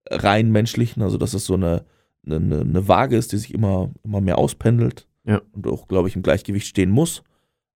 rein 0.10 0.52
menschlichen, 0.52 1.02
also 1.02 1.18
dass 1.18 1.34
es 1.34 1.46
so 1.46 1.56
eine 1.56 1.86
eine, 2.28 2.62
eine 2.62 2.88
Waage 2.88 3.18
ist, 3.18 3.32
die 3.32 3.38
sich 3.38 3.54
immer, 3.54 3.92
immer 4.04 4.22
mehr 4.22 4.38
auspendelt 4.38 5.08
Ja. 5.26 5.42
und 5.52 5.68
auch, 5.68 5.88
glaube 5.88 6.08
ich, 6.08 6.16
im 6.16 6.24
Gleichgewicht 6.24 6.68
stehen 6.68 6.90
muss. 6.90 7.24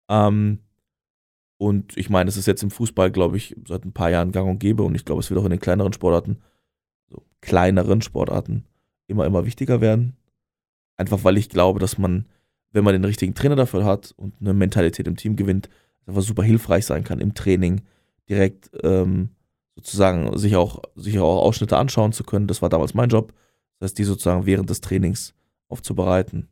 Ähm, 0.10 0.60
und 1.58 1.98
ich 1.98 2.10
meine, 2.10 2.29
es 2.29 2.38
ist 2.38 2.48
jetzt 2.48 2.63
im 2.63 2.72
Fußball, 2.72 3.12
glaube 3.12 3.38
ich, 3.38 3.56
seit 3.68 3.86
ein 3.86 3.91
paar 3.91 4.10
Jahren 4.10 4.32
gang 4.32 4.50
und 4.50 4.60
gäbe 4.60 4.84
und 4.84 4.96
ich 4.96 5.06
glaube, 5.06 5.20
es 5.22 5.29
wird 5.29 5.39
auch 5.39 5.46
in 5.46 5.51
den 5.51 5.60
kleineren 5.60 5.94
Sportarten, 5.94 6.38
so 7.10 7.24
kleineren 7.41 8.01
Sportarten, 8.01 8.65
immer, 9.08 9.25
immer 9.25 9.46
wichtiger 9.46 9.82
werden. 9.82 10.15
Einfach 11.00 11.24
weil 11.24 11.38
ich 11.38 11.48
glaube, 11.48 11.79
dass 11.79 11.98
man, 11.98 12.25
wenn 12.74 12.84
man 12.84 12.94
den 12.94 13.06
richtigen 13.06 13.34
Trainer 13.34 13.56
dafür 13.56 13.86
hat 13.86 14.13
und 14.18 14.34
eine 14.41 14.53
Mentalität 14.53 15.08
im 15.08 15.15
Team 15.15 15.38
gewinnt, 15.38 15.70
einfach 16.06 16.22
super 16.22 16.44
hilfreich 16.44 16.86
sein 16.86 17.06
kann 17.06 17.21
im 17.21 17.34
Training, 17.34 17.84
direkt 18.28 18.69
ähm, 18.84 19.30
sozusagen 19.76 20.38
sich 20.38 20.58
auch, 20.58 20.82
sich 20.95 21.17
auch 21.19 21.41
Ausschnitte 21.41 21.78
anschauen 21.78 22.12
zu 22.12 22.26
können. 22.26 22.47
Das 22.47 22.62
war 22.62 22.67
damals 22.67 22.95
mein 22.95 23.08
Job. 23.08 23.34
Das 23.80 23.91
heißt, 23.91 23.97
die 23.97 24.04
sozusagen 24.04 24.45
während 24.45 24.69
des 24.69 24.82
Trainings 24.82 25.34
aufzubereiten. 25.69 26.50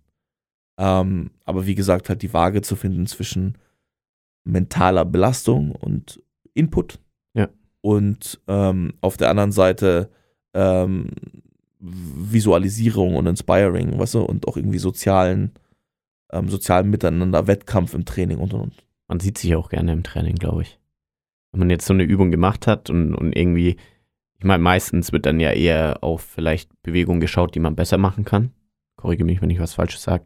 Ähm, 0.77 1.31
aber 1.43 1.65
wie 1.65 1.75
gesagt, 1.75 2.07
halt 2.07 2.21
die 2.21 2.31
Waage 2.31 2.61
zu 2.61 2.77
finden 2.77 3.05
zwischen 3.05 3.57
mentaler 4.45 5.03
Belastung 5.03 5.71
und 5.73 6.23
Input. 6.53 6.99
Ja. 7.33 7.49
Und 7.81 8.39
ähm, 8.47 8.93
auf 9.01 9.17
der 9.17 9.29
anderen 9.29 9.51
Seite 9.51 10.09
ähm, 10.53 11.09
Visualisierung 11.79 13.15
und 13.15 13.27
Inspiring, 13.27 13.97
weißt 13.97 14.15
du, 14.15 14.21
und 14.21 14.47
auch 14.47 14.57
irgendwie 14.57 14.79
sozialen, 14.79 15.51
ähm, 16.31 16.49
sozialen 16.49 16.89
Miteinander, 16.89 17.47
Wettkampf 17.47 17.93
im 17.93 18.05
Training 18.05 18.39
und 18.39 18.53
und 18.53 18.61
und. 18.61 18.73
Man 19.07 19.19
sieht 19.19 19.37
sich 19.37 19.55
auch 19.55 19.69
gerne 19.69 19.93
im 19.93 20.03
Training, 20.03 20.35
glaube 20.35 20.63
ich. 20.63 20.79
Wenn 21.51 21.59
man 21.59 21.69
jetzt 21.69 21.85
so 21.85 21.93
eine 21.93 22.03
Übung 22.03 22.31
gemacht 22.31 22.67
hat 22.67 22.89
und, 22.89 23.15
und 23.15 23.35
irgendwie, 23.35 23.77
ich 24.37 24.43
meine, 24.43 24.61
meistens 24.61 25.11
wird 25.11 25.25
dann 25.25 25.39
ja 25.39 25.51
eher 25.51 26.03
auf 26.03 26.21
vielleicht 26.21 26.69
Bewegungen 26.83 27.21
geschaut, 27.21 27.55
die 27.55 27.59
man 27.59 27.75
besser 27.75 27.97
machen 27.97 28.25
kann. 28.25 28.51
Korrigiere 28.97 29.25
mich, 29.25 29.41
wenn 29.41 29.49
ich 29.49 29.59
was 29.59 29.75
Falsches 29.75 30.03
sage. 30.03 30.25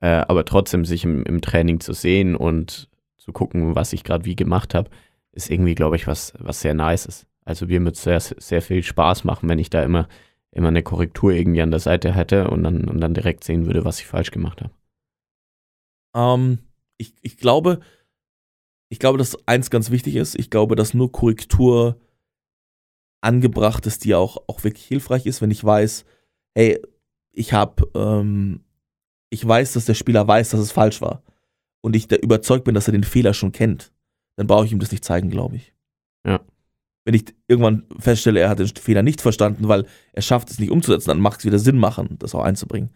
Äh, 0.00 0.24
aber 0.26 0.44
trotzdem 0.44 0.84
sich 0.84 1.04
im, 1.04 1.22
im 1.24 1.40
Training 1.40 1.80
zu 1.80 1.92
sehen 1.92 2.34
und 2.34 2.88
zu 3.18 3.32
gucken, 3.32 3.76
was 3.76 3.92
ich 3.92 4.02
gerade 4.02 4.24
wie 4.24 4.34
gemacht 4.34 4.74
habe, 4.74 4.90
ist 5.30 5.48
irgendwie, 5.48 5.76
glaube 5.76 5.96
ich, 5.96 6.06
was, 6.06 6.34
was 6.38 6.60
sehr 6.60 6.74
nice 6.74 7.06
ist. 7.06 7.26
Also 7.44 7.66
mir 7.66 7.84
wird 7.84 7.96
sehr, 7.96 8.20
sehr 8.20 8.62
viel 8.62 8.82
Spaß 8.82 9.24
machen, 9.24 9.48
wenn 9.48 9.58
ich 9.58 9.70
da 9.70 9.82
immer, 9.82 10.08
immer 10.52 10.68
eine 10.68 10.82
Korrektur 10.82 11.32
irgendwie 11.32 11.62
an 11.62 11.70
der 11.70 11.80
Seite 11.80 12.14
hätte 12.14 12.50
und 12.50 12.62
dann, 12.62 12.88
und 12.88 13.00
dann 13.00 13.14
direkt 13.14 13.44
sehen 13.44 13.66
würde, 13.66 13.84
was 13.84 14.00
ich 14.00 14.06
falsch 14.06 14.30
gemacht 14.30 14.62
habe. 14.62 14.72
Ähm, 16.14 16.58
ich, 16.98 17.14
ich 17.22 17.38
glaube, 17.38 17.80
ich 18.90 18.98
glaube, 18.98 19.18
dass 19.18 19.36
eins 19.48 19.70
ganz 19.70 19.90
wichtig 19.90 20.16
ist. 20.16 20.38
Ich 20.38 20.50
glaube, 20.50 20.76
dass 20.76 20.94
nur 20.94 21.10
Korrektur 21.10 21.98
angebracht 23.22 23.86
ist, 23.86 24.04
die 24.04 24.14
auch, 24.14 24.36
auch 24.48 24.62
wirklich 24.64 24.84
hilfreich 24.84 25.26
ist, 25.26 25.40
wenn 25.40 25.50
ich 25.50 25.64
weiß, 25.64 26.04
hey, 26.54 26.80
ich 27.32 27.54
habe, 27.54 27.88
ähm, 27.94 28.64
ich 29.30 29.46
weiß, 29.46 29.72
dass 29.72 29.86
der 29.86 29.94
Spieler 29.94 30.28
weiß, 30.28 30.50
dass 30.50 30.60
es 30.60 30.72
falsch 30.72 31.00
war. 31.00 31.22
Und 31.80 31.96
ich 31.96 32.06
da 32.06 32.16
überzeugt 32.16 32.64
bin, 32.64 32.74
dass 32.74 32.88
er 32.88 32.92
den 32.92 33.04
Fehler 33.04 33.32
schon 33.32 33.52
kennt. 33.52 33.92
Dann 34.36 34.46
brauche 34.46 34.66
ich 34.66 34.72
ihm 34.72 34.78
das 34.78 34.92
nicht 34.92 35.04
zeigen, 35.04 35.30
glaube 35.30 35.56
ich. 35.56 35.74
Ja. 36.26 36.40
Wenn 37.04 37.14
ich 37.14 37.24
irgendwann 37.48 37.84
feststelle, 37.98 38.40
er 38.40 38.48
hat 38.48 38.60
den 38.60 38.68
Fehler 38.68 39.02
nicht 39.02 39.20
verstanden, 39.20 39.68
weil 39.68 39.86
er 40.12 40.22
schafft 40.22 40.50
es 40.50 40.58
nicht 40.58 40.70
umzusetzen, 40.70 41.08
dann 41.08 41.20
macht 41.20 41.40
es 41.40 41.44
wieder 41.44 41.58
Sinn 41.58 41.78
machen, 41.78 42.16
das 42.18 42.34
auch 42.34 42.44
einzubringen. 42.44 42.90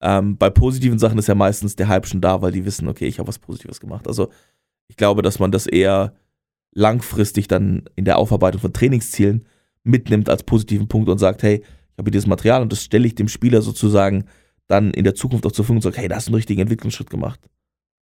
Ähm, 0.00 0.36
bei 0.36 0.50
positiven 0.50 0.98
Sachen 0.98 1.18
ist 1.18 1.28
ja 1.28 1.34
meistens 1.34 1.76
der 1.76 1.88
Hype 1.88 2.06
schon 2.06 2.20
da, 2.20 2.42
weil 2.42 2.52
die 2.52 2.64
wissen, 2.64 2.88
okay, 2.88 3.06
ich 3.06 3.18
habe 3.18 3.28
was 3.28 3.38
Positives 3.38 3.80
gemacht. 3.80 4.08
Also 4.08 4.30
ich 4.88 4.96
glaube, 4.96 5.22
dass 5.22 5.38
man 5.38 5.50
das 5.50 5.66
eher 5.66 6.14
langfristig 6.72 7.48
dann 7.48 7.84
in 7.96 8.04
der 8.04 8.18
Aufarbeitung 8.18 8.60
von 8.60 8.72
Trainingszielen 8.72 9.46
mitnimmt 9.82 10.28
als 10.28 10.42
positiven 10.42 10.88
Punkt 10.88 11.08
und 11.08 11.18
sagt, 11.18 11.42
hey, 11.42 11.62
ich 11.62 11.98
habe 11.98 12.10
dieses 12.10 12.26
Material 12.26 12.62
und 12.62 12.72
das 12.72 12.82
stelle 12.82 13.06
ich 13.06 13.14
dem 13.14 13.28
Spieler 13.28 13.62
sozusagen 13.62 14.24
dann 14.66 14.92
in 14.92 15.04
der 15.04 15.14
Zukunft 15.14 15.46
auch 15.46 15.52
zur 15.52 15.64
Verfügung 15.64 15.78
und 15.78 15.82
sage, 15.82 15.98
hey, 15.98 16.08
da 16.08 16.16
hast 16.16 16.26
du 16.26 16.30
einen 16.30 16.36
richtigen 16.36 16.60
Entwicklungsschritt 16.60 17.10
gemacht. 17.10 17.40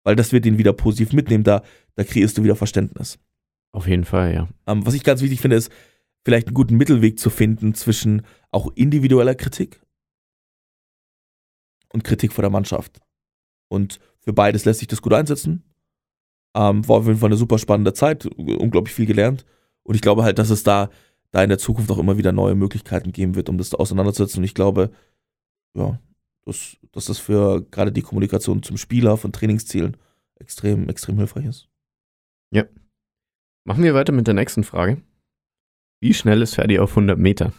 Weil 0.04 0.16
das 0.16 0.32
wird 0.32 0.46
ihn 0.46 0.58
wieder 0.58 0.72
positiv 0.72 1.12
mitnehmen, 1.12 1.44
da, 1.44 1.62
da 1.94 2.04
kreierst 2.04 2.36
du 2.36 2.44
wieder 2.44 2.56
Verständnis. 2.56 3.18
Auf 3.72 3.86
jeden 3.86 4.04
Fall, 4.04 4.34
ja. 4.34 4.48
Ähm, 4.66 4.84
was 4.84 4.94
ich 4.94 5.04
ganz 5.04 5.20
wichtig 5.22 5.40
finde, 5.40 5.56
ist, 5.56 5.70
vielleicht 6.24 6.48
einen 6.48 6.54
guten 6.54 6.76
Mittelweg 6.76 7.18
zu 7.18 7.30
finden 7.30 7.74
zwischen 7.74 8.22
auch 8.50 8.70
individueller 8.74 9.34
Kritik 9.34 9.80
und 11.92 12.04
Kritik 12.04 12.32
vor 12.32 12.42
der 12.42 12.50
Mannschaft. 12.50 13.00
Und 13.68 14.00
für 14.18 14.32
beides 14.32 14.64
lässt 14.64 14.80
sich 14.80 14.88
das 14.88 15.02
gut 15.02 15.12
einsetzen. 15.12 15.64
Ähm, 16.54 16.86
war 16.88 16.96
auf 16.96 17.06
jeden 17.06 17.18
Fall 17.18 17.28
eine 17.28 17.36
super 17.36 17.58
spannende 17.58 17.92
Zeit, 17.92 18.26
unglaublich 18.26 18.94
viel 18.94 19.06
gelernt. 19.06 19.46
Und 19.82 19.94
ich 19.94 20.02
glaube 20.02 20.24
halt, 20.24 20.38
dass 20.38 20.50
es 20.50 20.62
da, 20.62 20.90
da 21.30 21.42
in 21.42 21.48
der 21.48 21.58
Zukunft 21.58 21.90
auch 21.90 21.98
immer 21.98 22.18
wieder 22.18 22.32
neue 22.32 22.56
Möglichkeiten 22.56 23.12
geben 23.12 23.34
wird, 23.36 23.48
um 23.48 23.56
das 23.56 23.72
auseinanderzusetzen. 23.72 24.40
Und 24.40 24.44
ich 24.44 24.54
glaube, 24.54 24.90
ja, 25.74 25.98
dass, 26.44 26.76
dass 26.92 27.04
das 27.06 27.18
für 27.18 27.62
gerade 27.70 27.92
die 27.92 28.02
Kommunikation 28.02 28.62
zum 28.62 28.76
Spieler 28.76 29.16
von 29.16 29.32
Trainingszielen 29.32 29.96
extrem, 30.36 30.88
extrem 30.88 31.16
hilfreich 31.18 31.46
ist. 31.46 31.68
Machen 33.64 33.84
wir 33.84 33.94
weiter 33.94 34.12
mit 34.12 34.26
der 34.26 34.34
nächsten 34.34 34.64
Frage. 34.64 35.02
Wie 36.00 36.14
schnell 36.14 36.40
ist 36.42 36.54
Ferdi 36.54 36.78
auf 36.78 36.90
100 36.90 37.18
Meter? 37.18 37.52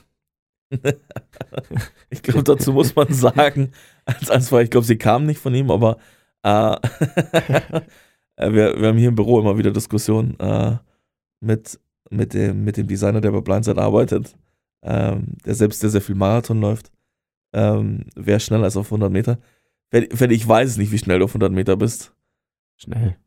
ich 2.09 2.23
glaube, 2.23 2.43
dazu 2.43 2.73
muss 2.73 2.95
man 2.95 3.13
sagen, 3.13 3.71
als 4.05 4.29
Antwort, 4.29 4.63
ich 4.63 4.71
glaube, 4.71 4.87
sie 4.87 4.97
kam 4.97 5.25
nicht 5.25 5.39
von 5.39 5.53
ihm, 5.53 5.69
aber 5.69 5.97
äh, 6.43 6.77
wir, 8.37 8.81
wir 8.81 8.87
haben 8.87 8.97
hier 8.97 9.09
im 9.09 9.15
Büro 9.15 9.39
immer 9.39 9.57
wieder 9.57 9.71
Diskussionen 9.71 10.39
äh, 10.39 10.77
mit, 11.39 11.79
mit, 12.09 12.33
dem, 12.33 12.63
mit 12.63 12.77
dem 12.77 12.87
Designer, 12.87 13.21
der 13.21 13.31
bei 13.31 13.41
Blindside 13.41 13.81
arbeitet, 13.81 14.35
ähm, 14.83 15.35
der 15.45 15.53
selbst 15.53 15.81
sehr, 15.81 15.91
sehr 15.91 16.01
viel 16.01 16.15
Marathon 16.15 16.61
läuft. 16.61 16.91
Ähm, 17.53 18.05
wer 18.15 18.39
schneller 18.39 18.67
ist 18.67 18.77
auf 18.77 18.87
100 18.87 19.11
Meter? 19.11 19.37
Wenn, 19.91 20.07
wenn 20.11 20.31
ich 20.31 20.47
weiß 20.47 20.77
nicht, 20.77 20.91
wie 20.91 20.97
schnell 20.97 21.19
du 21.19 21.25
auf 21.25 21.31
100 21.31 21.51
Meter 21.51 21.75
bist. 21.75 22.15
Schnell. 22.77 23.17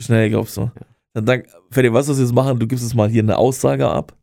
Schnell, 0.00 0.30
glaubst 0.30 0.56
du? 0.56 0.70
Dann 1.14 1.26
dank, 1.26 1.48
Ferdi, 1.70 1.92
weißt 1.92 2.08
du, 2.08 2.12
was 2.12 2.18
wir 2.18 2.24
jetzt 2.24 2.34
machen? 2.34 2.58
Du 2.58 2.66
gibst 2.66 2.84
uns 2.84 2.94
mal 2.94 3.08
hier 3.08 3.22
eine 3.22 3.38
Aussage 3.38 3.88
ab. 3.88 4.18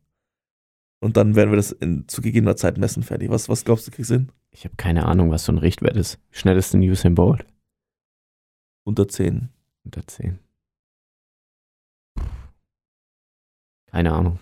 Und 1.00 1.16
dann 1.16 1.34
werden 1.34 1.50
wir 1.50 1.56
das 1.56 1.72
in, 1.72 2.06
zu 2.06 2.20
gegebener 2.22 2.54
Zeit 2.54 2.78
messen 2.78 3.02
fertig. 3.02 3.30
Was, 3.30 3.48
was 3.48 3.64
glaubst 3.64 3.86
du, 3.86 3.90
kriegst 3.90 4.10
du 4.10 4.14
hin? 4.14 4.32
Ich 4.50 4.64
habe 4.64 4.76
keine 4.76 5.06
Ahnung, 5.06 5.30
was 5.30 5.44
so 5.44 5.52
ein 5.52 5.58
Richtwert 5.58 5.96
ist. 5.96 6.20
Wie 6.30 6.38
schnell 6.38 6.56
ist 6.56 6.72
denn 6.72 6.82
Usain 6.82 7.14
Bolt? 7.14 7.44
Unter 8.84 9.08
10. 9.08 9.48
Unter 9.84 10.06
10. 10.06 10.38
Keine 13.86 14.12
Ahnung. 14.12 14.38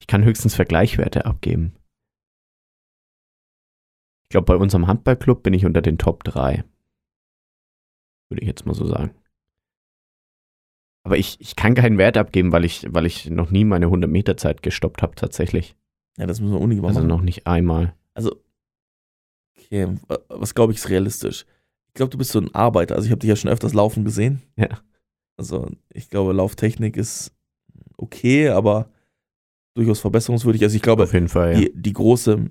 Ich 0.00 0.06
kann 0.06 0.24
höchstens 0.24 0.54
Vergleichwerte 0.54 1.24
abgeben. 1.24 1.76
Ich 4.24 4.30
glaube, 4.30 4.46
bei 4.46 4.56
unserem 4.56 4.86
Handballclub 4.86 5.42
bin 5.42 5.54
ich 5.54 5.64
unter 5.64 5.82
den 5.82 5.98
Top 5.98 6.24
3. 6.24 6.64
Würde 8.28 8.42
ich 8.42 8.48
jetzt 8.48 8.66
mal 8.66 8.74
so 8.74 8.84
sagen. 8.84 9.14
Aber 11.06 11.16
ich, 11.16 11.40
ich 11.40 11.54
kann 11.54 11.74
keinen 11.76 11.98
Wert 11.98 12.16
abgeben, 12.16 12.50
weil 12.50 12.64
ich, 12.64 12.84
weil 12.90 13.06
ich 13.06 13.30
noch 13.30 13.50
nie 13.52 13.64
meine 13.64 13.86
100 13.86 14.10
Meter 14.10 14.36
Zeit 14.36 14.62
gestoppt 14.62 15.02
habe, 15.02 15.14
tatsächlich. 15.14 15.76
Ja, 16.18 16.26
das 16.26 16.40
müssen 16.40 16.52
wir 16.54 16.60
unbedingt 16.60 16.82
mal 16.82 16.88
Also 16.88 16.98
machen. 17.00 17.08
noch 17.08 17.22
nicht 17.22 17.46
einmal. 17.46 17.94
Also, 18.12 18.34
okay, 19.58 19.86
wa- 20.08 20.18
was 20.28 20.54
glaube 20.54 20.72
ich 20.72 20.78
ist 20.78 20.88
realistisch? 20.90 21.46
Ich 21.88 21.94
glaube, 21.94 22.10
du 22.10 22.18
bist 22.18 22.32
so 22.32 22.40
ein 22.40 22.54
Arbeiter. 22.54 22.94
Also, 22.96 23.06
ich 23.06 23.10
habe 23.12 23.20
dich 23.20 23.28
ja 23.28 23.36
schon 23.36 23.50
öfters 23.50 23.72
laufen 23.72 24.04
gesehen. 24.04 24.42
Ja. 24.56 24.68
Also, 25.36 25.70
ich 25.92 26.10
glaube, 26.10 26.32
Lauftechnik 26.32 26.96
ist 26.96 27.32
okay, 27.96 28.48
aber 28.48 28.90
durchaus 29.74 30.00
verbesserungswürdig. 30.00 30.62
Also, 30.62 30.76
ich 30.76 30.82
glaube, 30.82 31.04
Auf 31.04 31.12
jeden 31.14 31.28
Fall, 31.28 31.52
ja. 31.52 31.60
die, 31.60 31.72
die 31.74 31.92
große, 31.92 32.48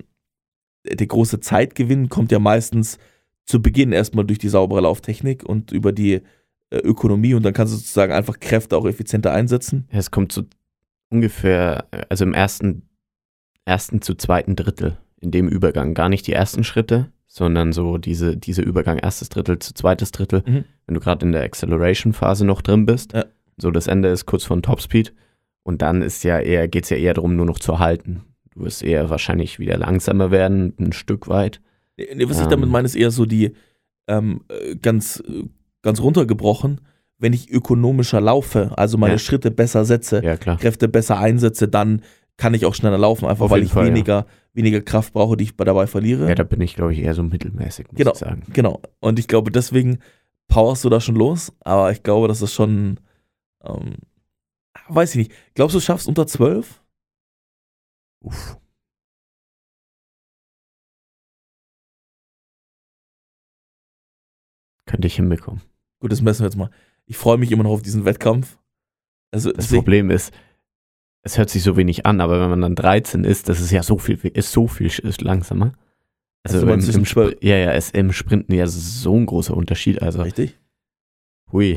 der 0.87 1.07
große 1.07 1.39
Zeitgewinn 1.41 2.09
kommt 2.09 2.31
ja 2.31 2.39
meistens 2.39 2.97
zu 3.45 3.61
Beginn 3.61 3.91
erstmal 3.91 4.25
durch 4.25 4.39
die 4.39 4.49
saubere 4.49 4.81
Lauftechnik 4.81 5.43
und 5.43 5.71
über 5.71 5.91
die 5.91 6.21
Ökonomie 6.71 7.33
und 7.33 7.43
dann 7.43 7.53
kannst 7.53 7.73
du 7.73 7.77
sozusagen 7.77 8.11
einfach 8.13 8.39
Kräfte 8.39 8.75
auch 8.77 8.85
effizienter 8.85 9.31
einsetzen. 9.31 9.87
Ja, 9.91 9.99
Es 9.99 10.11
kommt 10.11 10.31
so 10.31 10.43
ungefähr, 11.09 11.85
also 12.09 12.25
im 12.25 12.33
ersten, 12.33 12.89
ersten 13.65 14.01
zu 14.01 14.15
zweiten 14.15 14.55
Drittel 14.55 14.97
in 15.21 15.31
dem 15.31 15.47
Übergang. 15.47 15.93
Gar 15.93 16.09
nicht 16.09 16.27
die 16.27 16.33
ersten 16.33 16.63
Schritte, 16.63 17.11
sondern 17.27 17.71
so 17.73 17.97
diese, 17.97 18.35
diese 18.37 18.61
Übergang 18.61 18.97
erstes 18.97 19.29
Drittel 19.29 19.59
zu 19.59 19.73
zweites 19.73 20.11
Drittel. 20.11 20.43
Mhm. 20.45 20.65
Wenn 20.85 20.95
du 20.95 20.99
gerade 20.99 21.25
in 21.25 21.31
der 21.31 21.43
Acceleration-Phase 21.43 22.45
noch 22.45 22.61
drin 22.61 22.85
bist. 22.85 23.13
Ja. 23.13 23.25
So 23.57 23.71
das 23.71 23.87
Ende 23.87 24.09
ist 24.09 24.25
kurz 24.25 24.43
vor 24.43 24.57
dem 24.57 24.61
Topspeed. 24.63 25.13
Und 25.63 25.81
dann 25.81 26.01
ist 26.01 26.23
ja 26.23 26.39
eher, 26.39 26.67
geht 26.67 26.83
es 26.83 26.89
ja 26.89 26.97
eher 26.97 27.13
darum, 27.13 27.35
nur 27.35 27.45
noch 27.45 27.59
zu 27.59 27.79
halten. 27.79 28.23
Du 28.53 28.63
wirst 28.63 28.83
eher 28.83 29.09
wahrscheinlich 29.09 29.59
wieder 29.59 29.77
langsamer 29.77 30.31
werden, 30.31 30.73
ein 30.79 30.93
Stück 30.93 31.27
weit. 31.27 31.61
Nee, 31.97 32.27
Was 32.27 32.37
ich 32.37 32.43
Ähm. 32.43 32.49
damit 32.51 32.69
meine, 32.69 32.85
ist 32.85 32.95
eher 32.95 33.11
so 33.11 33.25
die 33.25 33.53
ähm, 34.07 34.41
äh, 34.49 34.75
ganz, 34.75 35.23
äh, 35.27 35.43
ganz 35.85 36.01
runtergebrochen, 36.01 36.81
wenn 37.17 37.31
ich 37.31 37.49
ökonomischer 37.49 38.19
laufe, 38.19 38.77
also 38.77 38.97
meine 38.97 39.13
Ja. 39.13 39.19
Schritte 39.19 39.51
besser 39.51 39.85
setze, 39.85 40.21
Ja. 40.23 40.35
Kräfte 40.35 40.89
besser 40.89 41.17
einsetze, 41.19 41.67
dann 41.69 42.01
kann 42.37 42.53
ich 42.53 42.65
auch 42.65 42.75
schneller 42.75 42.97
laufen, 42.97 43.25
einfach 43.25 43.45
Auf 43.45 43.51
weil 43.51 43.63
ich 43.63 43.71
Fall, 43.71 43.85
ja. 43.85 43.89
weniger, 43.93 44.25
weniger 44.53 44.81
Kraft 44.81 45.13
brauche, 45.13 45.37
die 45.37 45.45
ich 45.45 45.55
dabei 45.55 45.87
verliere. 45.87 46.27
Ja, 46.27 46.35
da 46.35 46.43
bin 46.43 46.59
ich, 46.59 46.75
glaube 46.75 46.91
ich, 46.91 46.99
eher 46.99 47.13
so 47.13 47.23
mittelmäßig, 47.23 47.87
muss 47.91 47.97
Genau. 47.97 48.11
ich 48.11 48.17
sagen. 48.17 48.43
Genau. 48.51 48.81
Und 48.99 49.19
ich 49.19 49.27
glaube, 49.29 49.51
deswegen 49.51 49.99
powerst 50.49 50.83
du 50.83 50.89
da 50.89 50.99
schon 50.99 51.15
los, 51.15 51.53
aber 51.61 51.91
ich 51.91 52.03
glaube, 52.03 52.27
das 52.27 52.41
ist 52.41 52.53
schon, 52.53 52.99
ähm, 53.63 53.95
weiß 54.89 55.11
ich 55.11 55.17
nicht. 55.17 55.31
Glaubst 55.53 55.75
du, 55.75 55.79
du 55.79 55.85
schaffst 55.85 56.07
unter 56.09 56.27
12? 56.27 56.83
Uff. 58.21 58.57
Könnte 64.85 65.07
ich 65.07 65.15
hinbekommen. 65.15 65.61
Gut, 66.05 66.11
das 66.11 66.21
messen 66.21 66.41
wir 66.43 66.45
jetzt 66.49 66.55
mal. 66.55 66.69
Ich 67.07 67.17
freue 67.17 67.39
mich 67.39 67.51
immer 67.51 67.63
noch 67.63 67.71
auf 67.71 67.81
diesen 67.81 68.05
Wettkampf. 68.05 68.59
Also, 69.31 69.51
Das 69.51 69.69
Problem 69.69 70.11
ist, 70.11 70.31
es 71.23 71.39
hört 71.39 71.49
sich 71.49 71.63
so 71.63 71.77
wenig 71.77 72.05
an, 72.05 72.21
aber 72.21 72.39
wenn 72.39 72.51
man 72.51 72.61
dann 72.61 72.75
13 72.75 73.23
ist, 73.23 73.49
das 73.49 73.59
ist 73.59 73.71
ja 73.71 73.81
so 73.81 73.97
viel, 73.97 74.19
ist 74.23 74.51
so 74.51 74.67
viel 74.67 74.85
ist 74.85 75.21
langsamer. 75.21 75.73
Also 76.43 76.57
Also 76.59 76.67
im, 76.67 76.73
im, 76.75 76.81
zwischen 76.81 77.05
Spr 77.07 77.29
12 77.29 77.37
ja, 77.43 77.55
ja, 77.57 77.71
ist 77.71 77.95
im 77.95 78.13
Sprinten 78.13 78.53
ja 78.53 78.67
so 78.67 79.15
ein 79.17 79.25
großer 79.25 79.57
Unterschied. 79.57 80.03
Also, 80.03 80.21
richtig? 80.21 80.59
hui. 81.51 81.71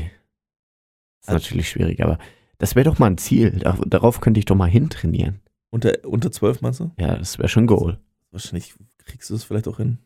Ist 1.21 1.29
Also- 1.29 1.43
natürlich 1.43 1.69
schwierig, 1.69 2.03
aber 2.03 2.19
das 2.59 2.75
wäre 2.75 2.83
doch 2.87 2.99
mal 2.99 3.07
ein 3.07 3.17
Ziel. 3.17 3.49
Da, 3.49 3.79
darauf 3.87 4.21
könnte 4.21 4.37
ich 4.39 4.45
doch 4.45 4.55
mal 4.55 4.69
hintrainieren. 4.69 5.39
Unter, 5.71 5.93
unter 6.03 6.31
12 6.31 6.61
meinst 6.61 6.81
du? 6.81 6.91
Ja, 6.99 7.17
das 7.17 7.39
wäre 7.39 7.49
schon 7.49 7.63
ein 7.63 7.67
Goal. 7.67 7.99
Wahrscheinlich 8.29 8.75
kriegst 8.99 9.31
du 9.31 9.33
es 9.33 9.43
vielleicht 9.43 9.67
auch 9.67 9.77
hin. 9.77 9.97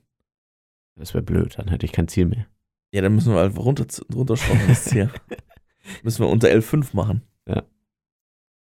Das 0.95 1.13
wäre 1.13 1.23
blöd, 1.23 1.55
dann 1.57 1.67
hätte 1.67 1.85
ich 1.85 1.91
kein 1.91 2.07
Ziel 2.07 2.25
mehr. 2.25 2.45
Ja, 2.93 3.01
dann 3.01 3.15
müssen 3.15 3.33
wir 3.33 3.41
einfach 3.41 3.65
runter, 3.65 3.85
runterschrauben, 4.13 4.67
das 4.67 4.85
Ziel. 4.85 5.09
müssen 6.03 6.23
wir 6.23 6.29
unter 6.29 6.47
L5 6.47 6.95
machen. 6.95 7.23
Ja. 7.47 7.63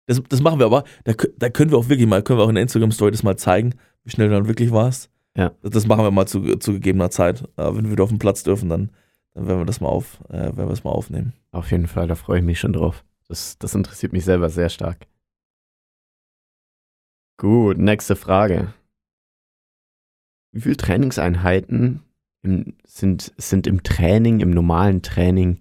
Das, 0.05 0.21
das 0.27 0.41
machen 0.41 0.59
wir 0.59 0.65
aber, 0.65 0.83
da, 1.05 1.13
da 1.37 1.49
können 1.49 1.71
wir 1.71 1.77
auch 1.77 1.87
wirklich 1.87 2.07
mal, 2.07 2.21
können 2.21 2.37
wir 2.37 2.43
auch 2.43 2.49
in 2.49 2.55
der 2.55 2.63
Instagram-Story 2.63 3.11
das 3.11 3.23
mal 3.23 3.37
zeigen, 3.37 3.75
wie 4.03 4.11
schnell 4.11 4.27
du 4.27 4.35
dann 4.35 4.49
wirklich 4.49 4.71
warst. 4.71 5.09
Ja. 5.37 5.53
Das, 5.61 5.87
machen 5.87 6.03
wir 6.03 6.11
mal 6.11 6.27
zu, 6.27 6.57
zu 6.57 6.73
gegebener 6.73 7.09
Zeit. 7.09 7.47
Wenn 7.55 7.85
wir 7.85 7.91
wieder 7.91 8.03
auf 8.03 8.09
den 8.09 8.19
Platz 8.19 8.43
dürfen, 8.43 8.67
dann, 8.67 8.91
dann 9.33 9.47
werden 9.47 9.59
wir 9.59 9.65
das 9.65 9.79
mal 9.79 9.87
auf, 9.87 10.19
äh, 10.27 10.33
werden 10.33 10.57
wir 10.57 10.65
das 10.67 10.83
mal 10.83 10.91
aufnehmen. 10.91 11.31
Auf 11.51 11.71
jeden 11.71 11.87
Fall, 11.87 12.07
da 12.07 12.15
freue 12.15 12.39
ich 12.39 12.45
mich 12.45 12.59
schon 12.59 12.73
drauf. 12.73 13.05
Das, 13.29 13.57
das 13.59 13.75
interessiert 13.75 14.11
mich 14.11 14.25
selber 14.25 14.49
sehr 14.49 14.69
stark. 14.69 15.07
Gut, 17.37 17.77
nächste 17.77 18.17
Frage. 18.17 18.73
Wie 20.51 20.61
viele 20.61 20.77
Trainingseinheiten 20.77 22.01
sind, 22.85 23.33
sind 23.37 23.67
im 23.67 23.83
Training, 23.83 24.39
im 24.39 24.51
normalen 24.51 25.01
Training 25.01 25.59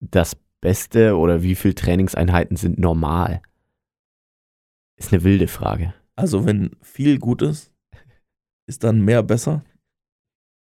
das 0.00 0.36
Beste 0.60 1.16
oder 1.16 1.42
wie 1.42 1.54
viele 1.54 1.74
Trainingseinheiten 1.74 2.56
sind 2.56 2.78
normal? 2.78 3.42
Ist 4.96 5.12
eine 5.12 5.24
wilde 5.24 5.48
Frage. 5.48 5.94
Also, 6.16 6.46
wenn 6.46 6.76
viel 6.80 7.18
gut 7.18 7.42
ist, 7.42 7.72
ist 8.66 8.84
dann 8.84 9.00
mehr 9.04 9.22
besser. 9.22 9.64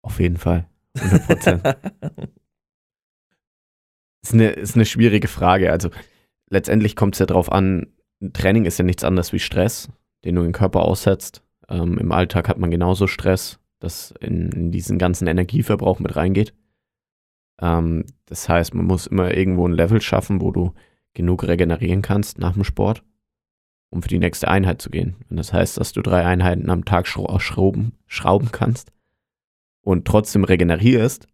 Auf 0.02 0.20
jeden 0.20 0.38
Fall. 0.38 0.68
100 0.98 1.28
Prozent. 1.28 1.64
ist, 4.24 4.34
eine, 4.34 4.50
ist 4.52 4.76
eine 4.76 4.86
schwierige 4.86 5.28
Frage. 5.28 5.72
Also 5.72 5.90
letztendlich 6.50 6.96
kommt 6.96 7.16
es 7.16 7.20
ja 7.20 7.26
darauf 7.26 7.52
an, 7.52 7.88
Training 8.34 8.66
ist 8.66 8.78
ja 8.78 8.86
nichts 8.86 9.04
anderes 9.04 9.34
wie 9.34 9.40
Stress, 9.40 9.90
den 10.24 10.36
du 10.36 10.44
im 10.44 10.52
Körper 10.52 10.82
aussetzt. 10.82 11.44
Ähm, 11.70 11.98
Im 11.98 12.12
Alltag 12.12 12.50
hat 12.50 12.60
man 12.60 12.72
genauso 12.72 13.08
Stress, 13.08 13.60
das 13.82 14.14
in, 14.22 14.72
diesen 14.72 14.98
ganzen 14.98 15.28
Energieverbrauch 15.28 16.00
mit 16.00 16.16
reingeht. 16.16 16.54
Ähm, 17.60 18.06
das 18.26 18.48
heißt, 18.48 18.74
man 18.74 18.86
muss 18.86 19.08
immer 19.08 19.36
irgendwo 19.36 19.68
ein 19.68 19.74
Level 19.74 20.00
schaffen, 20.00 20.40
wo 20.40 20.52
du 20.52 20.74
genug 21.14 21.44
regenerieren 21.46 22.02
kannst 22.02 22.38
nach 22.40 22.54
dem 22.54 22.64
Sport, 22.64 23.04
um 23.90 24.02
für 24.02 24.08
die 24.08 24.20
nächste 24.20 24.48
Einheit 24.48 24.82
zu 24.82 24.90
gehen. 24.90 25.18
Und 25.30 25.36
das 25.38 25.52
heißt, 25.52 25.78
dass 25.78 25.92
du 25.92 26.02
drei 26.02 26.26
Einheiten 26.26 26.70
am 26.70 26.86
Tag 26.86 27.08
schra- 27.08 27.40
schrauben, 27.40 27.98
schrauben 28.08 28.52
kannst 28.52 28.94
und 29.82 30.06
trotzdem 30.06 30.46
regenerierst 30.46 31.28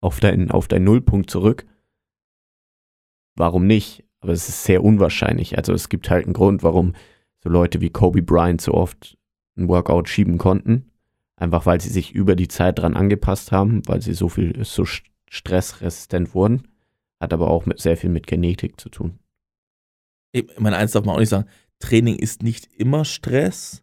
auf 0.00 0.18
deinen, 0.18 0.50
auf 0.50 0.66
deinen 0.66 0.84
Nullpunkt 0.84 1.30
zurück. 1.30 1.66
Warum 3.36 3.66
nicht? 3.66 4.04
Aber 4.20 4.32
es 4.32 4.48
ist 4.48 4.64
sehr 4.64 4.82
unwahrscheinlich. 4.82 5.58
Also 5.58 5.72
es 5.72 5.88
gibt 5.88 6.10
halt 6.10 6.24
einen 6.24 6.34
Grund, 6.34 6.62
warum 6.62 6.94
so 7.40 7.48
Leute 7.48 7.80
wie 7.80 7.90
Kobe 7.90 8.22
Bryant 8.22 8.60
so 8.60 8.72
oft 8.72 9.18
ein 9.56 9.68
Workout 9.68 10.08
schieben 10.08 10.38
konnten. 10.38 10.91
Einfach 11.42 11.66
weil 11.66 11.80
sie 11.80 11.88
sich 11.88 12.12
über 12.12 12.36
die 12.36 12.46
Zeit 12.46 12.78
dran 12.78 12.94
angepasst 12.94 13.50
haben, 13.50 13.82
weil 13.88 14.00
sie 14.00 14.14
so 14.14 14.28
viel, 14.28 14.64
so 14.64 14.84
st- 14.84 15.02
stressresistent 15.28 16.36
wurden. 16.36 16.68
Hat 17.20 17.32
aber 17.32 17.50
auch 17.50 17.66
mit, 17.66 17.80
sehr 17.80 17.96
viel 17.96 18.10
mit 18.10 18.28
Genetik 18.28 18.80
zu 18.80 18.90
tun. 18.90 19.18
Ich 20.30 20.46
meine, 20.60 20.76
eins 20.76 20.92
darf 20.92 21.04
man 21.04 21.16
auch 21.16 21.18
nicht 21.18 21.30
sagen, 21.30 21.48
Training 21.80 22.14
ist 22.14 22.44
nicht 22.44 22.72
immer 22.76 23.04
Stress. 23.04 23.82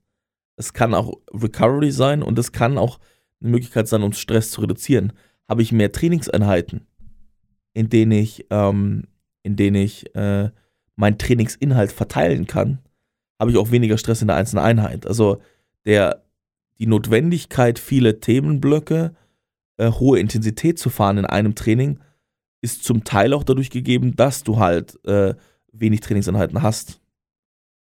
Es 0.55 0.71
kann 0.71 0.93
auch 0.93 1.19
Recovery 1.33 1.91
sein 1.91 2.23
und 2.23 2.39
es 2.39 2.53
kann 2.53 2.77
auch 2.77 2.97
eine 3.41 3.51
Möglichkeit 3.51 3.89
sein, 3.89 4.03
um 4.03 4.13
Stress 4.13 4.51
zu 4.51 4.61
reduzieren. 4.61 5.11
Habe 5.49 5.61
ich 5.61 5.73
mehr 5.73 5.91
Trainingseinheiten, 5.91 6.87
in 7.73 7.89
denen 7.89 8.13
ich, 8.13 8.45
ähm, 8.51 9.03
in 9.43 9.57
denen 9.57 9.75
ich 9.75 10.15
äh, 10.15 10.49
meinen 10.95 11.17
Trainingsinhalt 11.17 11.91
verteilen 11.91 12.47
kann, 12.47 12.79
habe 13.37 13.51
ich 13.51 13.57
auch 13.57 13.71
weniger 13.71 13.97
Stress 13.97 14.21
in 14.21 14.29
der 14.29 14.37
einzelnen 14.37 14.63
Einheit. 14.63 15.05
Also 15.05 15.41
der, 15.85 16.23
die 16.79 16.87
Notwendigkeit, 16.87 17.77
viele 17.79 18.19
Themenblöcke, 18.19 19.15
äh, 19.77 19.91
hohe 19.91 20.19
Intensität 20.19 20.79
zu 20.79 20.89
fahren 20.89 21.17
in 21.17 21.25
einem 21.25 21.55
Training, 21.55 21.99
ist 22.61 22.83
zum 22.83 23.03
Teil 23.03 23.33
auch 23.33 23.43
dadurch 23.43 23.69
gegeben, 23.69 24.15
dass 24.15 24.43
du 24.43 24.57
halt 24.59 25.03
äh, 25.05 25.35
wenig 25.71 26.01
Trainingseinheiten 26.01 26.61
hast. 26.61 27.01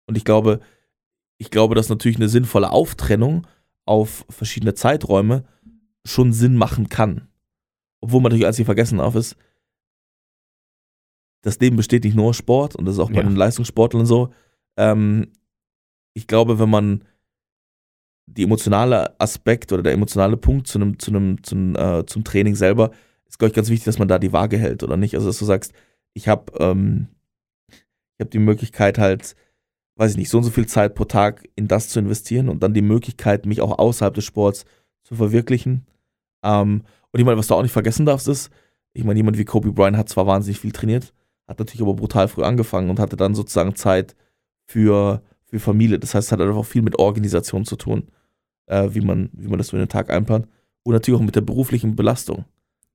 Und 0.06 0.16
ich 0.16 0.24
glaube, 0.24 0.60
ich 1.38 1.50
glaube, 1.50 1.74
dass 1.74 1.88
natürlich 1.88 2.16
eine 2.16 2.28
sinnvolle 2.28 2.70
Auftrennung 2.70 3.46
auf 3.84 4.24
verschiedene 4.28 4.74
Zeiträume 4.74 5.44
schon 6.04 6.32
Sinn 6.32 6.56
machen 6.56 6.88
kann. 6.88 7.28
Obwohl 8.00 8.20
man 8.20 8.30
natürlich 8.30 8.46
eins 8.46 8.58
nicht 8.58 8.66
vergessen 8.66 8.98
darf, 8.98 9.14
ist, 9.14 9.36
das 11.42 11.58
Leben 11.60 11.76
besteht 11.76 12.04
nicht 12.04 12.16
nur 12.16 12.26
aus 12.30 12.36
Sport 12.36 12.74
und 12.76 12.84
das 12.86 12.94
ist 12.96 13.00
auch 13.00 13.10
bei 13.10 13.16
Ja. 13.16 13.22
den 13.22 13.36
Leistungssportlern 13.36 14.06
so. 14.06 14.32
Ähm, 14.76 15.30
ich 16.14 16.26
glaube, 16.26 16.58
wenn 16.58 16.70
man 16.70 17.04
die 18.26 18.42
emotionale 18.42 19.18
Aspekt 19.20 19.72
oder 19.72 19.82
der 19.82 19.92
emotionale 19.92 20.36
Punkt 20.36 20.66
zu 20.66 20.78
einem, 20.78 20.98
zu 20.98 21.10
einem, 21.10 21.42
zu 21.42 21.54
einem, 21.54 21.76
äh, 21.76 22.06
zum 22.06 22.24
Training 22.24 22.54
selber 22.54 22.90
ist, 23.28 23.38
glaube 23.38 23.50
ich, 23.50 23.56
ganz 23.56 23.68
wichtig, 23.68 23.84
dass 23.84 23.98
man 23.98 24.08
da 24.08 24.18
die 24.18 24.32
Waage 24.32 24.58
hält 24.58 24.82
oder 24.82 24.96
nicht. 24.96 25.14
Also, 25.14 25.28
dass 25.28 25.38
du 25.38 25.44
sagst, 25.44 25.72
ich 26.14 26.28
habe 26.28 26.52
ähm, 26.58 27.08
habe 28.18 28.30
die 28.30 28.38
Möglichkeit 28.38 28.98
halt 28.98 29.36
weiß 29.96 30.12
ich 30.12 30.16
nicht, 30.18 30.28
so 30.28 30.38
und 30.38 30.44
so 30.44 30.50
viel 30.50 30.66
Zeit 30.66 30.94
pro 30.94 31.04
Tag 31.04 31.48
in 31.56 31.68
das 31.68 31.88
zu 31.88 31.98
investieren 31.98 32.48
und 32.48 32.62
dann 32.62 32.74
die 32.74 32.82
Möglichkeit, 32.82 33.46
mich 33.46 33.60
auch 33.60 33.78
außerhalb 33.78 34.14
des 34.14 34.24
Sports 34.24 34.64
zu 35.02 35.14
verwirklichen. 35.14 35.86
Ähm, 36.42 36.82
und 37.12 37.20
ich 37.20 37.24
meine, 37.24 37.38
was 37.38 37.46
du 37.46 37.54
auch 37.54 37.62
nicht 37.62 37.72
vergessen 37.72 38.06
darfst, 38.06 38.28
ist, 38.28 38.50
ich 38.92 39.04
meine, 39.04 39.18
jemand 39.18 39.38
wie 39.38 39.44
Kobe 39.44 39.72
Bryant 39.72 39.96
hat 39.96 40.08
zwar 40.08 40.26
wahnsinnig 40.26 40.60
viel 40.60 40.72
trainiert, 40.72 41.14
hat 41.48 41.58
natürlich 41.58 41.82
aber 41.82 41.94
brutal 41.94 42.28
früh 42.28 42.42
angefangen 42.42 42.90
und 42.90 42.98
hatte 42.98 43.16
dann 43.16 43.34
sozusagen 43.34 43.74
Zeit 43.74 44.14
für, 44.66 45.22
für 45.46 45.60
Familie. 45.60 45.98
Das 45.98 46.14
heißt, 46.14 46.28
es 46.28 46.32
hat 46.32 46.40
einfach 46.40 46.64
viel 46.64 46.82
mit 46.82 46.98
Organisation 46.98 47.64
zu 47.64 47.76
tun, 47.76 48.08
äh, 48.66 48.88
wie, 48.92 49.00
man, 49.00 49.30
wie 49.32 49.48
man 49.48 49.58
das 49.58 49.68
so 49.68 49.76
in 49.76 49.82
den 49.82 49.88
Tag 49.88 50.10
einplant. 50.10 50.46
Und 50.82 50.92
natürlich 50.92 51.18
auch 51.18 51.24
mit 51.24 51.36
der 51.36 51.40
beruflichen 51.40 51.96
Belastung. 51.96 52.44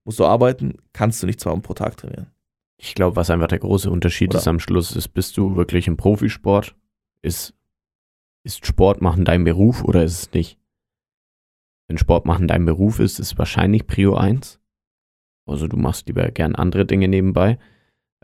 Musst 0.03 0.19
du 0.19 0.25
arbeiten, 0.25 0.77
kannst 0.93 1.21
du 1.21 1.27
nicht 1.27 1.39
zweimal 1.39 1.61
pro 1.61 1.73
Tag 1.73 1.97
trainieren. 1.97 2.27
Ich 2.77 2.95
glaube, 2.95 3.15
was 3.15 3.29
einfach 3.29 3.47
der 3.47 3.59
große 3.59 3.91
Unterschied 3.91 4.29
Oder? 4.29 4.39
ist 4.39 4.47
am 4.47 4.59
Schluss, 4.59 4.95
ist, 4.95 5.09
bist 5.09 5.37
du 5.37 5.55
wirklich 5.55 5.87
im 5.87 5.97
Profisport? 5.97 6.75
Ist, 7.21 7.53
ist 8.43 8.65
Sport 8.65 9.01
machen 9.01 9.25
dein 9.25 9.43
Beruf 9.43 9.83
oder 9.83 10.03
ist 10.03 10.13
es 10.13 10.33
nicht? 10.33 10.57
Wenn 11.87 11.99
Sport 11.99 12.25
machen 12.25 12.47
dein 12.47 12.65
Beruf 12.65 12.99
ist, 12.99 13.19
ist 13.19 13.33
es 13.33 13.37
wahrscheinlich 13.37 13.85
Prio 13.85 14.15
1. 14.15 14.59
Also 15.45 15.67
du 15.67 15.77
machst 15.77 16.07
lieber 16.07 16.31
gern 16.31 16.55
andere 16.55 16.85
Dinge 16.85 17.07
nebenbei. 17.07 17.59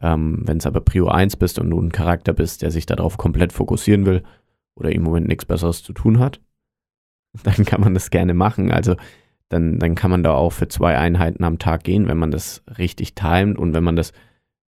Ähm, 0.02 0.42
Wenn 0.44 0.58
es 0.58 0.66
aber 0.66 0.82
Prio 0.82 1.08
1 1.08 1.38
bist 1.38 1.60
und 1.60 1.70
du 1.70 1.80
ein 1.82 1.92
Charakter 1.92 2.34
bist, 2.34 2.62
der 2.62 2.72
sich 2.72 2.86
darauf 2.86 3.18
komplett 3.18 3.52
fokussieren 3.52 4.06
will 4.06 4.24
oder 4.76 4.92
im 4.92 5.04
Moment 5.04 5.28
nichts 5.28 5.46
Besseres 5.46 5.84
zu 5.84 5.94
tun 5.94 6.20
hat, 6.20 6.40
dann 7.44 7.66
kann 7.66 7.82
man 7.82 7.94
das 7.94 8.10
gerne 8.10 8.34
machen. 8.34 8.72
Also 8.72 8.96
dann, 9.50 9.80
dann 9.80 9.96
kann 9.96 10.12
man 10.12 10.24
da 10.24 10.34
auch 10.34 10.52
für 10.52 10.68
zwei 10.68 10.98
Einheiten 10.98 11.44
am 11.44 11.58
Tag 11.58 11.84
gehen, 11.84 12.08
wenn 12.08 12.18
man 12.18 12.32
das 12.32 12.64
richtig 12.78 13.16
timet 13.16 13.58
und 13.58 13.74
wenn 13.74 13.84
man 13.84 13.96
das 13.96 14.12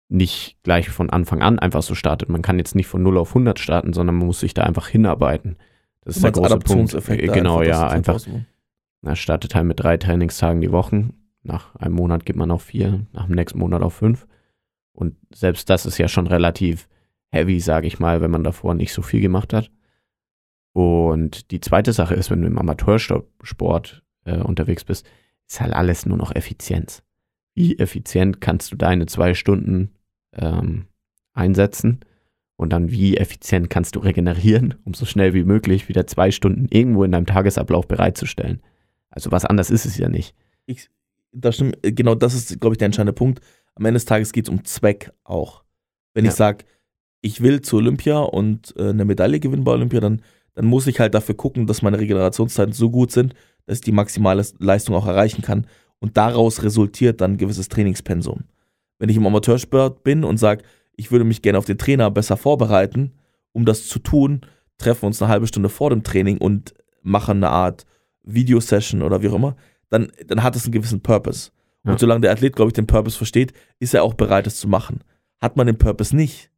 nicht 0.10 0.58
gleich 0.64 0.90
von 0.90 1.10
Anfang 1.10 1.42
an 1.42 1.60
einfach 1.60 1.82
so 1.82 1.96
startet. 1.96 2.30
Man 2.30 2.42
kann 2.42 2.58
jetzt 2.58 2.76
nicht 2.76 2.88
von 2.88 3.02
0 3.02 3.18
auf 3.18 3.30
100 3.30 3.60
starten, 3.60 3.94
sondern 3.94 4.16
man 4.16 4.28
muss 4.28 4.40
sich 4.42 4.54
da 4.54 4.64
einfach 4.64 4.88
hinarbeiten. 4.88 5.58
Das 6.02 6.18
ist 6.18 6.24
der 6.24 6.32
große 6.32 6.60
Punkt. 6.60 6.94
Äh, 6.94 7.28
Genau, 7.28 7.60
das 7.60 7.68
ja, 7.68 7.88
einfach. 7.88 8.20
Man 9.02 9.16
startet 9.16 9.56
halt 9.56 9.66
mit 9.66 9.80
drei 9.80 9.98
Trainingstagen 9.98 10.62
die 10.62 10.72
Woche. 10.72 11.10
Nach 11.44 11.76
einem 11.76 11.96
Monat 11.96 12.26
geht 12.26 12.36
man 12.36 12.52
auf 12.52 12.64
vier, 12.64 13.06
nach 13.12 13.26
dem 13.26 13.36
nächsten 13.36 13.60
Monat 13.60 13.82
auf 13.82 13.96
fünf. 13.96 14.28
Und 14.94 15.18
selbst 15.34 15.70
das 15.70 15.86
ist 15.86 15.98
ja 15.98 16.08
schon 16.08 16.28
relativ 16.28 16.88
heavy, 17.30 17.60
sage 17.60 17.88
ich 17.88 18.00
mal, 18.00 18.22
wenn 18.22 18.32
man 18.32 18.44
davor 18.44 18.76
nicht 18.76 18.94
so 18.94 19.02
viel 19.02 19.22
gemacht 19.22 19.54
hat. 19.54 19.72
Und 20.72 21.52
die 21.52 21.60
zweite 21.60 21.94
Sache 21.94 22.16
ist, 22.16 22.32
wenn 22.32 22.42
du 22.42 22.48
im 22.48 22.58
Amateursport 22.58 24.04
äh, 24.26 24.38
unterwegs 24.38 24.84
bist, 24.84 25.06
ist 25.48 25.62
halt 25.62 25.74
alles 25.74 26.06
nur 26.06 26.18
noch 26.18 26.34
Effizienz. 26.34 27.04
Wie 27.56 27.78
effizient 27.78 28.42
kannst 28.42 28.72
du 28.72 28.76
deine 28.76 29.06
zwei 29.06 29.34
Stunden 29.34 29.92
ähm, 30.34 30.88
einsetzen 31.34 32.00
und 32.56 32.72
dann 32.72 32.92
wie 32.92 33.18
effizient 33.18 33.70
kannst 33.70 33.96
du 33.96 34.00
regenerieren, 34.00 34.76
um 34.84 34.94
so 34.94 35.06
schnell 35.06 35.34
wie 35.34 35.44
möglich 35.44 35.90
wieder 35.90 36.08
zwei 36.08 36.32
Stunden 36.32 36.68
irgendwo 36.70 37.04
in 37.04 37.12
deinem 37.12 37.26
Tagesablauf 37.26 37.88
bereitzustellen. 37.88 38.62
Also 39.10 39.32
was 39.32 39.46
anderes 39.46 39.70
ist 39.70 39.86
es 39.86 39.98
ja 39.98 40.10
nicht. 40.10 40.36
Ich, 40.66 40.90
das 41.32 41.56
stimmt, 41.56 41.78
genau 41.82 42.16
das 42.16 42.34
ist, 42.34 42.60
glaube 42.60 42.74
ich, 42.74 42.78
der 42.80 42.88
entscheidende 42.88 43.14
Punkt. 43.14 43.42
Am 43.76 43.86
Ende 43.86 43.98
des 43.98 44.06
Tages 44.06 44.32
geht 44.32 44.46
es 44.46 44.50
um 44.50 44.64
Zweck 44.66 45.12
auch. 45.24 45.64
Wenn 46.14 46.26
Ja. 46.26 46.32
ich 46.32 46.36
sage, 46.36 46.66
ich 47.22 47.42
will 47.42 47.62
zu 47.62 47.78
Olympia 47.78 48.20
und 48.20 48.74
äh, 48.78 48.90
eine 48.90 49.06
Medaille 49.06 49.40
gewinnen 49.40 49.64
bei 49.64 49.72
Olympia, 49.72 50.00
dann, 50.00 50.22
dann 50.54 50.66
muss 50.66 50.88
ich 50.88 51.00
halt 51.00 51.14
dafür 51.14 51.36
gucken, 51.36 51.68
dass 51.68 51.82
meine 51.82 52.00
Regenerationszeiten 52.00 52.74
so 52.74 52.90
gut 52.90 53.12
sind, 53.12 53.34
dass 53.66 53.78
ich 53.78 53.84
die 53.84 53.92
maximale 53.92 54.46
Leistung 54.60 54.96
auch 54.96 55.08
erreichen 55.08 55.42
kann. 55.42 55.68
Und 56.00 56.18
daraus 56.18 56.64
resultiert 56.64 57.22
dann 57.22 57.34
ein 57.34 57.38
gewisses 57.38 57.70
Trainingspensum. 57.70 58.44
Wenn 59.00 59.10
ich 59.10 59.16
im 59.18 59.26
Amateursport 59.26 60.04
bin 60.04 60.24
und 60.24 60.38
sage, 60.38 60.64
ich 60.96 61.12
würde 61.12 61.26
mich 61.26 61.42
gerne 61.42 61.58
auf 61.58 61.66
den 61.66 61.78
Trainer 61.78 62.12
besser 62.12 62.38
vorbereiten, 62.38 63.14
um 63.54 63.66
das 63.66 63.88
zu 63.88 64.00
tun, 64.00 64.42
treffen 64.78 65.04
wir 65.04 65.08
uns 65.08 65.22
eine 65.22 65.32
halbe 65.32 65.48
Stunde 65.48 65.70
vor 65.70 65.90
dem 65.90 66.04
Training 66.04 66.38
und 66.38 66.74
machen 67.02 67.38
eine 67.38 67.50
Art 67.50 67.86
Videosession 68.24 69.02
oder 69.02 69.22
wie 69.22 69.30
auch 69.30 69.36
immer, 69.36 69.56
dann, 69.90 70.12
dann 70.28 70.44
hat 70.44 70.56
es 70.56 70.66
einen 70.66 70.74
gewissen 70.74 71.02
Purpose. 71.02 71.52
Ja. 71.86 71.92
Und 71.92 72.00
solange 72.00 72.22
der 72.22 72.32
Athlet, 72.32 72.56
glaube 72.56 72.70
ich, 72.70 72.74
den 72.74 72.88
Purpose 72.88 73.18
versteht, 73.18 73.54
ist 73.80 73.94
er 73.94 74.04
auch 74.04 74.14
bereit, 74.14 74.48
es 74.48 74.58
zu 74.58 74.68
machen. 74.68 75.04
Hat 75.42 75.58
man 75.58 75.68
den 75.68 75.78
Purpose 75.78 76.16
nicht, 76.16 76.52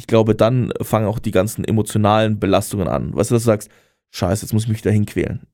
ich 0.00 0.06
glaube, 0.06 0.34
dann 0.34 0.72
fangen 0.80 1.06
auch 1.06 1.18
die 1.18 1.30
ganzen 1.30 1.62
emotionalen 1.62 2.40
Belastungen 2.40 2.88
an. 2.88 3.14
Weißt 3.14 3.30
du, 3.30 3.34
dass 3.34 3.42
du 3.42 3.48
sagst, 3.48 3.70
scheiße, 4.10 4.46
jetzt 4.46 4.52
muss 4.52 4.64
ich 4.64 4.70
mich 4.70 4.80
dahin 4.80 5.04
quälen. 5.04 5.46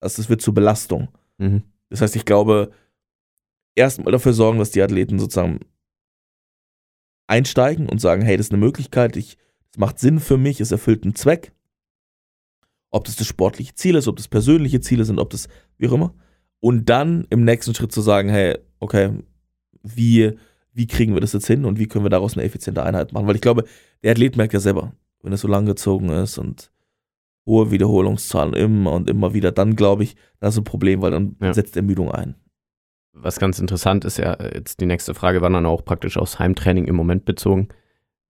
Also 0.00 0.22
das 0.22 0.30
wird 0.30 0.40
zur 0.40 0.54
Belastung. 0.54 1.08
Mhm. 1.38 1.64
Das 1.90 2.00
heißt, 2.00 2.16
ich 2.16 2.24
glaube, 2.24 2.72
erstmal 3.74 4.12
dafür 4.12 4.32
sorgen, 4.32 4.58
dass 4.58 4.70
die 4.70 4.82
Athleten 4.82 5.18
sozusagen 5.18 5.60
einsteigen 7.26 7.88
und 7.88 8.00
sagen, 8.00 8.22
hey, 8.22 8.38
das 8.38 8.46
ist 8.46 8.52
eine 8.52 8.64
Möglichkeit, 8.64 9.16
ich, 9.16 9.36
das 9.70 9.78
macht 9.78 9.98
Sinn 9.98 10.18
für 10.18 10.38
mich, 10.38 10.60
es 10.60 10.72
erfüllt 10.72 11.04
einen 11.04 11.14
Zweck. 11.14 11.52
Ob 12.90 13.04
das 13.04 13.16
das 13.16 13.26
sportliche 13.26 13.74
Ziel 13.74 13.96
ist, 13.96 14.08
ob 14.08 14.16
das 14.16 14.28
persönliche 14.28 14.80
Ziele 14.80 15.04
sind, 15.04 15.18
ob 15.18 15.30
das 15.30 15.48
wie 15.76 15.88
auch 15.88 15.92
immer. 15.92 16.14
Und 16.60 16.88
dann 16.88 17.26
im 17.30 17.44
nächsten 17.44 17.74
Schritt 17.74 17.92
zu 17.92 18.00
sagen, 18.02 18.28
hey, 18.28 18.58
okay, 18.80 19.10
wie, 19.82 20.36
wie 20.72 20.86
kriegen 20.86 21.14
wir 21.14 21.20
das 21.20 21.32
jetzt 21.32 21.46
hin 21.46 21.64
und 21.64 21.78
wie 21.78 21.86
können 21.86 22.04
wir 22.04 22.10
daraus 22.10 22.34
eine 22.36 22.44
effiziente 22.44 22.82
Einheit 22.82 23.12
machen? 23.12 23.26
Weil 23.26 23.34
ich 23.36 23.40
glaube, 23.40 23.64
der 24.02 24.12
Athlet 24.12 24.36
merkt 24.36 24.52
ja 24.52 24.60
selber, 24.60 24.92
wenn 25.22 25.32
es 25.32 25.40
so 25.40 25.48
lang 25.48 25.66
gezogen 25.66 26.10
ist 26.10 26.38
und 26.38 26.70
hohe 27.46 27.70
Wiederholungszahlen 27.70 28.54
immer 28.54 28.92
und 28.92 29.08
immer 29.08 29.32
wieder, 29.32 29.52
dann 29.52 29.74
glaube 29.74 30.02
ich, 30.04 30.16
das 30.38 30.54
ist 30.54 30.60
ein 30.60 30.64
Problem, 30.64 31.00
weil 31.02 31.10
dann 31.10 31.36
Ja. 31.40 31.54
setzt 31.54 31.76
Ermüdung 31.76 32.10
ein. 32.10 32.34
Was 33.12 33.38
ganz 33.40 33.58
interessant 33.58 34.04
ist 34.04 34.18
ja, 34.18 34.36
jetzt 34.54 34.80
die 34.80 34.86
nächste 34.86 35.14
Frage 35.14 35.40
war 35.40 35.50
dann 35.50 35.66
auch 35.66 35.84
praktisch 35.84 36.16
aufs 36.16 36.38
Heimtraining 36.38 36.84
im 36.84 36.94
Moment 36.94 37.24
bezogen. 37.24 37.68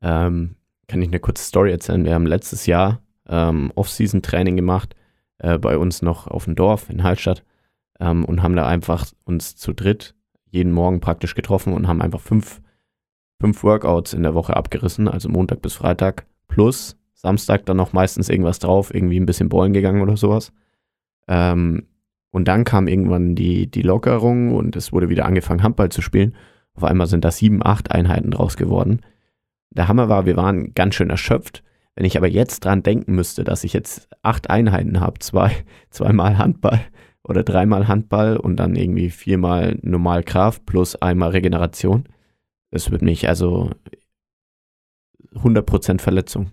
Ähm, 0.01 0.57
kann 0.89 1.03
ich 1.03 1.09
eine 1.09 1.21
kurze 1.21 1.45
Story 1.45 1.71
erzählen? 1.71 2.05
Wir 2.05 2.15
haben 2.15 2.27
letztes 2.27 2.67
Jahr 2.67 3.03
ähm, 3.29 3.73
Off-Season-Training 3.75 4.57
gemacht, 4.57 4.95
äh, 5.39 5.59
bei 5.59 5.77
uns 5.77 6.01
noch 6.03 6.27
auf 6.27 6.47
dem 6.47 6.55
Dorf 6.55 6.89
in 6.89 7.03
Hallstatt 7.03 7.45
ähm, 8.01 8.25
und 8.25 8.43
haben 8.43 8.57
da 8.57 8.67
einfach 8.67 9.07
uns 9.25 9.57
zu 9.57 9.73
dritt 9.73 10.15
jeden 10.51 10.73
Morgen 10.73 11.01
praktisch 11.01 11.35
getroffen 11.35 11.73
und 11.73 11.87
haben 11.87 12.03
einfach 12.03 12.21
fünf, 12.21 12.61
fünf 13.41 13.63
Workouts 13.63 14.15
in 14.15 14.23
der 14.23 14.35
Woche 14.35 14.57
abgerissen, 14.57 15.07
also 15.07 15.29
Montag 15.29 15.63
bis 15.63 15.75
Freitag 15.75 16.27
plus 16.49 16.97
Samstag 17.15 17.67
dann 17.67 17.77
noch 17.77 17.93
meistens 17.93 18.29
irgendwas 18.29 18.59
drauf, 18.59 18.95
irgendwie 18.95 19.21
ein 19.21 19.27
bisschen 19.27 19.51
bowlen 19.51 19.73
gegangen 19.73 20.01
oder 20.01 20.17
sowas. 20.17 20.53
Ähm, 21.29 21.87
und 22.31 22.49
dann 22.49 22.65
kam 22.65 22.89
irgendwann 22.89 23.35
die, 23.35 23.71
die 23.71 23.83
Lockerung 23.83 24.55
und 24.55 24.75
es 24.75 24.93
wurde 24.93 25.09
wieder 25.09 25.27
angefangen, 25.27 25.63
Handball 25.63 25.91
zu 25.91 26.01
spielen. 26.01 26.35
Auf 26.75 26.85
einmal 26.85 27.07
sind 27.07 27.25
da 27.25 27.31
sieben, 27.31 27.65
acht 27.65 27.91
Einheiten 27.91 28.31
draus 28.31 28.57
geworden. 28.57 29.03
Der 29.71 29.87
Hammer 29.87 30.09
war, 30.09 30.27
wir 30.27 30.37
waren 30.37 30.73
ganz 30.75 30.95
schön 30.95 31.11
erschöpft. 31.11 31.63
Wenn 31.95 32.07
ich 32.07 32.17
aber 32.17 32.29
jetzt 32.29 32.65
dran 32.65 32.83
denken 32.83 33.15
müsste, 33.15 33.45
dass 33.45 33.65
ich 33.65 33.73
jetzt 33.75 34.09
acht 34.23 34.49
Einheiten 34.49 35.01
habe, 35.01 35.19
zwei, 35.19 35.53
zweimal 35.91 36.39
Handball 36.39 36.81
oder 37.31 37.43
dreimal 37.45 37.89
Handball 37.89 38.37
und 38.37 38.57
dann 38.57 38.77
irgendwie 38.77 39.09
viermal 39.11 39.79
normal 39.83 40.23
Kraft 40.25 40.67
plus 40.67 40.97
einmal 40.97 41.31
Regeneration, 41.31 42.05
das 42.71 42.91
wird 42.91 43.03
mich 43.03 43.29
also 43.29 43.71
100% 45.35 46.01
Verletzung, 46.01 46.53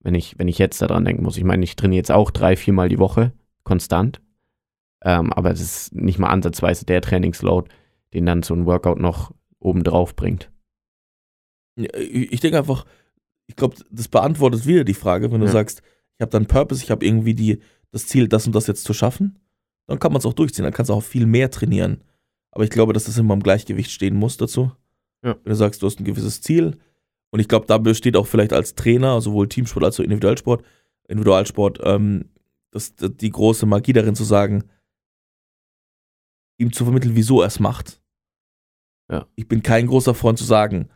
wenn 0.00 0.14
ich, 0.14 0.38
wenn 0.38 0.48
ich 0.48 0.58
jetzt 0.58 0.80
daran 0.80 1.04
denken 1.04 1.24
muss. 1.24 1.36
Ich 1.36 1.44
meine, 1.44 1.64
ich 1.64 1.76
trainiere 1.76 1.98
jetzt 1.98 2.12
auch 2.12 2.30
drei, 2.30 2.56
viermal 2.56 2.88
die 2.88 2.98
Woche 2.98 3.32
konstant. 3.64 4.20
Ähm, 5.04 5.32
aber 5.32 5.50
es 5.50 5.60
ist 5.60 5.94
nicht 5.94 6.18
mal 6.18 6.28
ansatzweise 6.28 6.86
der 6.86 7.00
Trainingsload, 7.02 7.68
den 8.14 8.24
dann 8.26 8.42
so 8.42 8.54
ein 8.54 8.66
Workout 8.66 9.00
noch 9.00 9.32
oben 9.58 9.82
drauf 9.82 10.14
bringt. 10.14 10.50
Ich 11.76 12.32
ich 12.32 12.40
denke 12.40 12.58
einfach, 12.58 12.84
ich 13.48 13.56
glaube, 13.56 13.76
das 13.90 14.06
beantwortet 14.08 14.66
wieder 14.66 14.84
die 14.84 14.94
Frage, 14.94 15.32
wenn 15.32 15.40
du 15.40 15.46
Ja. 15.46 15.52
sagst, 15.52 15.82
ich 16.16 16.22
habe 16.22 16.30
dann 16.30 16.46
Purpose, 16.46 16.84
ich 16.84 16.90
habe 16.92 17.04
irgendwie 17.04 17.34
die, 17.34 17.60
das 17.90 18.06
Ziel, 18.06 18.28
das 18.28 18.46
und 18.46 18.54
das 18.54 18.68
jetzt 18.68 18.84
zu 18.84 18.92
schaffen, 18.94 19.38
dann 19.92 19.98
kann 19.98 20.12
man 20.12 20.20
es 20.20 20.26
auch 20.26 20.32
durchziehen, 20.32 20.64
dann 20.64 20.72
kannst 20.72 20.88
du 20.88 20.94
auch 20.94 21.02
viel 21.02 21.26
mehr 21.26 21.50
trainieren. 21.50 22.02
Aber 22.50 22.64
ich 22.64 22.70
glaube, 22.70 22.94
dass 22.94 23.04
das 23.04 23.18
immer 23.18 23.34
im 23.34 23.42
Gleichgewicht 23.42 23.90
stehen 23.90 24.16
muss 24.16 24.38
dazu. 24.38 24.72
Ja. 25.22 25.36
Wenn 25.44 25.50
du 25.50 25.54
sagst, 25.54 25.82
du 25.82 25.86
hast 25.86 26.00
ein 26.00 26.04
gewisses 26.04 26.40
Ziel 26.40 26.78
und 27.30 27.40
ich 27.40 27.48
glaube, 27.48 27.66
da 27.66 27.76
besteht 27.76 28.16
auch 28.16 28.26
vielleicht 28.26 28.54
als 28.54 28.74
Trainer, 28.74 29.20
sowohl 29.20 29.48
Teamsport 29.48 29.84
als 29.84 30.00
auch 30.00 30.04
Individualsport, 30.04 30.64
Individualsport, 31.08 31.80
ähm, 31.84 32.30
das, 32.70 32.94
die 32.96 33.30
große 33.30 33.66
Magie 33.66 33.92
darin 33.92 34.14
zu 34.14 34.24
sagen, 34.24 34.64
ihm 36.56 36.72
zu 36.72 36.84
vermitteln, 36.84 37.14
wieso 37.14 37.42
er 37.42 37.48
es 37.48 37.60
macht. 37.60 38.00
Ja. 39.10 39.26
Ich 39.34 39.46
bin 39.46 39.62
kein 39.62 39.88
großer 39.88 40.14
Freund 40.14 40.38
zu 40.38 40.44
sagen, 40.44 40.88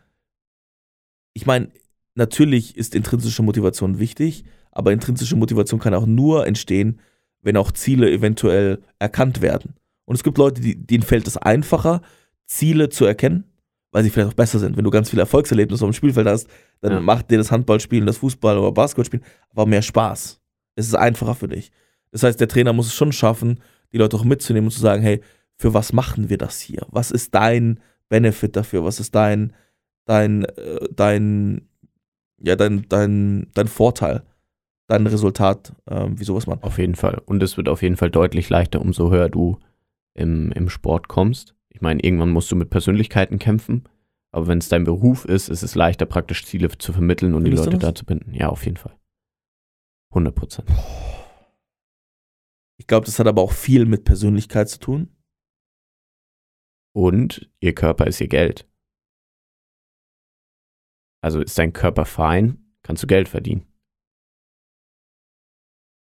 ich 1.35 1.45
meine, 1.45 1.71
natürlich 2.15 2.75
ist 2.75 2.95
intrinsische 2.95 3.43
Motivation 3.43 3.99
wichtig, 3.99 4.43
aber 4.71 4.91
intrinsische 4.91 5.35
Motivation 5.35 5.79
kann 5.79 5.93
auch 5.93 6.07
nur 6.07 6.47
entstehen, 6.47 6.99
wenn 7.47 7.55
auch 7.55 7.71
Ziele 7.71 8.11
eventuell 8.11 8.81
erkannt 8.99 9.41
werden. 9.41 9.73
Und 10.03 10.15
es 10.15 10.23
gibt 10.23 10.37
Leute, 10.37 10.59
die, 10.59 10.75
denen 10.75 11.01
fällt 11.03 11.27
es 11.27 11.37
einfacher, 11.37 12.01
Ziele 12.45 12.89
zu 12.89 13.05
erkennen, 13.05 13.45
weil 13.93 14.03
sie 14.03 14.09
vielleicht 14.09 14.31
auch 14.31 14.35
besser 14.35 14.59
sind. 14.59 14.75
Wenn 14.75 14.83
du 14.83 14.89
ganz 14.89 15.09
viele 15.09 15.21
Erfolgserlebnisse 15.21 15.85
auf 15.85 15.91
dem 15.91 15.93
Spielfeld 15.93 16.27
hast, 16.27 16.47
dann 16.81 16.91
Ja. 16.91 16.99
macht 16.99 17.31
dir 17.31 17.37
das 17.37 17.49
Handballspielen, 17.49 18.05
das 18.05 18.17
Fußball 18.17 18.57
oder 18.57 18.73
Basketballspielen 18.73 19.25
aber 19.51 19.65
mehr 19.65 19.81
Spaß. 19.81 20.41
Es 20.75 20.87
ist 20.87 20.95
einfacher 20.95 21.35
für 21.35 21.47
dich. 21.47 21.71
Das 22.11 22.23
heißt, 22.23 22.37
der 22.39 22.49
Trainer 22.49 22.73
muss 22.73 22.87
es 22.87 22.93
schon 22.95 23.13
schaffen, 23.13 23.61
die 23.93 23.97
Leute 23.97 24.17
auch 24.17 24.25
mitzunehmen 24.25 24.67
und 24.67 24.71
zu 24.71 24.81
sagen, 24.81 25.01
hey, 25.01 25.21
für 25.55 25.73
was 25.73 25.93
machen 25.93 26.29
wir 26.29 26.37
das 26.37 26.59
hier? 26.59 26.85
Was 26.89 27.11
ist 27.11 27.33
dein 27.33 27.79
Benefit 28.09 28.57
dafür? 28.57 28.83
Was 28.83 28.99
ist 28.99 29.15
dein, 29.15 29.53
dein, 30.03 30.43
äh, 30.43 30.79
dein, 30.93 31.61
ja, 32.39 32.57
dein, 32.57 32.85
dein, 32.89 33.47
dein 33.53 33.67
Vorteil, 33.69 34.23
dein 34.87 35.07
Resultat, 35.07 35.73
ähm, 35.89 36.19
wie 36.19 36.23
sowas 36.23 36.47
man. 36.47 36.61
Auf 36.63 36.77
jeden 36.77 36.95
Fall. 36.95 37.21
Und 37.25 37.43
es 37.43 37.57
wird 37.57 37.69
auf 37.69 37.81
jeden 37.81 37.97
Fall 37.97 38.09
deutlich 38.09 38.49
leichter, 38.49 38.81
umso 38.81 39.11
höher 39.11 39.29
du 39.29 39.59
im, 40.13 40.51
im 40.53 40.69
Sport 40.69 41.07
kommst. 41.07 41.55
Ich 41.69 41.81
meine, 41.81 42.01
irgendwann 42.01 42.31
musst 42.31 42.51
du 42.51 42.55
mit 42.55 42.69
Persönlichkeiten 42.69 43.39
kämpfen. 43.39 43.83
Aber 44.31 44.47
wenn 44.47 44.57
es 44.57 44.69
dein 44.69 44.83
Beruf 44.83 45.25
ist, 45.25 45.49
ist 45.49 45.63
es 45.63 45.75
leichter, 45.75 46.05
praktisch 46.05 46.45
Ziele 46.45 46.69
zu 46.69 46.91
vermitteln 46.91 47.33
und 47.33 47.43
Findest 47.43 47.65
die 47.65 47.69
Leute 47.71 47.79
da 47.79 47.95
zu 47.95 48.05
binden. 48.05 48.33
Ja, 48.33 48.49
auf 48.49 48.65
jeden 48.65 48.77
Fall. 48.77 48.95
100 50.11 50.35
Prozent. 50.35 50.69
Ich 52.77 52.87
glaube, 52.87 53.05
das 53.05 53.19
hat 53.19 53.27
aber 53.27 53.41
auch 53.41 53.51
viel 53.51 53.85
mit 53.85 54.05
Persönlichkeit 54.05 54.69
zu 54.69 54.79
tun. 54.79 55.09
Und 56.95 57.49
ihr 57.59 57.75
Körper 57.75 58.07
ist 58.07 58.21
ihr 58.21 58.27
Geld. 58.27 58.67
Also 61.21 61.41
ist 61.41 61.57
dein 61.57 61.73
Körper 61.73 62.05
fein, 62.05 62.73
kannst 62.83 63.03
du 63.03 63.07
Geld 63.07 63.27
verdienen. 63.27 63.65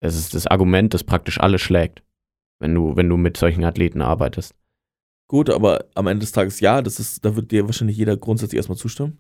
Das 0.02 0.16
ist 0.16 0.34
das 0.34 0.46
Argument, 0.48 0.92
das 0.94 1.04
praktisch 1.04 1.40
alles 1.40 1.60
schlägt, 1.60 2.02
wenn 2.58 2.74
du, 2.74 2.96
wenn 2.96 3.08
du 3.08 3.16
mit 3.16 3.36
solchen 3.36 3.64
Athleten 3.64 4.02
arbeitest. 4.02 4.54
Gut, 5.28 5.48
aber 5.48 5.86
am 5.94 6.08
Ende 6.08 6.20
des 6.20 6.32
Tages 6.32 6.60
ja, 6.60 6.82
das 6.82 6.98
ist, 6.98 7.24
da 7.24 7.36
wird 7.36 7.52
dir 7.52 7.66
wahrscheinlich 7.66 7.96
jeder 7.96 8.16
grundsätzlich 8.16 8.56
erstmal 8.56 8.76
zustimmen. 8.78 9.18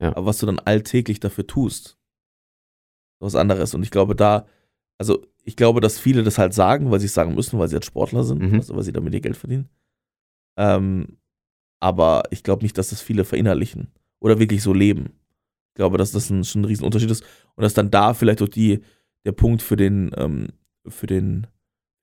Ja. 0.00 0.14
Aber 0.14 0.26
was 0.26 0.38
du 0.38 0.46
dann 0.46 0.58
alltäglich 0.58 1.18
dafür 1.18 1.46
tust, 1.46 1.98
was 3.20 3.34
anderes. 3.34 3.74
Und 3.74 3.82
ich 3.82 3.90
glaube, 3.90 4.14
da, 4.14 4.46
also 4.98 5.24
ich 5.44 5.56
glaube, 5.56 5.80
dass 5.80 5.98
viele 5.98 6.22
das 6.24 6.38
halt 6.38 6.52
sagen, 6.52 6.90
weil 6.90 7.00
sie 7.00 7.06
es 7.06 7.14
sagen 7.14 7.34
müssen, 7.34 7.58
weil 7.58 7.68
sie 7.68 7.76
jetzt 7.76 7.86
Sportler 7.86 8.22
sind, 8.22 8.42
Mhm. 8.42 8.54
also 8.56 8.76
weil 8.76 8.82
sie 8.82 8.92
damit 8.92 9.14
ihr 9.14 9.20
Geld 9.20 9.36
verdienen. 9.36 9.68
Ähm, 10.58 11.16
aber 11.80 12.24
ich 12.30 12.42
glaube 12.42 12.62
nicht, 12.62 12.76
dass 12.76 12.90
das 12.90 13.00
viele 13.00 13.24
verinnerlichen 13.24 13.92
oder 14.20 14.38
wirklich 14.38 14.62
so 14.62 14.74
leben. 14.74 15.06
Ich 15.70 15.74
glaube, 15.76 15.96
dass 15.98 16.12
das 16.12 16.30
ein, 16.30 16.44
schon 16.44 16.62
ein 16.62 16.66
Riesenunterschied 16.66 17.10
ist 17.10 17.24
und 17.54 17.62
dass 17.62 17.74
dann 17.74 17.90
da 17.90 18.12
vielleicht 18.12 18.42
auch 18.42 18.48
die, 18.48 18.82
der 19.24 19.32
Punkt 19.32 19.62
für 19.62 19.76
den, 19.76 20.10
ähm, 20.16 20.48
für 20.86 21.06
den, 21.06 21.46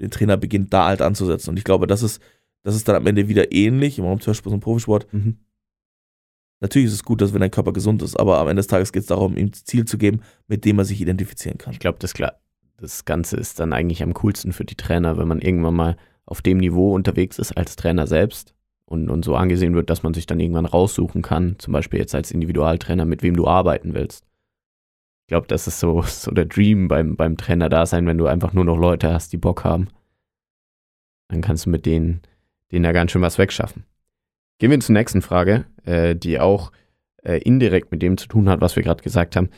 den 0.01 0.11
Trainer 0.11 0.37
beginnt, 0.37 0.73
da 0.73 0.85
halt 0.85 1.01
anzusetzen. 1.01 1.51
Und 1.51 1.57
ich 1.57 1.63
glaube, 1.63 1.87
das 1.87 2.03
ist, 2.03 2.21
das 2.63 2.75
ist 2.75 2.87
dann 2.87 2.95
am 2.95 3.07
Ende 3.07 3.27
wieder 3.27 3.51
ähnlich, 3.51 3.99
im 3.99 4.05
Raum 4.05 4.19
zum 4.19 4.31
Beispiel 4.31 4.49
so 4.49 4.57
ein 4.57 4.61
Profisport. 4.61 5.11
Mhm. 5.13 5.37
Natürlich 6.61 6.87
ist 6.87 6.95
es 6.95 7.03
gut, 7.03 7.21
dass 7.21 7.33
wenn 7.33 7.39
dein 7.39 7.51
Körper 7.51 7.71
gesund 7.71 8.01
ist, 8.01 8.19
aber 8.19 8.39
am 8.39 8.47
Ende 8.47 8.59
des 8.59 8.67
Tages 8.67 8.91
geht 8.91 9.03
es 9.03 9.07
darum, 9.07 9.37
ihm 9.37 9.47
ein 9.47 9.53
Ziel 9.53 9.85
zu 9.85 9.97
geben, 9.97 10.21
mit 10.47 10.65
dem 10.65 10.77
er 10.77 10.85
sich 10.85 10.99
identifizieren 10.99 11.57
kann. 11.57 11.71
Ich 11.71 11.79
glaube, 11.79 11.99
das, 11.99 12.13
klar- 12.13 12.39
das 12.77 13.05
Ganze 13.05 13.37
ist 13.37 13.59
dann 13.59 13.71
eigentlich 13.71 14.03
am 14.03 14.13
coolsten 14.13 14.51
für 14.51 14.65
die 14.65 14.75
Trainer, 14.75 15.17
wenn 15.17 15.27
man 15.27 15.39
irgendwann 15.39 15.75
mal 15.75 15.97
auf 16.25 16.41
dem 16.41 16.57
Niveau 16.57 16.93
unterwegs 16.93 17.39
ist 17.39 17.53
als 17.53 17.75
Trainer 17.75 18.07
selbst 18.07 18.53
und, 18.85 19.09
und 19.09 19.23
so 19.23 19.35
angesehen 19.35 19.73
wird, 19.73 19.89
dass 19.89 20.03
man 20.03 20.13
sich 20.13 20.25
dann 20.25 20.39
irgendwann 20.39 20.65
raussuchen 20.65 21.21
kann, 21.21 21.55
zum 21.59 21.71
Beispiel 21.71 21.99
jetzt 21.99 22.13
als 22.13 22.31
Individualtrainer, 22.31 23.05
mit 23.05 23.23
wem 23.23 23.35
du 23.35 23.47
arbeiten 23.47 23.93
willst. 23.93 24.25
Ich 25.29 25.31
glaube, 25.31 25.45
das 25.45 25.67
ist 25.67 25.79
so, 25.79 26.01
so 26.07 26.31
der 26.31 26.45
Dream 26.45 26.87
beim, 26.87 27.15
beim 27.15 27.37
Trainer 27.37 27.69
da 27.69 27.85
sein, 27.85 28.07
wenn 28.07 28.17
du 28.17 28.25
einfach 28.25 28.51
nur 28.53 28.65
noch 28.65 28.77
Leute 28.77 29.13
hast, 29.13 29.31
die 29.31 29.37
Bock 29.37 29.63
haben. 29.63 29.89
Dann 31.27 31.41
kannst 31.41 31.67
du 31.67 31.69
mit 31.69 31.85
denen, 31.85 32.23
denen 32.71 32.81
da 32.81 32.93
ganz 32.93 33.11
schön 33.11 33.21
was 33.21 33.37
wegschaffen. 33.37 33.83
Gehen 34.57 34.71
wir 34.71 34.79
zur 34.79 34.93
nächsten 34.93 35.21
Frage, 35.21 35.65
äh, 35.85 36.15
die 36.15 36.39
auch 36.39 36.71
äh, 37.23 37.37
indirekt 37.43 37.91
mit 37.91 38.01
dem 38.01 38.17
zu 38.17 38.27
tun 38.27 38.49
hat, 38.49 38.59
was 38.59 38.75
wir 38.75 38.81
gerade 38.81 39.03
gesagt 39.03 39.35
haben. 39.35 39.51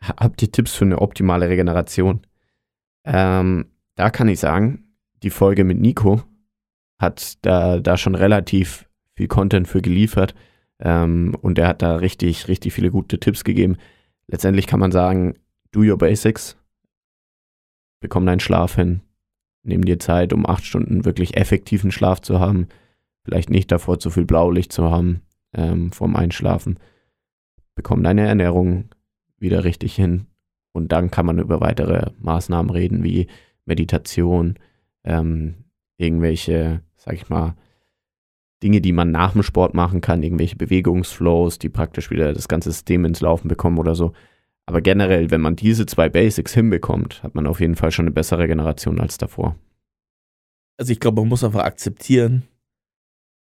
Ha- 0.00 0.16
Habt 0.20 0.40
ihr 0.40 0.50
Tipps 0.50 0.72
für 0.74 0.86
eine 0.86 1.02
optimale 1.02 1.50
Regeneration? 1.50 2.22
Ähm, 3.04 3.66
da 3.96 4.08
kann 4.08 4.28
ich 4.28 4.40
sagen, 4.40 4.94
die 5.22 5.28
Folge 5.28 5.64
mit 5.64 5.78
Nico 5.78 6.22
hat 6.98 7.44
da, 7.44 7.78
da 7.78 7.98
schon 7.98 8.14
relativ 8.14 8.88
viel 9.16 9.28
Content 9.28 9.68
für 9.68 9.82
geliefert 9.82 10.34
ähm, 10.80 11.36
und 11.42 11.58
er 11.58 11.68
hat 11.68 11.82
da 11.82 11.96
richtig, 11.96 12.48
richtig 12.48 12.72
viele 12.72 12.90
gute 12.90 13.20
Tipps 13.20 13.44
gegeben. 13.44 13.76
Letztendlich 14.26 14.66
kann 14.66 14.80
man 14.80 14.92
sagen, 14.92 15.34
do 15.72 15.80
your 15.80 15.98
basics, 15.98 16.56
bekomm 18.00 18.26
deinen 18.26 18.40
Schlaf 18.40 18.74
hin, 18.74 19.00
nimm 19.62 19.84
dir 19.84 19.98
Zeit, 19.98 20.32
um 20.32 20.46
acht 20.46 20.64
Stunden 20.64 21.04
wirklich 21.04 21.36
effektiven 21.36 21.90
Schlaf 21.90 22.20
zu 22.20 22.40
haben, 22.40 22.68
vielleicht 23.24 23.50
nicht 23.50 23.72
davor 23.72 23.98
zu 23.98 24.10
viel 24.10 24.24
Blaulicht 24.24 24.72
zu 24.72 24.90
haben 24.90 25.22
ähm, 25.54 25.92
vorm 25.92 26.16
Einschlafen, 26.16 26.78
bekomm 27.74 28.02
deine 28.02 28.26
Ernährung 28.26 28.90
wieder 29.38 29.64
richtig 29.64 29.94
hin. 29.94 30.26
Und 30.72 30.90
dann 30.90 31.10
kann 31.10 31.26
man 31.26 31.38
über 31.38 31.60
weitere 31.60 32.10
Maßnahmen 32.18 32.70
reden, 32.70 33.04
wie 33.04 33.28
Meditation, 33.64 34.58
ähm, 35.04 35.64
irgendwelche, 35.96 36.82
sag 36.96 37.14
ich 37.14 37.28
mal, 37.28 37.54
Dinge, 38.64 38.80
die 38.80 38.92
man 38.92 39.10
nach 39.10 39.32
dem 39.34 39.42
Sport 39.42 39.74
machen 39.74 40.00
kann, 40.00 40.22
irgendwelche 40.22 40.56
Bewegungsflows, 40.56 41.58
die 41.58 41.68
praktisch 41.68 42.10
wieder 42.10 42.32
das 42.32 42.48
ganze 42.48 42.72
System 42.72 43.04
ins 43.04 43.20
Laufen 43.20 43.46
bekommen 43.46 43.78
oder 43.78 43.94
so. 43.94 44.12
Aber 44.66 44.80
generell, 44.80 45.30
wenn 45.30 45.42
man 45.42 45.54
diese 45.54 45.84
zwei 45.84 46.08
Basics 46.08 46.54
hinbekommt, 46.54 47.22
hat 47.22 47.34
man 47.34 47.46
auf 47.46 47.60
jeden 47.60 47.76
Fall 47.76 47.90
schon 47.90 48.06
eine 48.06 48.14
bessere 48.14 48.46
Generation 48.46 48.98
als 48.98 49.18
davor. 49.18 49.56
Also 50.78 50.92
ich 50.92 50.98
glaube, 51.00 51.20
man 51.20 51.28
muss 51.28 51.44
einfach 51.44 51.62
akzeptieren, 51.64 52.44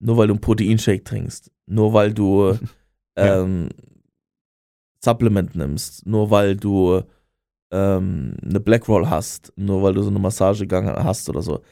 nur 0.00 0.16
weil 0.16 0.26
du 0.26 0.34
einen 0.34 0.40
Proteinshake 0.40 1.04
trinkst, 1.04 1.52
nur 1.66 1.92
weil 1.92 2.12
du 2.12 2.58
Ja. 3.18 3.42
ähm, 3.42 3.70
Supplement 5.02 5.54
nimmst, 5.54 6.04
nur 6.06 6.30
weil 6.30 6.56
du 6.56 7.00
ähm, 7.70 8.34
eine 8.42 8.60
Blackroll 8.60 9.08
hast, 9.08 9.52
nur 9.56 9.82
weil 9.82 9.94
du 9.94 10.02
so 10.02 10.10
eine 10.10 10.18
Massagegang 10.18 10.86
hast 10.86 11.28
oder 11.30 11.40
so, 11.42 11.62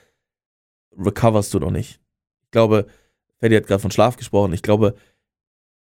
recoverst 0.97 1.53
du 1.53 1.59
noch 1.59 1.71
nicht. 1.71 2.01
Ich 2.45 2.51
glaube, 2.53 2.87
Ferdi 3.45 3.57
hat 3.57 3.67
gerade 3.67 3.83
von 3.83 3.91
Schlaf 3.91 4.17
gesprochen. 4.17 4.55
Ich 4.55 4.63
glaube, 4.63 4.95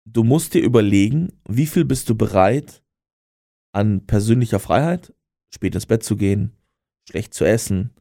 du 0.06 0.24
musst 0.24 0.54
dir 0.54 0.62
überlegen, 0.62 1.34
wie 1.50 1.66
viel 1.66 1.86
bist 1.86 2.08
du 2.08 2.14
bereit 2.14 2.84
an 3.72 4.06
persönlicher 4.06 4.60
Freiheit, 4.60 5.12
spät 5.50 5.74
ins 5.74 5.88
Bett 5.88 6.04
zu 6.04 6.18
gehen, 6.18 6.56
schlecht 7.10 7.34
zu 7.34 7.46
essen, 7.46 7.96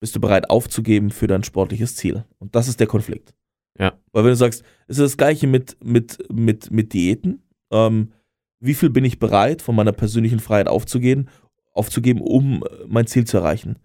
bist 0.00 0.14
du 0.16 0.20
bereit 0.20 0.50
aufzugeben 0.50 1.10
für 1.10 1.28
dein 1.28 1.44
sportliches 1.44 1.96
Ziel. 1.96 2.26
Und 2.38 2.54
das 2.54 2.68
ist 2.68 2.78
der 2.78 2.88
Konflikt. 2.88 3.34
Ja. 3.78 3.94
Weil 4.12 4.24
wenn 4.24 4.32
du 4.32 4.36
sagst, 4.36 4.64
es 4.86 4.98
ist 4.98 5.04
das 5.04 5.16
gleiche 5.16 5.46
mit, 5.46 5.82
mit, 5.82 6.18
mit, 6.30 6.70
mit 6.70 6.92
Diäten, 6.92 7.42
ähm, 7.70 8.12
wie 8.58 8.74
viel 8.74 8.90
bin 8.90 9.06
ich 9.06 9.18
bereit, 9.18 9.62
von 9.62 9.74
meiner 9.74 9.92
persönlichen 9.92 10.40
Freiheit 10.40 10.68
aufzugeben, 10.68 11.30
aufzugeben, 11.72 12.20
um 12.20 12.64
äh, 12.64 12.84
mein 12.86 13.06
Ziel 13.06 13.26
zu 13.26 13.38
erreichen. 13.38 13.78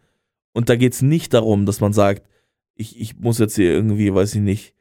Und 0.51 0.67
da 0.67 0.75
geht 0.75 0.91
es 0.91 1.01
nicht 1.01 1.33
darum, 1.33 1.65
dass 1.65 1.79
man 1.79 1.93
sagt, 1.93 2.27
ich, 2.73 2.99
ich 2.99 3.17
muss 3.17 3.39
jetzt 3.39 3.55
hier 3.55 3.71
irgendwie, 3.71 4.13
weiß 4.13 4.35
ich 4.35 4.41
nicht, 4.41 4.74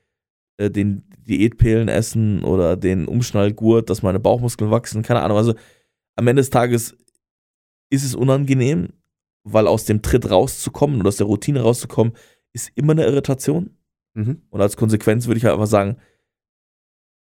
äh, 0.56 0.70
den 0.70 1.04
Diätpillen 1.26 1.88
essen 1.88 2.44
oder 2.44 2.76
den 2.76 3.06
Umschnallgurt, 3.06 3.90
dass 3.90 4.02
meine 4.02 4.20
Bauchmuskeln 4.20 4.70
wachsen, 4.70 5.02
keine 5.02 5.22
Ahnung. 5.22 5.38
Also 5.38 5.54
am 6.16 6.26
Ende 6.26 6.40
des 6.40 6.50
Tages 6.50 6.96
ist 7.90 8.04
es 8.04 8.14
unangenehm, 8.14 8.88
weil 9.44 9.66
aus 9.66 9.84
dem 9.84 10.02
Tritt 10.02 10.30
rauszukommen 10.30 11.00
oder 11.00 11.08
aus 11.08 11.16
der 11.16 11.26
Routine 11.26 11.62
rauszukommen, 11.62 12.14
ist 12.52 12.70
immer 12.74 12.92
eine 12.92 13.04
Irritation. 13.04 13.70
Mhm. 14.14 14.42
Und 14.50 14.60
als 14.60 14.76
Konsequenz 14.76 15.26
würde 15.26 15.38
ich 15.38 15.44
halt 15.44 15.54
einfach 15.54 15.66
sagen, 15.66 15.96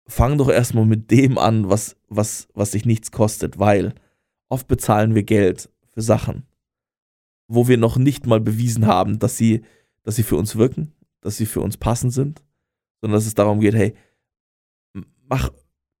fang 0.07 0.37
doch 0.37 0.49
erstmal 0.49 0.85
mit 0.85 1.11
dem 1.11 1.37
an, 1.37 1.69
was, 1.69 1.97
was, 2.07 2.47
was 2.53 2.71
dich 2.71 2.85
nichts 2.85 3.11
kostet, 3.11 3.59
weil 3.59 3.93
oft 4.47 4.67
bezahlen 4.67 5.15
wir 5.15 5.23
Geld 5.23 5.69
für 5.93 6.01
Sachen, 6.01 6.47
wo 7.47 7.67
wir 7.67 7.77
noch 7.77 7.97
nicht 7.97 8.25
mal 8.25 8.39
bewiesen 8.39 8.85
haben, 8.85 9.19
dass 9.19 9.37
sie, 9.37 9.63
dass 10.03 10.15
sie 10.15 10.23
für 10.23 10.37
uns 10.37 10.55
wirken, 10.55 10.93
dass 11.21 11.37
sie 11.37 11.45
für 11.45 11.61
uns 11.61 11.77
passend 11.77 12.13
sind, 12.13 12.43
sondern 13.01 13.17
dass 13.17 13.25
es 13.25 13.35
darum 13.35 13.59
geht, 13.59 13.75
hey, 13.75 13.95
mach, 15.27 15.49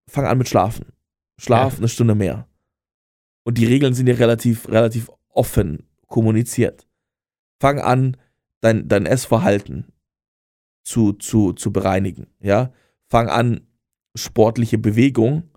fang 0.09 0.25
an 0.25 0.37
mit 0.37 0.49
Schlafen. 0.49 0.93
Schlaf 1.39 1.73
Ja. 1.73 1.77
eine 1.79 1.87
Stunde 1.87 2.15
mehr. 2.15 2.47
Und 3.43 3.57
die 3.57 3.65
Regeln 3.65 3.93
sind 3.93 4.07
ja 4.07 4.15
relativ, 4.15 4.67
relativ 4.69 5.11
offen 5.29 5.87
kommuniziert. 6.07 6.87
Fang 7.61 7.79
an, 7.79 8.17
dein, 8.61 8.87
dein 8.87 9.05
Essverhalten 9.05 9.91
zu, 10.83 11.13
zu, 11.13 11.53
zu 11.53 11.71
bereinigen. 11.71 12.27
Ja? 12.39 12.73
Fang 13.09 13.29
an, 13.29 13.67
sportliche 14.15 14.77
Bewegung. 14.77 15.49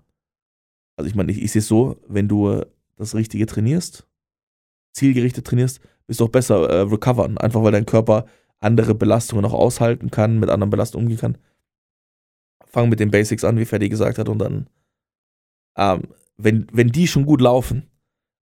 Also 0.95 1.09
ich 1.09 1.15
meine, 1.15 1.31
ich, 1.31 1.41
ich 1.41 1.51
sehe 1.51 1.59
es 1.61 1.67
so, 1.67 1.99
wenn 2.07 2.27
du 2.27 2.63
das 2.95 3.15
Richtige 3.15 3.45
trainierst, 3.45 4.07
zielgerichtet 4.93 5.47
trainierst, 5.47 5.79
bist 6.05 6.19
du 6.19 6.25
auch 6.25 6.29
besser 6.29 6.69
äh, 6.69 6.81
recovern. 6.81 7.37
Einfach 7.37 7.63
weil 7.63 7.71
dein 7.71 7.85
Körper 7.85 8.25
andere 8.61 8.95
Belastungen 8.95 9.43
auch 9.45 9.53
aushalten 9.53 10.11
kann, 10.11 10.39
mit 10.39 10.49
anderen 10.49 10.69
Belastungen 10.69 11.05
umgehen 11.05 11.19
kann. 11.19 11.37
Fang 12.65 12.87
mit 12.87 12.99
den 12.99 13.11
Basics 13.11 13.43
an, 13.43 13.57
wie 13.57 13.65
Ferdi 13.65 13.89
gesagt 13.89 14.17
hat, 14.17 14.29
und 14.29 14.39
dann, 14.39 14.69
ähm, 15.75 16.03
wenn, 16.37 16.67
wenn 16.71 16.91
die 16.91 17.07
schon 17.07 17.25
gut 17.25 17.41
laufen 17.41 17.89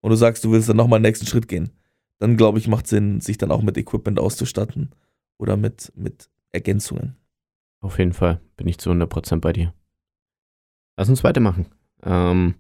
und 0.02 0.10
du 0.10 0.18
sagst, 0.18 0.44
du 0.44 0.52
willst 0.52 0.68
dann 0.68 0.78
nochmal 0.78 1.00
den 1.00 1.04
nächsten 1.04 1.28
Schritt 1.28 1.48
gehen, 1.48 1.72
dann 2.20 2.36
glaube 2.36 2.58
ich, 2.58 2.68
macht 2.68 2.88
Sinn, 2.88 3.22
sich 3.22 3.38
dann 3.38 3.52
auch 3.52 3.62
mit 3.62 3.78
Equipment 3.78 4.20
auszustatten 4.20 4.92
oder 5.38 5.56
mit, 5.56 5.94
mit 5.96 6.30
Ergänzungen. 6.52 7.16
Auf 7.80 8.00
jeden 8.00 8.14
Fall 8.14 8.42
bin 8.58 8.68
ich 8.68 8.80
zu 8.80 8.90
100% 8.90 9.40
bei 9.40 9.54
dir. 9.54 9.74
Lass 10.98 11.10
uns 11.10 11.24
weitermachen. 11.24 11.68
Ähm, 12.04 12.56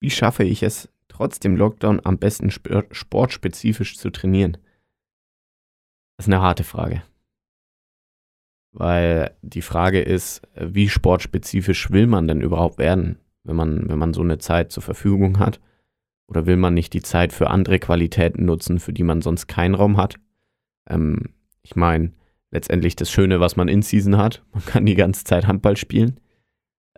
wie 0.00 0.10
schaffe 0.10 0.42
ich 0.44 0.62
es, 0.62 0.88
trotz 1.08 1.38
dem 1.38 1.56
Lockdown 1.56 2.00
am 2.04 2.18
besten 2.18 2.48
sp 2.50 2.90
sportspezifisch 2.90 3.96
zu 3.96 4.10
trainieren? 4.10 4.58
Das 6.16 6.26
ist 6.26 6.32
eine 6.32 6.42
harte 6.42 6.64
Frage. 6.64 7.02
Weil 8.72 9.34
die 9.42 9.62
Frage 9.62 10.00
ist, 10.00 10.42
wie 10.54 10.88
sportspezifisch 10.88 11.90
will 11.90 12.06
man 12.06 12.28
denn 12.28 12.40
überhaupt 12.40 12.78
werden, 12.78 13.18
wenn 13.44 13.56
man, 13.56 13.88
wenn 13.88 13.98
man 13.98 14.12
so 14.12 14.22
eine 14.22 14.38
Zeit 14.38 14.72
zur 14.72 14.82
Verfügung 14.82 15.38
hat? 15.38 15.60
Oder 16.28 16.46
will 16.46 16.56
man 16.56 16.74
nicht 16.74 16.92
die 16.92 17.02
Zeit 17.02 17.32
für 17.32 17.50
andere 17.50 17.78
Qualitäten 17.78 18.44
nutzen, 18.44 18.80
für 18.80 18.92
die 18.92 19.04
man 19.04 19.22
sonst 19.22 19.46
keinen 19.46 19.74
Raum 19.74 19.96
hat? 19.96 20.16
Ähm, 20.88 21.34
ich 21.62 21.76
meine, 21.76 22.12
letztendlich 22.50 22.96
das 22.96 23.10
Schöne, 23.10 23.40
was 23.40 23.56
man 23.56 23.68
in 23.68 23.82
Season 23.82 24.16
hat. 24.16 24.44
Man 24.52 24.64
kann 24.64 24.86
die 24.86 24.94
ganze 24.94 25.24
Zeit 25.24 25.46
Handball 25.46 25.76
spielen. 25.76 26.20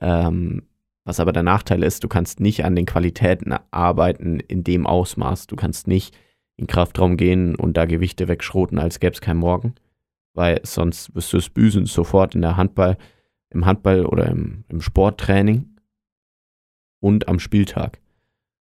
Ähm, 0.01 0.63
was 1.05 1.21
aber 1.21 1.33
der 1.33 1.43
Nachteil 1.43 1.83
ist, 1.83 2.05
du 2.05 2.09
kannst 2.09 2.41
nicht 2.41 2.65
an 2.65 2.77
den 2.77 2.87
Qualitäten 2.87 3.55
arbeiten 3.71 4.41
in 4.41 4.63
dem 4.63 4.87
Ausmaß. 4.87 5.47
Du 5.47 5.57
kannst 5.57 5.87
nicht 5.89 6.15
in 6.59 6.65
den 6.65 6.67
Kraftraum 6.67 7.17
gehen 7.17 7.55
und 7.55 7.77
da 7.77 7.87
Gewichte 7.87 8.29
wegschroten, 8.29 8.79
als 8.79 9.01
gäbe 9.01 9.15
es 9.15 9.21
kein 9.21 9.37
Morgen. 9.37 9.75
Weil 10.35 10.61
sonst 10.65 11.15
wirst 11.15 11.33
du 11.33 11.39
es 11.39 11.49
büßen 11.49 11.87
sofort 11.87 12.35
in 12.35 12.43
der 12.43 12.57
Handball, 12.57 12.99
im 13.51 13.65
Handball 13.65 14.05
oder 14.05 14.27
im, 14.27 14.65
im 14.69 14.81
Sporttraining 14.81 15.77
und 17.01 17.29
am 17.29 17.39
Spieltag. 17.39 18.01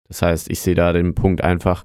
Das 0.09 0.23
heißt, 0.23 0.51
ich 0.51 0.61
sehe 0.61 0.75
da 0.75 0.93
den 0.93 1.15
Punkt 1.15 1.43
einfach, 1.43 1.85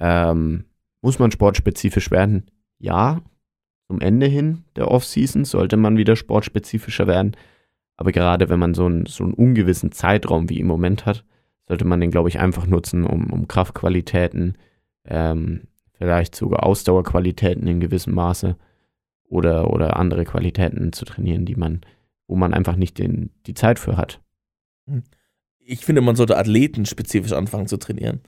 ähm, 0.00 0.64
muss 1.02 1.18
man 1.18 1.30
sportspezifisch 1.30 2.10
werden? 2.10 2.50
Ja, 2.78 3.20
zum 3.88 4.00
Ende 4.00 4.26
hin 4.26 4.64
der 4.76 4.90
Offseason 4.90 5.44
sollte 5.44 5.76
man 5.76 5.98
wieder 5.98 6.16
sportspezifischer 6.16 7.06
werden. 7.06 7.36
Aber 7.96 8.10
gerade 8.10 8.48
wenn 8.48 8.58
man 8.58 8.74
so 8.74 8.86
einen, 8.86 9.06
so 9.06 9.22
einen 9.22 9.34
ungewissen 9.34 9.92
Zeitraum 9.92 10.48
wie 10.48 10.58
im 10.58 10.66
Moment 10.66 11.04
hat, 11.04 11.24
sollte 11.68 11.84
man 11.84 12.00
den, 12.00 12.10
glaube 12.10 12.28
ich, 12.28 12.40
einfach 12.40 12.66
nutzen, 12.66 13.04
um, 13.04 13.30
um 13.30 13.48
Kraftqualitäten, 13.48 14.56
ähm, 15.04 15.62
vielleicht 15.92 16.34
sogar 16.34 16.64
Ausdauerqualitäten 16.64 17.66
in 17.66 17.80
gewissem 17.80 18.14
Maße 18.14 18.56
oder, 19.24 19.72
oder 19.72 19.96
andere 19.96 20.24
Qualitäten 20.24 20.92
zu 20.92 21.04
trainieren, 21.04 21.46
die 21.46 21.56
man, 21.56 21.80
wo 22.26 22.36
man 22.36 22.54
einfach 22.54 22.76
nicht 22.76 22.98
den, 22.98 23.30
die 23.46 23.54
Zeit 23.54 23.78
für 23.78 23.96
hat. 23.96 24.20
Ich 25.58 25.84
finde, 25.84 26.00
man 26.02 26.16
sollte 26.16 26.36
athletenspezifisch 26.36 27.32
anfangen 27.32 27.68
zu 27.68 27.78
trainieren. 27.78 28.20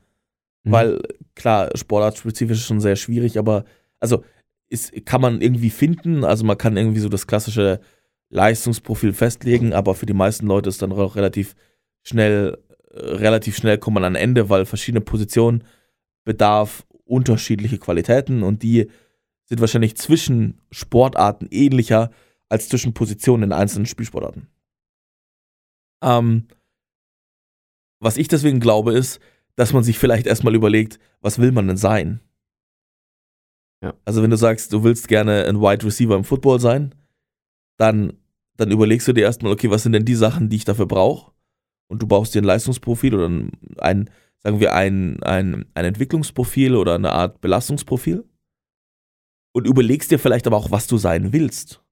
Mhm. 0.62 0.72
Weil, 0.72 1.02
klar, 1.34 1.70
sportartspezifisch 1.74 2.58
ist 2.58 2.66
schon 2.66 2.80
sehr 2.80 2.96
schwierig, 2.96 3.38
aber 3.38 3.64
also 4.00 4.24
ist, 4.68 5.04
kann 5.04 5.20
man 5.20 5.40
irgendwie 5.40 5.70
finden. 5.70 6.24
Also 6.24 6.44
man 6.44 6.58
kann 6.58 6.76
irgendwie 6.76 7.00
so 7.00 7.08
das 7.08 7.26
klassische 7.26 7.80
Leistungsprofil 8.30 9.12
festlegen, 9.12 9.72
aber 9.72 9.94
für 9.94 10.06
die 10.06 10.14
meisten 10.14 10.46
Leute 10.46 10.68
ist 10.68 10.82
dann 10.82 10.92
auch 10.92 11.16
relativ 11.16 11.54
schnell, 12.02 12.58
äh, 12.92 12.98
relativ 12.98 13.56
schnell 13.56 13.78
kommt 13.78 13.94
man 13.94 14.04
an 14.04 14.14
Ende, 14.14 14.48
weil 14.48 14.64
verschiedene 14.64 15.00
Positionen 15.00 15.64
bedarf 16.24 16.86
unterschiedliche 17.04 17.78
Qualitäten 17.78 18.42
und 18.42 18.62
die 18.62 18.90
sind 19.44 19.60
wahrscheinlich 19.60 19.96
zwischen 19.96 20.60
Sportarten 20.70 21.48
ähnlicher 21.50 22.10
als 22.48 22.68
zwischen 22.68 22.94
Positionen 22.94 23.44
in 23.44 23.52
einzelnen 23.52 23.86
Spielsportarten. 23.86 24.48
Ähm, 26.02 26.48
was 28.00 28.16
ich 28.16 28.28
deswegen 28.28 28.60
glaube, 28.60 28.92
ist, 28.92 29.20
dass 29.56 29.72
man 29.72 29.82
sich 29.82 29.98
vielleicht 29.98 30.26
erstmal 30.26 30.54
überlegt, 30.54 30.98
was 31.20 31.38
will 31.38 31.52
man 31.52 31.68
denn 31.68 31.76
sein? 31.76 32.20
Ja. 33.82 33.94
Also 34.04 34.22
wenn 34.22 34.30
du 34.30 34.36
sagst, 34.36 34.72
du 34.72 34.82
willst 34.82 35.08
gerne 35.08 35.44
ein 35.44 35.60
Wide 35.60 35.84
Receiver 35.84 36.16
im 36.16 36.24
Football 36.24 36.58
sein, 36.58 36.94
dann, 37.76 38.14
dann 38.56 38.70
überlegst 38.70 39.06
du 39.08 39.12
dir 39.12 39.24
erstmal, 39.24 39.52
okay, 39.52 39.70
was 39.70 39.82
sind 39.82 39.92
denn 39.92 40.04
die 40.04 40.14
Sachen, 40.14 40.48
die 40.48 40.56
ich 40.56 40.64
dafür 40.64 40.86
brauche? 40.86 41.32
Und 41.86 42.02
du 42.02 42.06
baust 42.06 42.34
dir 42.34 42.40
ein 42.40 42.46
Leistungsprofil 42.46 43.14
oder 43.14 43.28
ein, 43.28 43.52
ein 43.78 44.10
sagen 44.44 44.60
wir, 44.60 44.74
ein, 44.74 45.22
ein, 45.22 45.64
ein 45.74 45.84
Entwicklungsprofil 45.84 46.76
oder 46.76 46.94
eine 46.94 47.12
Art 47.12 47.40
Belastungsprofil. 47.40 48.24
Und 49.52 49.66
überlegst 49.66 50.10
dir 50.10 50.18
vielleicht 50.18 50.46
aber 50.46 50.56
auch, 50.56 50.70
was 50.70 50.86
du 50.86 50.98
sein 50.98 51.32
willst. 51.32 51.82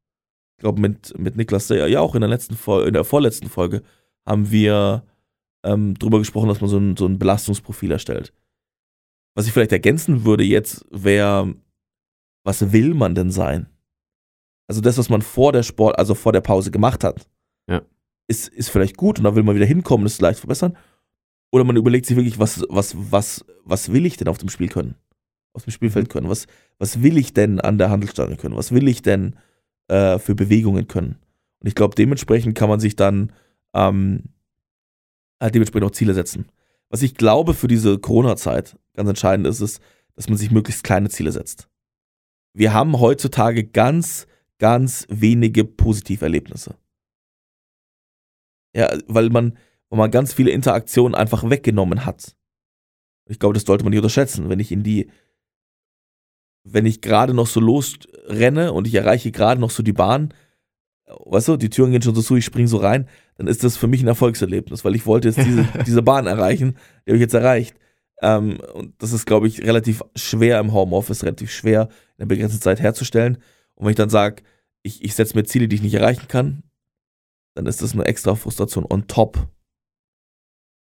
Ich 0.57 0.63
glaube, 0.63 0.81
mit, 0.81 1.19
mit 1.19 1.37
Niklas 1.37 1.69
Sayer, 1.69 1.87
ja 1.87 2.01
auch 2.01 2.15
in 2.15 2.21
der 2.21 2.31
letzten 2.31 2.57
Folge, 2.57 2.89
in 2.89 2.95
der 2.95 3.05
vorletzten 3.05 3.49
Folge, 3.49 3.83
haben 4.27 4.51
wir 4.51 5.05
ähm, 5.65 5.95
drüber 5.95 6.19
gesprochen, 6.19 6.49
dass 6.49 6.61
man 6.61 6.71
so 6.71 6.79
ein, 6.79 6.97
so 6.97 7.07
ein 7.07 7.19
Belastungsprofil 7.19 7.91
erstellt. 7.91 8.33
Was 9.35 9.47
ich 9.47 9.53
vielleicht 9.53 9.73
ergänzen 9.73 10.25
würde 10.25 10.45
jetzt, 10.45 10.85
wäre, 10.91 11.55
was 12.45 12.73
will 12.73 12.95
man 12.95 13.15
denn 13.15 13.31
sein? 13.31 13.69
Also 14.69 14.81
das, 14.81 14.99
was 14.99 15.09
man 15.09 15.23
vor 15.23 15.53
der 15.53 15.63
Sport, 15.63 15.99
also 15.99 16.15
vor 16.15 16.33
der 16.33 16.41
Pause 16.41 16.71
gemacht 16.71 17.03
hat, 17.05 17.27
Ja. 17.69 17.83
ist, 18.29 18.49
ist 18.49 18.71
vielleicht 18.71 18.97
gut 18.97 19.19
und 19.19 19.25
da 19.25 19.35
will 19.35 19.43
man 19.43 19.55
wieder 19.57 19.67
hinkommen, 19.67 20.05
das 20.05 20.21
leicht 20.21 20.41
verbessern. 20.41 20.77
Oder 21.53 21.65
man 21.65 21.77
überlegt 21.77 22.07
sich 22.07 22.17
wirklich, 22.17 22.39
was, 22.39 22.65
was, 22.69 22.97
was, 22.99 23.45
was 23.65 23.93
will 23.93 24.07
ich 24.07 24.17
denn 24.17 24.29
auf 24.29 24.39
dem 24.39 24.49
Spiel 24.49 24.69
können? 24.69 24.97
Auf 25.53 25.65
dem 25.65 25.71
Spielfeld 25.71 26.09
können? 26.09 26.31
Was, 26.31 26.47
was 26.79 27.03
will 27.03 27.19
ich 27.19 27.35
denn 27.35 27.61
an 27.61 27.77
der 27.77 27.91
Handelsstange 27.91 28.37
können? 28.37 28.57
Was 28.57 28.73
will 28.73 28.89
ich 28.89 29.03
denn 29.03 29.37
äh, 29.89 30.19
für 30.19 30.35
Bewegungen 30.35 30.89
können? 30.89 31.19
Und 31.61 31.69
ich 31.69 31.75
glaube, 31.75 31.95
dementsprechend 31.95 32.57
kann 32.57 32.71
man 32.71 32.81
sich 32.81 32.97
dann 32.97 33.33
ähm, 33.75 34.25
halt 35.41 35.55
dementsprechend 35.55 35.89
auch 35.89 35.95
Ziele 35.95 36.15
setzen. 36.15 36.47
Was 36.89 37.03
ich 37.03 37.15
glaube 37.15 37.53
für 37.53 37.69
diese 37.69 37.99
Corona-Zeit 37.99 38.79
ganz 38.95 39.09
entscheidend 39.09 39.47
ist, 39.47 39.61
ist, 39.61 39.81
dass 40.15 40.29
man 40.29 40.39
sich 40.39 40.51
möglichst 40.51 40.85
kleine 40.85 41.11
Ziele 41.11 41.33
setzt. 41.33 41.69
Wir 42.55 42.73
haben 42.73 42.99
heutzutage 42.99 43.65
ganz, 43.65 44.27
ganz 44.59 45.07
wenige 45.09 45.65
Positiverlebnisse. 45.65 46.77
Ja, 48.75 48.91
weil 49.07 49.31
man, 49.31 49.59
weil 49.93 49.99
man 49.99 50.11
ganz 50.11 50.32
viele 50.32 50.51
Interaktionen 50.53 51.14
einfach 51.14 51.49
weggenommen 51.51 52.07
hat. 52.07 52.34
Ich 53.28 53.38
glaube, 53.38 53.53
das 53.53 53.64
sollte 53.64 53.84
man 53.84 53.90
nicht 53.90 53.99
unterschätzen. 53.99 54.49
Wenn 54.49 54.59
ich 54.59 54.72
in 54.72 54.82
die, 54.82 55.11
wenn 56.64 56.86
ich 56.86 57.03
gerade 57.03 57.34
noch 57.34 57.47
so 57.47 57.61
losrenne 57.61 58.72
und 58.72 58.86
ich 58.86 58.95
erreiche 58.95 59.30
gerade 59.30 59.61
noch 59.61 59.68
so 59.68 59.82
die 59.82 59.93
Bahn, 59.93 60.32
weißt 61.26 61.49
du, 61.49 61.57
die 61.59 61.68
Türen 61.68 61.93
gehen 61.93 62.01
schon 62.01 62.14
so 62.14 62.22
zu, 62.22 62.36
ich 62.36 62.45
springe 62.47 62.68
so 62.68 62.78
rein, 62.78 63.07
dann 63.36 63.47
ist 63.47 63.64
das 63.64 63.76
für 63.76 63.86
mich 63.86 64.03
ein 64.03 64.09
Erfolgserlebnis, 64.09 64.82
weil 64.82 64.95
ich 64.95 65.05
wollte 65.05 65.28
jetzt 65.28 65.45
diese, 65.45 65.68
diese 65.86 66.01
Bahn 66.01 66.26
erreichen, 66.26 66.78
die 67.05 67.11
habe 67.11 67.16
ich 67.16 67.22
jetzt 67.22 67.34
erreicht. 67.34 67.76
Ähm, 68.22 68.61
und 68.72 68.95
das 69.03 69.12
ist, 69.12 69.26
glaube 69.26 69.47
ich, 69.47 69.61
relativ 69.61 70.03
schwer 70.16 70.59
im 70.59 70.72
Homeoffice, 70.72 71.22
relativ 71.22 71.51
schwer 71.51 71.90
in 72.16 72.20
der 72.20 72.34
begrenzten 72.34 72.62
Zeit 72.62 72.80
herzustellen. 72.80 73.36
Und 73.74 73.84
wenn 73.84 73.90
ich 73.90 73.97
dann 73.97 74.09
sage, 74.09 74.43
ich, 74.82 75.05
ich 75.05 75.14
setze 75.14 75.36
mir 75.36 75.45
Ziele, 75.45 75.68
die 75.68 75.76
ich 75.76 75.82
nicht 75.82 75.93
erreichen 75.93 76.28
kann, 76.28 76.62
dann 77.55 77.66
ist 77.66 77.82
das 77.82 77.93
eine 77.93 78.07
extra 78.07 78.34
Frustration 78.36 78.86
on 78.88 79.07
top 79.07 79.53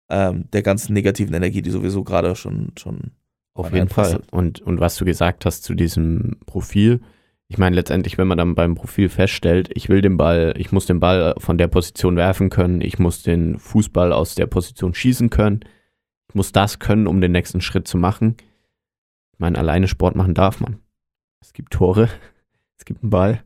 ähm, 0.10 0.46
der 0.52 0.64
ganzen 0.64 0.94
negativen 0.94 1.34
Energie, 1.34 1.62
die 1.62 1.70
sowieso 1.70 2.04
gerade 2.04 2.36
schon, 2.36 2.72
schon 2.78 3.12
Auf 3.54 3.74
jeden 3.74 3.90
Fall. 3.90 4.22
Und, 4.32 4.62
und 4.62 4.80
was 4.80 4.96
du 4.96 5.06
gesagt 5.06 5.46
hast 5.46 5.64
zu 5.64 5.74
diesem 5.74 6.38
Profil, 6.46 7.02
ich 7.50 7.58
meine 7.58 7.76
letztendlich, 7.76 8.18
wenn 8.18 8.28
man 8.28 8.38
dann 8.38 8.56
beim 8.56 8.76
Profil 8.76 9.10
feststellt, 9.10 9.70
ich 9.74 9.88
will 9.90 10.02
den 10.02 10.18
Ball, 10.18 10.54
ich 10.58 10.72
muss 10.72 10.86
den 10.86 11.00
Ball 11.00 11.34
von 11.38 11.58
der 11.58 11.68
Position 11.68 12.18
werfen 12.18 12.50
können, 12.50 12.82
ich 12.82 13.00
muss 13.00 13.24
den 13.24 13.58
Fußball 13.58 14.12
aus 14.12 14.36
der 14.36 14.48
Position 14.48 14.94
schießen 14.94 15.30
können, 15.30 15.62
ich 16.30 16.36
muss 16.36 16.52
das 16.52 16.80
können, 16.80 17.08
um 17.08 17.22
den 17.22 17.32
nächsten 17.32 17.62
Schritt 17.62 17.88
zu 17.88 17.98
machen. 17.98 18.36
Ich 19.34 19.40
meine, 19.40 19.58
alleine 19.58 19.88
Sport 19.88 20.16
machen 20.16 20.34
darf 20.34 20.60
man. 20.60 20.80
Es 21.42 21.54
gibt 21.54 21.72
Tore, 21.72 22.10
es 22.78 22.84
gibt 22.84 23.02
einen 23.02 23.12
Ball 23.12 23.44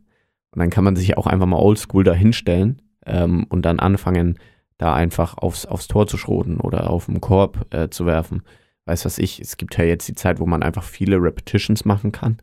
und 0.51 0.59
dann 0.59 0.71
kann 0.71 0.83
man 0.83 0.95
sich 0.95 1.17
auch 1.17 1.27
einfach 1.27 1.45
mal 1.45 1.59
oldschool 1.59 2.03
da 2.03 2.13
hinstellen 2.13 2.81
ähm, 3.05 3.45
und 3.49 3.63
dann 3.63 3.79
anfangen, 3.79 4.39
da 4.81 4.93
einfach 4.93 5.37
aufs, 5.37 5.65
aufs 5.65 5.87
Tor 5.87 6.07
zu 6.07 6.17
schroten 6.17 6.59
oder 6.59 6.89
auf 6.89 7.05
den 7.05 7.21
Korb 7.21 7.73
äh, 7.73 7.89
zu 7.89 8.05
werfen 8.05 8.43
weiß 8.85 9.05
was 9.05 9.17
ich, 9.17 9.39
es 9.39 9.57
gibt 9.57 9.77
ja 9.77 9.83
jetzt 9.83 10.07
die 10.07 10.15
Zeit, 10.15 10.39
wo 10.39 10.45
man 10.45 10.63
einfach 10.63 10.83
viele 10.83 11.17
Repetitions 11.17 11.85
machen 11.85 12.11
kann. 12.11 12.41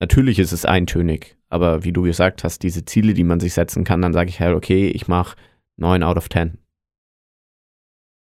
Natürlich 0.00 0.38
ist 0.38 0.52
es 0.52 0.64
eintönig, 0.64 1.36
aber 1.48 1.84
wie 1.84 1.92
du 1.92 2.02
gesagt 2.02 2.44
hast, 2.44 2.62
diese 2.62 2.84
Ziele, 2.84 3.14
die 3.14 3.24
man 3.24 3.40
sich 3.40 3.54
setzen 3.54 3.84
kann, 3.84 4.02
dann 4.02 4.12
sage 4.12 4.30
ich 4.30 4.40
halt, 4.40 4.54
okay, 4.54 4.88
ich 4.88 5.08
mache 5.08 5.36
9 5.76 6.02
out 6.02 6.16
of 6.16 6.28
10. 6.28 6.58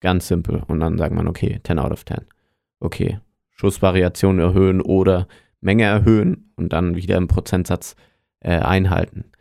Ganz 0.01 0.29
simpel. 0.29 0.63
Und 0.69 0.81
dann 0.81 0.97
sagt 0.97 1.15
man, 1.15 1.29
okay, 1.29 1.61
10 1.63 1.79
out 1.79 1.93
of 1.93 2.05
10. 2.05 2.19
Okay, 2.81 3.21
Schussvariation 3.51 4.39
erhöhen 4.39 4.81
oder 4.81 5.29
Menge 5.61 5.85
erhöhen 5.85 6.53
und 6.57 6.73
dann 6.73 6.97
wieder 6.97 7.17
im 7.17 7.29
Prozentsatz 7.29 7.95
äh, 8.41 8.59
einhalten. 8.59 9.33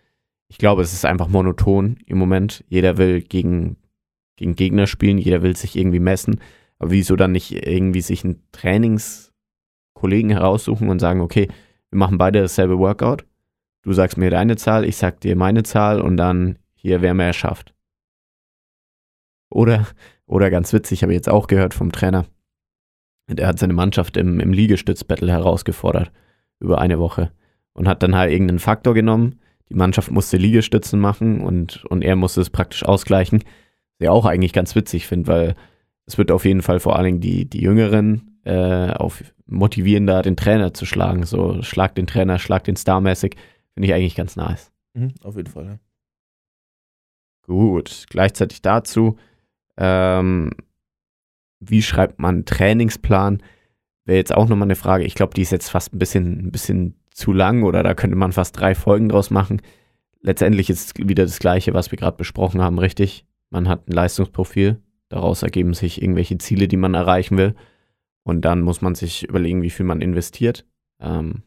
Ich 0.49 0.57
glaube, 0.57 0.81
es 0.81 0.93
ist 0.93 1.05
einfach 1.05 1.27
monoton 1.27 1.97
im 2.05 2.17
Moment. 2.17 2.65
Jeder 2.67 2.97
will 2.97 3.21
gegen, 3.21 3.77
gegen 4.35 4.55
Gegner 4.55 4.87
spielen, 4.87 5.17
jeder 5.17 5.41
will 5.41 5.55
sich 5.55 5.75
irgendwie 5.75 5.99
messen. 5.99 6.41
Aber 6.79 6.91
wieso 6.91 7.15
dann 7.15 7.31
nicht 7.31 7.51
irgendwie 7.51 8.01
sich 8.01 8.23
einen 8.23 8.41
Trainingskollegen 8.51 10.31
heraussuchen 10.31 10.89
und 10.89 10.99
sagen, 10.99 11.21
okay, 11.21 11.47
wir 11.91 11.97
machen 11.97 12.17
beide 12.17 12.41
dasselbe 12.41 12.79
Workout. 12.79 13.25
Du 13.83 13.93
sagst 13.93 14.17
mir 14.17 14.29
deine 14.29 14.55
Zahl, 14.57 14.85
ich 14.85 14.97
sag 14.97 15.21
dir 15.21 15.35
meine 15.35 15.63
Zahl 15.63 16.01
und 16.01 16.17
dann 16.17 16.57
hier, 16.73 17.01
wer 17.01 17.13
mehr 17.13 17.33
schafft. 17.33 17.73
Oder, 19.49 19.87
oder 20.25 20.49
ganz 20.49 20.73
witzig, 20.73 21.03
habe 21.03 21.13
ich 21.13 21.17
jetzt 21.17 21.29
auch 21.29 21.47
gehört 21.47 21.73
vom 21.73 21.91
Trainer. 21.91 22.25
Der 23.27 23.47
hat 23.47 23.59
seine 23.59 23.73
Mannschaft 23.73 24.17
im, 24.17 24.39
im 24.39 24.53
Liegestützbattle 24.53 25.31
herausgefordert 25.31 26.11
über 26.59 26.79
eine 26.79 26.99
Woche 26.99 27.31
und 27.73 27.87
hat 27.87 28.03
dann 28.03 28.15
halt 28.15 28.31
irgendeinen 28.31 28.59
Faktor 28.59 28.93
genommen. 28.93 29.39
Die 29.69 29.75
Mannschaft 29.75 30.11
musste 30.11 30.37
Liegestützen 30.37 30.99
machen 30.99 31.41
und, 31.41 31.85
und 31.85 32.03
er 32.03 32.15
musste 32.15 32.41
es 32.41 32.49
praktisch 32.49 32.83
ausgleichen. 32.83 33.43
Was 33.43 34.05
ich 34.05 34.09
auch 34.09 34.25
eigentlich 34.25 34.53
ganz 34.53 34.75
witzig 34.75 35.07
finde, 35.07 35.27
weil 35.27 35.55
es 36.05 36.17
wird 36.17 36.31
auf 36.31 36.45
jeden 36.45 36.61
Fall 36.61 36.79
vor 36.79 36.95
allen 36.95 37.05
Dingen 37.05 37.21
die, 37.21 37.49
die 37.49 37.61
Jüngeren 37.61 38.39
äh, 38.43 38.91
auf 38.91 39.23
motivieren, 39.45 40.07
da 40.07 40.21
den 40.21 40.37
Trainer 40.37 40.73
zu 40.73 40.85
schlagen. 40.85 41.23
So, 41.25 41.61
schlag 41.61 41.95
den 41.95 42.07
Trainer, 42.07 42.39
schlag 42.39 42.63
den 42.63 42.75
Star 42.75 43.01
mäßig. 43.01 43.35
Finde 43.73 43.87
ich 43.87 43.93
eigentlich 43.93 44.15
ganz 44.15 44.35
nice. 44.35 44.71
Mhm, 44.93 45.13
auf 45.23 45.35
jeden 45.35 45.51
Fall. 45.51 45.65
Ja. 45.65 45.79
Gut, 47.43 48.05
gleichzeitig 48.09 48.61
dazu, 48.61 49.17
Ähm, 49.77 50.51
wie 51.61 51.81
schreibt 51.81 52.19
man 52.19 52.35
einen 52.35 52.45
Trainingsplan? 52.45 53.41
Wäre 54.05 54.17
jetzt 54.17 54.33
auch 54.33 54.49
nochmal 54.49 54.67
eine 54.67 54.75
Frage. 54.75 55.03
Ich 55.05 55.15
glaube, 55.15 55.33
die 55.33 55.41
ist 55.41 55.51
jetzt 55.51 55.69
fast 55.69 55.93
ein 55.93 55.99
bisschen, 55.99 56.47
ein 56.47 56.51
bisschen 56.51 56.98
zu 57.19 57.33
lang 57.33 57.63
oder 57.63 57.83
da 57.83 57.93
könnte 57.93 58.15
man 58.15 58.31
fast 58.31 58.59
drei 58.59 58.73
Folgen 58.73 59.09
draus 59.09 59.29
machen. 59.29 59.61
Letztendlich 60.21 60.69
ist 60.69 60.97
wieder 60.97 61.23
das 61.23 61.39
Gleiche, 61.39 61.73
was 61.73 61.91
wir 61.91 61.97
gerade 61.97 62.17
besprochen 62.17 62.61
haben, 62.61 62.79
richtig? 62.79 63.25
Man 63.49 63.67
hat 63.67 63.87
ein 63.87 63.93
Leistungsprofil, 63.93 64.81
daraus 65.09 65.43
ergeben 65.43 65.73
sich 65.73 66.01
irgendwelche 66.01 66.37
Ziele, 66.37 66.67
die 66.67 66.77
man 66.77 66.93
erreichen 66.93 67.37
will. 67.37 67.55
Und 68.23 68.41
dann 68.41 68.61
muss 68.61 68.81
man 68.81 68.95
sich 68.95 69.27
überlegen, 69.27 69.61
wie 69.61 69.69
viel 69.69 69.85
man 69.85 70.01
investiert. 70.01 70.65
Ähm, 70.99 71.43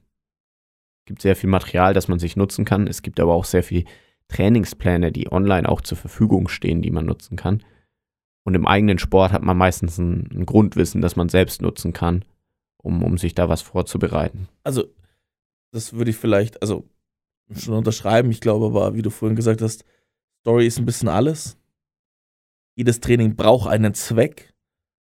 es 1.01 1.07
gibt 1.07 1.23
sehr 1.23 1.37
viel 1.37 1.51
Material, 1.51 1.95
das 1.95 2.09
man 2.09 2.19
sich 2.19 2.37
nutzen 2.37 2.65
kann. 2.65 2.87
Es 2.87 3.03
gibt 3.03 3.21
aber 3.21 3.35
auch 3.35 3.45
sehr 3.45 3.63
viel 3.63 3.85
Trainingspläne, 4.29 5.13
die 5.13 5.31
online 5.31 5.69
auch 5.69 5.81
zur 5.81 5.99
Verfügung 5.99 6.49
stehen, 6.49 6.83
die 6.83 6.91
man 6.91 7.07
nutzen 7.07 7.37
kann. 7.37 7.63
Und 8.45 8.55
im 8.55 8.67
eigenen 8.67 8.99
Sport 8.99 9.33
hat 9.33 9.43
man 9.43 9.57
meistens 9.57 9.99
ein, 9.99 10.29
ein 10.33 10.47
Grundwissen, 10.47 11.01
das 11.01 11.17
man 11.17 11.29
selbst 11.29 11.63
nutzen 11.63 11.93
kann, 11.93 12.25
um, 12.79 13.03
um 13.03 13.19
sich 13.19 13.35
da 13.35 13.49
was 13.49 13.63
vorzubereiten. 13.63 14.49
Also, 14.65 14.85
das 15.73 15.95
würde 15.95 16.11
ich 16.11 16.17
vielleicht, 16.17 16.61
also 16.63 16.89
schon 17.57 17.75
unterschreiben. 17.75 18.31
Ich 18.31 18.41
glaube 18.41 18.67
aber, 18.67 18.95
wie 18.95 19.03
du 19.03 19.11
vorhin 19.11 19.37
gesagt 19.37 19.63
hast, 19.63 19.85
Story 20.41 20.67
ist 20.67 20.79
ein 20.79 20.87
bisschen 20.87 21.09
alles. 21.09 21.57
Jedes 22.77 23.01
Training 23.01 23.37
braucht 23.37 23.69
einen 23.69 23.95
Zweck. 23.95 24.55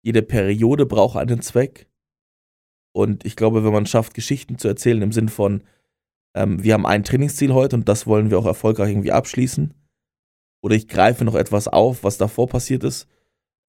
Jede 0.02 0.22
Periode 0.22 0.86
braucht 0.86 1.16
einen 1.16 1.40
Zweck. 1.40 1.88
Und 2.92 3.24
ich 3.24 3.36
glaube, 3.36 3.64
wenn 3.64 3.72
man 3.72 3.86
schafft, 3.86 4.14
Geschichten 4.14 4.58
zu 4.58 4.68
erzählen 4.68 5.02
im 5.02 5.12
Sinn 5.12 5.28
von, 5.28 5.64
ähm, 6.34 6.62
wir 6.62 6.74
haben 6.74 6.86
ein 6.86 7.04
Trainingsziel 7.04 7.52
heute 7.52 7.76
und 7.76 7.88
das 7.88 8.06
wollen 8.06 8.30
wir 8.30 8.38
auch 8.38 8.46
erfolgreich 8.46 8.90
irgendwie 8.90 9.12
abschließen. 9.12 9.74
Oder 10.62 10.76
ich 10.76 10.88
greife 10.88 11.24
noch 11.24 11.34
etwas 11.34 11.68
auf, 11.68 12.04
was 12.04 12.18
davor 12.18 12.48
passiert 12.48 12.84
ist, 12.84 13.08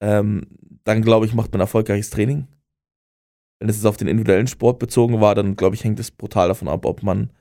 ähm, 0.01 0.47
dann 0.83 1.01
glaube 1.01 1.25
ich, 1.25 1.33
macht 1.33 1.51
man 1.51 1.61
erfolgreiches 1.61 2.09
Training. 2.09 2.47
Wenn 3.59 3.69
es 3.69 3.77
jetzt 3.77 3.85
auf 3.85 3.97
den 3.97 4.07
individuellen 4.07 4.47
Sport 4.47 4.79
bezogen 4.79 5.21
war, 5.21 5.35
dann 5.35 5.55
glaube 5.55 5.75
ich, 5.75 5.83
hängt 5.83 5.99
es 5.99 6.11
brutal 6.11 6.49
davon 6.49 6.67
ab, 6.67 6.85
ob 6.85 7.03
man, 7.03 7.31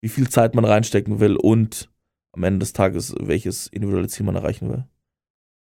wie 0.00 0.08
viel 0.08 0.28
Zeit 0.28 0.54
man 0.54 0.64
reinstecken 0.64 1.20
will 1.20 1.36
und 1.36 1.90
am 2.32 2.42
Ende 2.44 2.60
des 2.60 2.72
Tages, 2.72 3.14
welches 3.20 3.68
individuelle 3.68 4.08
Ziel 4.08 4.26
man 4.26 4.36
erreichen 4.36 4.68
will. 4.68 4.84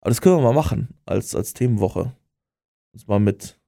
Aber 0.01 0.09
das 0.09 0.21
können 0.21 0.37
wir 0.37 0.43
mal 0.43 0.53
machen 0.53 0.89
als, 1.05 1.35
als 1.35 1.53
Themenwoche. 1.53 2.13
Uns 2.93 3.07
mal 3.07 3.19
mit 3.19 3.59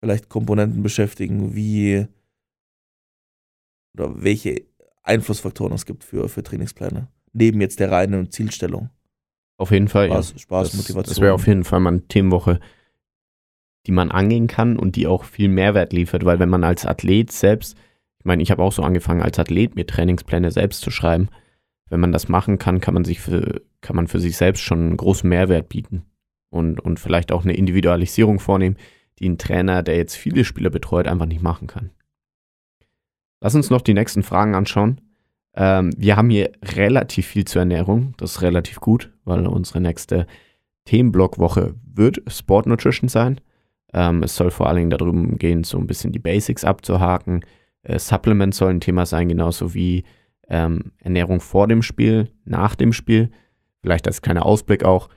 vielleicht 0.00 0.28
Komponenten 0.28 0.82
beschäftigen, 0.82 1.54
wie 1.54 2.06
oder 3.94 4.22
welche 4.22 4.66
Einflussfaktoren 5.02 5.72
es 5.72 5.86
gibt 5.86 6.04
für, 6.04 6.28
für 6.28 6.42
Trainingspläne. 6.42 7.08
Neben 7.32 7.60
jetzt 7.60 7.80
der 7.80 7.90
reinen 7.90 8.30
Zielstellung. 8.30 8.90
Auf 9.58 9.72
jeden 9.72 9.88
Fall, 9.88 10.06
Spaß, 10.06 10.32
ja. 10.32 10.38
Spaß 10.38 10.70
das, 10.70 10.76
Motivation. 10.76 11.14
Das 11.14 11.20
wäre 11.20 11.34
auf 11.34 11.46
jeden 11.46 11.64
Fall 11.64 11.80
mal 11.80 11.90
eine 11.90 12.06
Themenwoche, 12.06 12.60
die 13.88 13.92
man 13.92 14.10
angehen 14.10 14.48
kann 14.48 14.76
und 14.76 14.96
die 14.96 15.06
auch 15.06 15.24
viel 15.24 15.48
Mehrwert 15.48 15.94
liefert, 15.94 16.26
weil 16.26 16.38
wenn 16.38 16.50
man 16.50 16.62
als 16.62 16.84
Athlet 16.84 17.32
selbst, 17.32 17.74
ich 18.18 18.26
meine, 18.26 18.42
ich 18.42 18.50
habe 18.50 18.62
auch 18.62 18.72
so 18.72 18.82
angefangen, 18.82 19.22
als 19.22 19.38
Athlet 19.38 19.76
mir 19.76 19.86
Trainingspläne 19.86 20.50
selbst 20.50 20.82
zu 20.82 20.90
schreiben. 20.90 21.28
Wenn 21.88 22.00
man 22.00 22.12
das 22.12 22.28
machen 22.28 22.58
kann, 22.58 22.82
kann 22.82 22.92
man 22.92 23.04
sich 23.04 23.18
für, 23.18 23.62
kann 23.80 23.96
man 23.96 24.06
für 24.06 24.20
sich 24.20 24.36
selbst 24.36 24.60
schon 24.60 24.80
einen 24.80 24.96
großen 24.98 25.26
Mehrwert 25.26 25.70
bieten 25.70 26.02
und, 26.50 26.80
und 26.80 27.00
vielleicht 27.00 27.32
auch 27.32 27.44
eine 27.44 27.54
Individualisierung 27.54 28.40
vornehmen, 28.40 28.76
die 29.20 29.28
ein 29.28 29.38
Trainer, 29.38 29.82
der 29.82 29.96
jetzt 29.96 30.16
viele 30.16 30.44
Spieler 30.44 30.68
betreut, 30.68 31.08
einfach 31.08 31.24
nicht 31.24 31.42
machen 31.42 31.66
kann. 31.66 31.90
Lass 33.40 33.54
uns 33.54 33.70
noch 33.70 33.80
die 33.80 33.94
nächsten 33.94 34.22
Fragen 34.22 34.54
anschauen. 34.54 35.00
Ähm, 35.54 35.94
wir 35.96 36.16
haben 36.16 36.28
hier 36.28 36.52
relativ 36.62 37.26
viel 37.26 37.46
zur 37.46 37.60
Ernährung. 37.60 38.12
Das 38.18 38.32
ist 38.32 38.42
relativ 38.42 38.80
gut, 38.80 39.10
weil 39.24 39.46
unsere 39.46 39.80
nächste 39.80 40.26
Themenblockwoche 40.84 41.74
wird 41.86 42.20
Sport 42.26 42.66
Nutrition 42.66 43.08
sein. 43.08 43.40
Ähm, 43.92 44.22
es 44.22 44.36
soll 44.36 44.50
vor 44.50 44.68
allen 44.68 44.76
Dingen 44.76 44.90
darum 44.90 45.38
gehen, 45.38 45.64
so 45.64 45.78
ein 45.78 45.86
bisschen 45.86 46.12
die 46.12 46.18
Basics 46.18 46.64
abzuhaken. 46.64 47.44
Äh, 47.82 47.98
Supplements 47.98 48.58
sollen 48.58 48.78
ein 48.78 48.80
Thema 48.80 49.06
sein, 49.06 49.28
genauso 49.28 49.74
wie 49.74 50.04
ähm, 50.48 50.92
Ernährung 50.98 51.40
vor 51.40 51.68
dem 51.68 51.82
Spiel, 51.82 52.28
nach 52.44 52.74
dem 52.74 52.92
Spiel. 52.92 53.30
Vielleicht 53.80 54.06
als 54.06 54.22
kleiner 54.22 54.44
Ausblick 54.44 54.84
auch. 54.84 55.08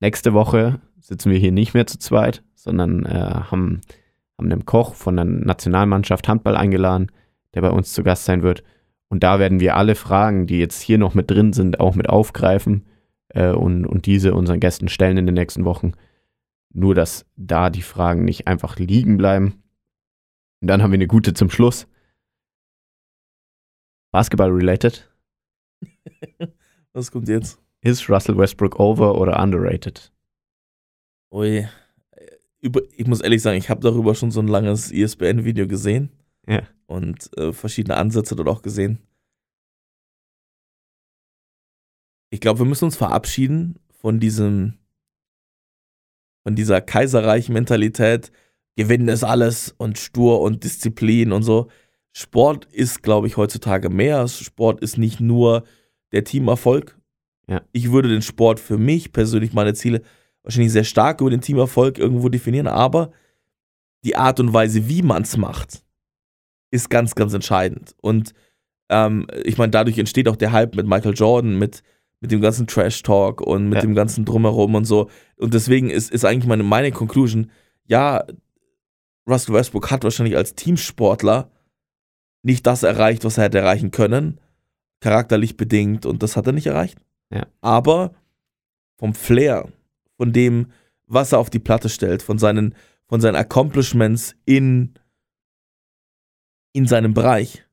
Nächste 0.00 0.32
Woche 0.32 0.80
sitzen 0.98 1.30
wir 1.30 1.38
hier 1.38 1.52
nicht 1.52 1.74
mehr 1.74 1.86
zu 1.86 1.98
zweit, 1.98 2.42
sondern 2.54 3.04
äh, 3.06 3.10
haben, 3.10 3.80
haben 4.38 4.50
einen 4.50 4.66
Koch 4.66 4.94
von 4.94 5.16
der 5.16 5.24
Nationalmannschaft 5.24 6.28
Handball 6.28 6.56
eingeladen, 6.56 7.10
der 7.54 7.62
bei 7.62 7.70
uns 7.70 7.92
zu 7.92 8.02
Gast 8.02 8.24
sein 8.24 8.42
wird. 8.42 8.62
Und 9.08 9.22
da 9.22 9.38
werden 9.38 9.60
wir 9.60 9.76
alle 9.76 9.94
Fragen, 9.94 10.46
die 10.46 10.58
jetzt 10.58 10.80
hier 10.80 10.98
noch 10.98 11.14
mit 11.14 11.30
drin 11.30 11.52
sind, 11.52 11.80
auch 11.80 11.94
mit 11.94 12.08
aufgreifen 12.08 12.86
äh, 13.28 13.50
und, 13.50 13.86
und 13.86 14.06
diese 14.06 14.34
unseren 14.34 14.60
Gästen 14.60 14.88
stellen 14.88 15.18
in 15.18 15.26
den 15.26 15.34
nächsten 15.34 15.64
Wochen. 15.64 15.92
Nur, 16.72 16.94
dass 16.94 17.26
da 17.36 17.70
die 17.70 17.82
Fragen 17.82 18.24
nicht 18.24 18.46
einfach 18.48 18.78
liegen 18.78 19.18
bleiben. 19.18 19.62
Und 20.60 20.68
dann 20.68 20.82
haben 20.82 20.92
wir 20.92 20.96
eine 20.96 21.06
gute 21.06 21.34
zum 21.34 21.50
Schluss. 21.50 21.86
Basketball-related. 24.12 25.10
Was 26.92 27.10
kommt 27.10 27.28
jetzt? 27.28 27.60
Ist 27.80 28.08
Russell 28.08 28.38
Westbrook 28.38 28.78
over 28.78 29.18
oder 29.18 29.42
underrated? 29.42 30.12
Ui. 31.32 31.66
Über, 32.60 32.82
ich 32.92 33.06
muss 33.06 33.20
ehrlich 33.20 33.42
sagen, 33.42 33.58
ich 33.58 33.70
habe 33.70 33.80
darüber 33.80 34.14
schon 34.14 34.30
so 34.30 34.40
ein 34.40 34.48
langes 34.48 34.92
ESPN-Video 34.92 35.66
gesehen. 35.66 36.10
Ja. 36.46 36.62
Und 36.86 37.36
äh, 37.38 37.52
verschiedene 37.52 37.96
Ansätze 37.96 38.36
dort 38.36 38.48
auch 38.48 38.62
gesehen. 38.62 38.98
Ich 42.30 42.40
glaube, 42.40 42.60
wir 42.60 42.66
müssen 42.66 42.86
uns 42.86 42.96
verabschieden 42.96 43.78
von 43.90 44.20
diesem, 44.20 44.78
von 46.42 46.54
dieser 46.54 46.80
Kaiserreich-Mentalität. 46.80 48.30
Gewinnen 48.76 49.08
ist 49.08 49.24
alles 49.24 49.74
und 49.78 49.98
stur 49.98 50.40
und 50.40 50.64
Disziplin 50.64 51.32
und 51.32 51.42
so. 51.42 51.68
Sport 52.12 52.66
ist, 52.66 53.02
glaube 53.02 53.26
ich, 53.26 53.36
heutzutage 53.36 53.88
mehr. 53.88 54.28
Sport 54.28 54.80
ist 54.80 54.98
nicht 54.98 55.20
nur 55.20 55.64
der 56.12 56.24
Teamerfolg. 56.24 56.98
Ja. 57.48 57.62
Ich 57.72 57.90
würde 57.92 58.08
den 58.08 58.22
Sport 58.22 58.60
für 58.60 58.78
mich 58.78 59.12
persönlich, 59.12 59.52
meine 59.52 59.74
Ziele, 59.74 60.02
wahrscheinlich 60.42 60.72
sehr 60.72 60.84
stark 60.84 61.20
über 61.20 61.30
den 61.30 61.40
Teamerfolg 61.40 61.98
irgendwo 61.98 62.28
definieren, 62.28 62.66
aber 62.66 63.12
die 64.04 64.16
Art 64.16 64.40
und 64.40 64.52
Weise, 64.52 64.88
wie 64.88 65.02
man 65.02 65.22
es 65.22 65.36
macht, 65.36 65.84
ist 66.70 66.90
ganz, 66.90 67.14
ganz 67.14 67.32
entscheidend. 67.34 67.94
Und 68.00 68.34
ähm, 68.88 69.26
ich 69.44 69.58
meine, 69.58 69.70
dadurch 69.70 69.98
entsteht 69.98 70.28
auch 70.28 70.36
der 70.36 70.52
Hype 70.52 70.74
mit 70.74 70.86
Michael 70.86 71.14
Jordan, 71.14 71.58
mit, 71.58 71.82
mit 72.22 72.30
dem 72.30 72.40
ganzen 72.40 72.66
Trash-Talk 72.68 73.40
und 73.40 73.64
mit 73.68 73.74
Ja. 73.76 73.80
dem 73.82 73.94
ganzen 73.94 74.24
Drumherum 74.24 74.76
und 74.76 74.84
so. 74.84 75.10
Und 75.36 75.52
deswegen 75.54 75.90
ist, 75.90 76.10
ist 76.10 76.24
eigentlich 76.24 76.46
meine, 76.46 76.62
meine 76.62 76.92
Conclusion, 76.92 77.50
ja, 77.86 78.24
Russell 79.28 79.54
Westbrook 79.54 79.90
hat 79.90 80.04
wahrscheinlich 80.04 80.36
als 80.36 80.54
Teamsportler 80.54 81.50
nicht 82.42 82.64
das 82.66 82.84
erreicht, 82.84 83.24
was 83.24 83.38
er 83.38 83.44
hätte 83.44 83.58
erreichen 83.58 83.90
können, 83.90 84.40
charakterlich 85.00 85.56
bedingt, 85.56 86.06
und 86.06 86.22
das 86.22 86.36
hat 86.36 86.46
er 86.46 86.52
nicht 86.52 86.66
erreicht. 86.68 86.98
Ja. 87.30 87.46
Aber 87.60 88.14
vom 88.98 89.14
Flair, 89.14 89.68
von 90.16 90.32
dem, 90.32 90.68
was 91.08 91.32
er 91.32 91.38
auf 91.40 91.50
die 91.50 91.58
Platte 91.58 91.88
stellt, 91.88 92.22
von 92.22 92.38
seinen, 92.38 92.74
von 93.08 93.20
seinen 93.20 93.36
Accomplishments 93.36 94.36
in, 94.44 94.94
in 96.72 96.86
seinem 96.86 97.14
Bereich, 97.14 97.64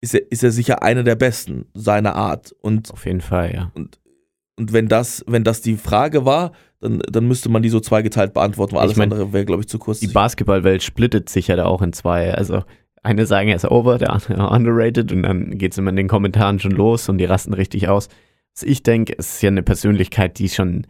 ist 0.00 0.14
er, 0.14 0.30
ist 0.30 0.42
er 0.42 0.50
sicher 0.50 0.82
einer 0.82 1.02
der 1.02 1.16
besten 1.16 1.66
seiner 1.74 2.14
Art. 2.14 2.52
Und 2.60 2.90
Auf 2.92 3.06
jeden 3.06 3.20
Fall, 3.20 3.54
ja. 3.54 3.72
und 3.74 4.72
wenn 4.72 4.88
das, 4.88 5.24
wenn 5.26 5.44
das 5.44 5.62
die 5.62 5.76
Frage 5.76 6.24
war, 6.24 6.52
dann, 6.80 7.00
dann 7.10 7.26
müsste 7.26 7.48
man 7.48 7.62
die 7.62 7.68
so 7.68 7.80
zweigeteilt 7.80 8.34
beantworten, 8.34 8.72
weil 8.74 8.80
Ich 8.80 8.84
alles 8.84 8.96
mein, 8.96 9.12
andere 9.12 9.32
wäre, 9.32 9.44
glaube 9.44 9.62
ich, 9.62 9.68
zu 9.68 9.78
kurz. 9.78 10.00
Die 10.00 10.08
Basketballwelt 10.08 10.82
splittet 10.82 11.28
sich 11.28 11.48
ja 11.48 11.56
da 11.56 11.66
auch 11.66 11.82
in 11.82 11.92
zwei. 11.92 12.34
Also 12.34 12.62
eine 13.02 13.26
sagen, 13.26 13.48
er 13.48 13.56
ist 13.56 13.64
over, 13.64 13.98
der 13.98 14.12
andere 14.12 14.48
underrated 14.50 15.12
und 15.12 15.22
dann 15.22 15.58
geht 15.58 15.72
es 15.72 15.78
immer 15.78 15.90
in 15.90 15.96
den 15.96 16.08
Kommentaren 16.08 16.58
schon 16.58 16.72
los 16.72 17.08
und 17.08 17.18
die 17.18 17.24
rasten 17.24 17.54
richtig 17.54 17.88
aus. 17.88 18.08
Also 18.54 18.66
ich 18.66 18.82
denke, 18.82 19.14
es 19.16 19.34
ist 19.34 19.42
ja 19.42 19.48
eine 19.48 19.62
Persönlichkeit, 19.62 20.38
die 20.38 20.48
schon 20.48 20.86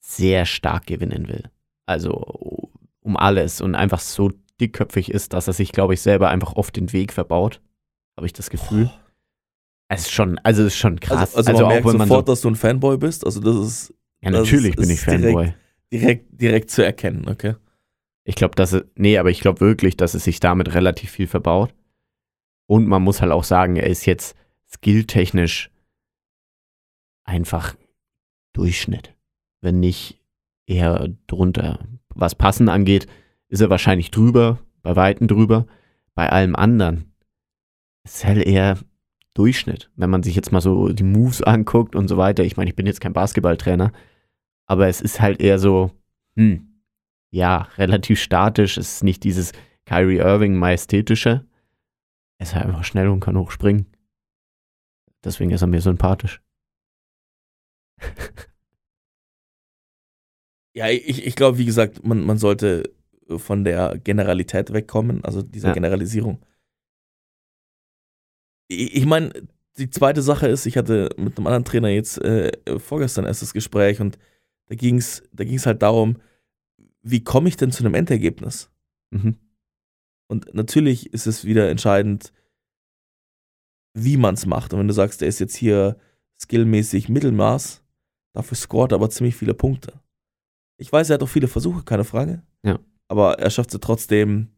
sehr 0.00 0.44
stark 0.44 0.86
gewinnen 0.86 1.28
will. 1.28 1.44
Also 1.86 2.70
um 3.00 3.16
alles 3.16 3.60
und 3.60 3.74
einfach 3.74 4.00
so 4.00 4.30
dickköpfig 4.60 5.10
ist, 5.10 5.32
dass 5.32 5.46
er 5.46 5.52
sich, 5.52 5.72
glaube 5.72 5.94
ich, 5.94 6.00
selber 6.00 6.28
einfach 6.30 6.54
oft 6.54 6.76
den 6.76 6.92
Weg 6.92 7.12
verbaut. 7.12 7.60
Habe 8.16 8.26
ich 8.26 8.32
das 8.32 8.50
Gefühl. 8.50 8.90
Es 9.88 10.02
ist 10.02 10.12
schon, 10.12 10.38
also 10.38 10.62
es 10.62 10.72
ist 10.74 10.78
schon 10.78 10.98
krass. 10.98 11.36
also, 11.36 11.50
also, 11.50 11.62
man 11.62 11.72
merkt 11.72 11.86
wenn 11.86 11.96
man 11.98 12.08
sofort, 12.08 12.26
so, 12.26 12.32
dass 12.32 12.40
du 12.40 12.48
ein 12.48 12.56
Fanboy 12.56 12.96
bist. 12.96 13.24
Also 13.24 13.40
das 13.40 13.56
ist 13.56 13.94
ja, 14.22 14.30
natürlich 14.30 14.70
ist- 14.70 14.76
bin 14.80 14.90
ich 14.90 14.96
ist 14.96 15.06
direkt- 15.06 15.24
Fanboy. 15.24 15.54
direkt, 15.92 16.40
direkt 16.40 16.70
zu 16.70 16.84
erkennen, 16.84 17.28
okay? 17.28 17.54
Ich 18.24 18.34
glaube, 18.34 18.56
dass 18.56 18.72
es, 18.72 18.84
nee, 18.96 19.18
aber 19.18 19.30
ich 19.30 19.38
glaube 19.40 19.60
wirklich, 19.60 19.96
dass 19.96 20.14
es 20.14 20.24
sich 20.24 20.40
damit 20.40 20.74
relativ 20.74 21.10
viel 21.12 21.28
verbaut. 21.28 21.72
Und 22.68 22.88
man 22.88 23.02
muss 23.02 23.20
halt 23.22 23.30
auch 23.30 23.44
sagen, 23.44 23.76
er 23.76 23.86
ist 23.86 24.06
jetzt 24.06 24.34
skilltechnisch 24.68 25.70
einfach 27.24 27.76
Durchschnitt. 28.52 29.14
Wenn 29.60 29.78
nicht 29.78 30.20
eher 30.66 31.08
drunter. 31.28 31.86
Was 32.08 32.34
Passen 32.34 32.68
angeht, 32.68 33.06
ist 33.48 33.60
er 33.60 33.70
wahrscheinlich 33.70 34.10
drüber, 34.10 34.58
bei 34.82 34.96
Weitem 34.96 35.28
drüber. 35.28 35.66
Bei 36.14 36.30
allem 36.30 36.56
anderen 36.56 37.12
ist 38.14 38.24
halt 38.24 38.46
eher 38.46 38.78
Durchschnitt. 39.34 39.90
Wenn 39.96 40.10
man 40.10 40.22
sich 40.22 40.34
jetzt 40.34 40.52
mal 40.52 40.60
so 40.60 40.88
die 40.88 41.02
Moves 41.02 41.42
anguckt 41.42 41.94
und 41.94 42.08
so 42.08 42.16
weiter. 42.16 42.44
Ich 42.44 42.56
meine, 42.56 42.70
ich 42.70 42.76
bin 42.76 42.86
jetzt 42.86 43.00
kein 43.00 43.12
Basketballtrainer, 43.12 43.92
aber 44.66 44.88
es 44.88 45.00
ist 45.00 45.20
halt 45.20 45.40
eher 45.40 45.58
so, 45.58 45.90
hm, 46.36 46.82
ja, 47.30 47.68
relativ 47.76 48.20
statisch. 48.20 48.78
Es 48.78 48.94
ist 48.96 49.04
nicht 49.04 49.24
dieses 49.24 49.52
Kyrie 49.84 50.16
Irving 50.18 50.54
majestätische. 50.56 51.46
Er 52.38 52.46
ist 52.46 52.54
halt 52.54 52.66
einfach 52.66 52.84
schnell 52.84 53.08
und 53.08 53.20
kann 53.20 53.36
hochspringen. 53.38 53.86
Deswegen 55.24 55.50
ist 55.50 55.62
er 55.62 55.66
mir 55.68 55.80
sympathisch. 55.80 56.40
Ja, 60.74 60.90
ich, 60.90 61.26
ich 61.26 61.36
glaube, 61.36 61.56
wie 61.56 61.64
gesagt, 61.64 62.04
man, 62.04 62.22
man 62.22 62.36
sollte 62.36 62.92
von 63.38 63.64
der 63.64 63.96
Generalität 63.96 64.74
wegkommen, 64.74 65.24
also 65.24 65.40
dieser 65.40 65.68
Ja. 65.68 65.74
Generalisierung. 65.74 66.44
Ich, 68.68 69.06
meine, 69.06 69.32
die 69.78 69.90
zweite 69.90 70.22
Sache 70.22 70.48
ist, 70.48 70.66
ich 70.66 70.76
hatte 70.76 71.10
mit 71.16 71.36
einem 71.36 71.46
anderen 71.46 71.64
Trainer 71.64 71.88
jetzt 71.88 72.18
äh, 72.18 72.50
vorgestern 72.78 73.24
erst 73.24 73.42
das 73.42 73.52
Gespräch 73.52 74.00
und 74.00 74.18
da 74.68 74.74
ging 74.74 74.98
es 74.98 75.22
da 75.32 75.44
ging's 75.44 75.66
halt 75.66 75.82
darum, 75.82 76.16
wie 77.02 77.22
komme 77.22 77.48
ich 77.48 77.56
denn 77.56 77.70
zu 77.70 77.84
einem 77.84 77.94
Endergebnis? 77.94 78.70
Mhm. 79.10 79.36
Und 80.28 80.54
natürlich 80.54 81.12
ist 81.12 81.26
es 81.26 81.44
wieder 81.44 81.70
entscheidend, 81.70 82.32
wie 83.94 84.16
man 84.16 84.34
es 84.34 84.44
macht. 84.44 84.72
Und 84.72 84.80
wenn 84.80 84.88
du 84.88 84.94
sagst, 84.94 85.20
der 85.20 85.28
ist 85.28 85.38
jetzt 85.38 85.54
hier 85.54 85.96
skillmäßig 86.40 87.08
Mittelmaß, 87.08 87.84
dafür 88.34 88.56
scoret 88.56 88.92
er 88.92 88.96
aber 88.96 89.10
ziemlich 89.10 89.36
viele 89.36 89.54
Punkte. 89.54 90.00
Ich 90.78 90.92
weiß, 90.92 91.08
er 91.08 91.14
hat 91.14 91.22
auch 91.22 91.28
viele 91.28 91.48
Versuche, 91.48 91.84
keine 91.84 92.04
Frage. 92.04 92.42
Ja. 92.64 92.78
Aber 93.08 93.38
er 93.38 93.50
schafft 93.50 93.72
es 93.72 93.80
trotzdem, 93.80 94.48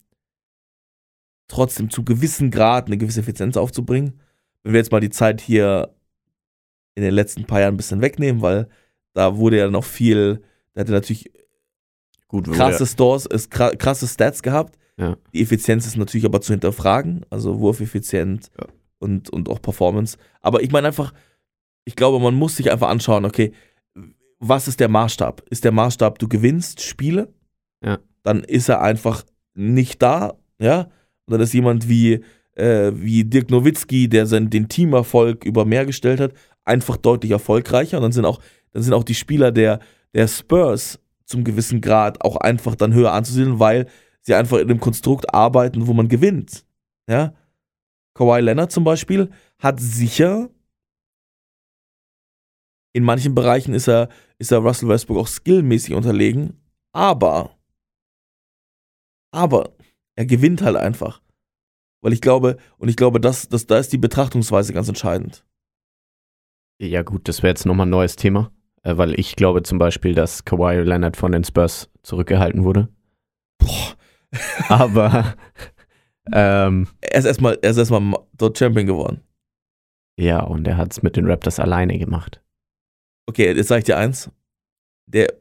trotzdem 1.48 1.90
zu 1.90 2.04
gewissen 2.04 2.50
Grad 2.50 2.86
eine 2.86 2.98
gewisse 2.98 3.20
Effizienz 3.20 3.56
aufzubringen. 3.56 4.20
Wenn 4.62 4.72
wir 4.74 4.78
jetzt 4.80 4.92
mal 4.92 5.00
die 5.00 5.10
Zeit 5.10 5.40
hier 5.40 5.94
in 6.94 7.02
den 7.02 7.14
letzten 7.14 7.44
paar 7.44 7.60
Jahren 7.60 7.74
ein 7.74 7.78
bisschen 7.78 8.00
wegnehmen, 8.02 8.42
weil 8.42 8.68
da 9.14 9.36
wurde 9.36 9.58
ja 9.58 9.70
noch 9.70 9.84
viel, 9.84 10.42
der 10.74 10.82
hatte 10.82 10.92
natürlich 10.92 11.30
Gut, 12.28 12.50
krasse 12.52 12.86
Stores, 12.86 13.24
ist 13.24 13.50
kra 13.50 13.70
krasse 13.70 14.06
Stats 14.06 14.42
gehabt. 14.42 14.78
Ja. 14.98 15.16
Die 15.32 15.42
Effizienz 15.42 15.86
ist 15.86 15.96
natürlich 15.96 16.26
aber 16.26 16.40
zu 16.40 16.52
hinterfragen, 16.52 17.24
also 17.30 17.58
Wurfeffizient 17.60 18.50
Ja. 18.60 18.66
und, 18.98 19.30
und 19.30 19.48
auch 19.48 19.62
Performance. 19.62 20.18
Aber 20.42 20.62
ich 20.62 20.70
meine 20.70 20.88
einfach, 20.88 21.14
ich 21.84 21.96
glaube, 21.96 22.18
man 22.20 22.34
muss 22.34 22.56
sich 22.56 22.70
einfach 22.70 22.88
anschauen, 22.88 23.24
okay, 23.24 23.52
was 24.40 24.68
ist 24.68 24.80
der 24.80 24.88
Maßstab? 24.88 25.42
Ist 25.50 25.64
der 25.64 25.72
Maßstab, 25.72 26.18
du 26.18 26.28
gewinnst 26.28 26.82
Spiele? 26.82 27.32
Ja. 27.82 27.98
Dann 28.22 28.44
ist 28.44 28.68
er 28.68 28.82
einfach 28.82 29.24
nicht 29.54 30.02
da, 30.02 30.34
ja? 30.58 30.90
Und 31.28 31.32
dann 31.32 31.40
ist 31.42 31.52
jemand 31.52 31.88
wie, 31.88 32.24
äh, 32.54 32.90
wie 32.94 33.24
Dirk 33.24 33.50
Nowitzki, 33.50 34.08
der 34.08 34.26
sein, 34.26 34.48
den 34.48 34.68
Teamerfolg 34.68 35.44
über 35.44 35.66
mehr 35.66 35.84
gestellt 35.84 36.20
hat, 36.20 36.32
einfach 36.64 36.96
deutlich 36.96 37.32
erfolgreicher. 37.32 37.98
Und 37.98 38.04
dann 38.04 38.12
sind 38.12 38.24
auch, 38.24 38.40
dann 38.72 38.82
sind 38.82 38.94
auch 38.94 39.04
die 39.04 39.14
Spieler 39.14 39.52
der, 39.52 39.80
der 40.14 40.26
Spurs 40.26 40.98
zum 41.26 41.44
gewissen 41.44 41.82
Grad 41.82 42.22
auch 42.24 42.36
einfach 42.36 42.74
dann 42.74 42.94
höher 42.94 43.12
anzusiedeln, 43.12 43.58
weil 43.58 43.86
sie 44.22 44.34
einfach 44.34 44.56
in 44.56 44.70
einem 44.70 44.80
Konstrukt 44.80 45.34
arbeiten, 45.34 45.86
wo 45.86 45.92
man 45.92 46.08
gewinnt. 46.08 46.64
Ja? 47.06 47.34
Kawhi 48.14 48.40
Leonard 48.40 48.72
zum 48.72 48.84
Beispiel 48.84 49.28
hat 49.58 49.78
sicher 49.80 50.48
in 52.94 53.04
manchen 53.04 53.34
Bereichen 53.34 53.74
ist 53.74 53.86
er, 53.86 54.08
ist 54.38 54.50
er 54.50 54.58
Russell 54.58 54.88
Westbrook 54.88 55.18
auch 55.18 55.28
skillmäßig 55.28 55.94
unterlegen, 55.94 56.58
aber 56.92 57.58
aber 59.30 59.70
er 60.18 60.26
gewinnt 60.26 60.62
halt 60.62 60.76
einfach. 60.76 61.22
Weil 62.02 62.12
ich 62.12 62.20
glaube, 62.20 62.56
und 62.78 62.88
ich 62.88 62.96
glaube, 62.96 63.20
das, 63.20 63.48
das, 63.48 63.66
da 63.66 63.78
ist 63.78 63.92
die 63.92 63.98
Betrachtungsweise 63.98 64.72
ganz 64.72 64.88
entscheidend. 64.88 65.44
Ja, 66.80 67.02
gut, 67.02 67.28
das 67.28 67.42
wäre 67.42 67.50
jetzt 67.50 67.66
nochmal 67.66 67.86
ein 67.86 67.90
neues 67.90 68.16
Thema, 68.16 68.50
äh, 68.82 68.96
weil 68.96 69.18
ich 69.18 69.36
glaube 69.36 69.62
zum 69.62 69.78
Beispiel, 69.78 70.14
dass 70.14 70.44
Kawhi 70.44 70.80
Leonard 70.82 71.16
von 71.16 71.30
den 71.30 71.44
Spurs 71.44 71.88
zurückgehalten 72.02 72.64
wurde. 72.64 72.88
Boah, 73.58 73.96
Aber 74.68 75.36
ähm, 76.32 76.88
er 77.00 77.18
ist 77.18 77.24
erstmal, 77.24 77.56
er 77.62 77.70
ist 77.70 77.78
erstmal 77.78 78.18
dort 78.36 78.58
Champion 78.58 78.86
geworden. 78.86 79.22
ja, 80.18 80.40
und 80.40 80.66
er 80.66 80.76
hat 80.76 80.92
es 80.92 81.02
mit 81.02 81.14
den 81.14 81.30
Raptors 81.30 81.60
alleine 81.60 81.96
gemacht. 81.96 82.42
Okay, 83.28 83.54
jetzt 83.54 83.68
sage 83.68 83.80
ich 83.80 83.84
dir 83.84 83.98
eins. 83.98 84.30
Der 85.06 85.32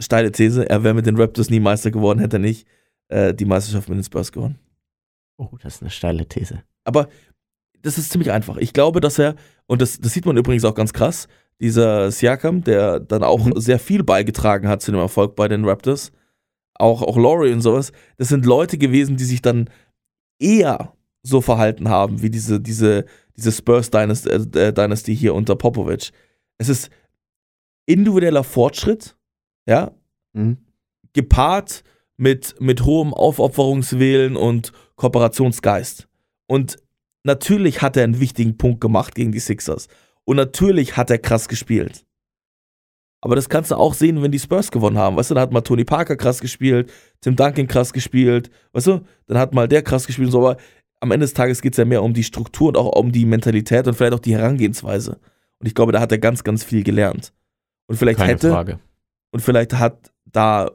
steile 0.00 0.32
These, 0.32 0.68
er 0.68 0.84
wäre 0.84 0.94
mit 0.94 1.04
den 1.04 1.16
Raptors 1.16 1.50
nie 1.50 1.60
Meister 1.60 1.90
geworden, 1.90 2.18
hätte 2.18 2.36
er 2.36 2.40
nicht 2.40 2.66
äh, 3.10 3.34
die 3.34 3.44
Meisterschaft 3.44 3.88
mit 3.88 3.98
den 3.98 4.04
Spurs 4.04 4.32
gewonnen. 4.32 4.58
Oh, 5.36 5.48
das 5.62 5.76
ist 5.76 5.82
eine 5.82 5.90
steile 5.90 6.26
These. 6.26 6.62
Aber 6.84 7.08
das 7.82 7.98
ist 7.98 8.10
ziemlich 8.10 8.30
einfach. 8.30 8.56
Ich 8.58 8.72
glaube, 8.72 9.00
dass 9.00 9.18
er, 9.18 9.34
und 9.66 9.80
das, 9.80 9.98
das 10.00 10.12
sieht 10.12 10.26
man 10.26 10.36
übrigens 10.36 10.64
auch 10.64 10.74
ganz 10.74 10.92
krass, 10.92 11.28
dieser 11.60 12.10
Siakam, 12.10 12.62
der 12.64 13.00
dann 13.00 13.22
auch 13.22 13.44
Mhm. 13.44 13.60
sehr 13.60 13.78
viel 13.78 14.02
beigetragen 14.02 14.68
hat 14.68 14.82
zu 14.82 14.90
dem 14.92 15.00
Erfolg 15.00 15.36
bei 15.36 15.48
den 15.48 15.64
Raptors, 15.64 16.12
auch, 16.74 17.02
auch 17.02 17.16
Laurie 17.16 17.52
und 17.52 17.60
sowas, 17.60 17.92
das 18.16 18.28
sind 18.28 18.46
Leute 18.46 18.78
gewesen, 18.78 19.16
die 19.16 19.24
sich 19.24 19.42
dann 19.42 19.68
eher 20.38 20.94
so 21.22 21.40
verhalten 21.42 21.88
haben 21.90 22.22
wie 22.22 22.30
diese, 22.30 22.60
diese, 22.60 23.04
diese 23.36 23.52
Spurs 23.52 23.90
Dynasty, 23.90 24.30
äh, 24.30 24.72
Dynasty 24.72 25.14
hier 25.14 25.34
unter 25.34 25.54
Popovich. 25.56 26.12
Es 26.58 26.68
ist 26.70 26.90
individueller 27.86 28.44
Fortschritt, 28.44 29.16
ja, 29.66 29.92
Mhm. 30.32 30.58
gepaart 31.12 31.82
mit, 32.20 32.54
mit 32.60 32.84
hohem 32.84 33.14
Aufopferungswillen 33.14 34.36
und 34.36 34.72
Kooperationsgeist. 34.96 36.06
Und 36.46 36.76
natürlich 37.24 37.80
hat 37.80 37.96
er 37.96 38.04
einen 38.04 38.20
wichtigen 38.20 38.58
Punkt 38.58 38.82
gemacht 38.82 39.14
gegen 39.14 39.32
die 39.32 39.40
Sixers. 39.40 39.88
Und 40.24 40.36
natürlich 40.36 40.98
hat 40.98 41.10
er 41.10 41.18
krass 41.18 41.48
gespielt. 41.48 42.04
Aber 43.22 43.36
das 43.36 43.48
kannst 43.48 43.70
du 43.70 43.76
auch 43.76 43.94
sehen, 43.94 44.22
wenn 44.22 44.32
die 44.32 44.38
Spurs 44.38 44.70
gewonnen 44.70 44.98
haben. 44.98 45.16
Weißt 45.16 45.30
du, 45.30 45.34
dann 45.34 45.42
hat 45.42 45.52
mal 45.52 45.62
Tony 45.62 45.84
Parker 45.84 46.16
krass 46.16 46.40
gespielt, 46.40 46.92
Tim 47.22 47.36
Duncan 47.36 47.66
krass 47.66 47.92
gespielt, 47.92 48.50
weißt 48.72 48.86
du, 48.88 49.00
dann 49.26 49.38
hat 49.38 49.54
mal 49.54 49.66
der 49.66 49.82
krass 49.82 50.06
gespielt 50.06 50.26
und 50.28 50.32
so, 50.32 50.46
aber 50.46 50.58
am 51.00 51.10
Ende 51.12 51.24
des 51.24 51.32
Tages 51.32 51.62
geht 51.62 51.72
es 51.72 51.78
ja 51.78 51.86
mehr 51.86 52.02
um 52.02 52.12
die 52.12 52.24
Struktur 52.24 52.68
und 52.68 52.76
auch 52.76 52.96
um 52.96 53.12
die 53.12 53.24
Mentalität 53.24 53.86
und 53.86 53.94
vielleicht 53.94 54.12
auch 54.12 54.20
die 54.20 54.34
Herangehensweise. 54.34 55.12
Und 55.58 55.66
ich 55.66 55.74
glaube, 55.74 55.92
da 55.92 56.00
hat 56.00 56.12
er 56.12 56.18
ganz, 56.18 56.44
ganz 56.44 56.64
viel 56.64 56.82
gelernt. 56.82 57.32
Und 57.86 57.96
vielleicht 57.96 58.18
Keine 58.18 58.32
hätte, 58.32 58.50
Frage. 58.50 58.78
und 59.32 59.40
vielleicht 59.40 59.74
hat 59.74 60.12
da, 60.26 60.70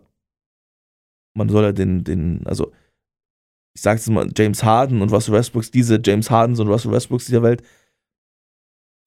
man 1.36 1.50
soll 1.50 1.64
ja 1.64 1.72
den, 1.72 2.04
den, 2.04 2.46
also 2.48 2.72
ich 3.74 3.82
sag's 3.82 4.06
jetzt 4.06 4.14
mal, 4.14 4.32
James 4.36 4.64
Harden 4.64 5.02
und 5.02 5.12
Russell 5.12 5.34
Westbrooks, 5.34 5.70
diese 5.70 6.00
James 6.04 6.32
Hardens 6.32 6.60
und 6.60 6.68
Russell 6.68 6.92
Westbrooks 6.92 7.26
dieser 7.26 7.44
Welt, 7.44 7.62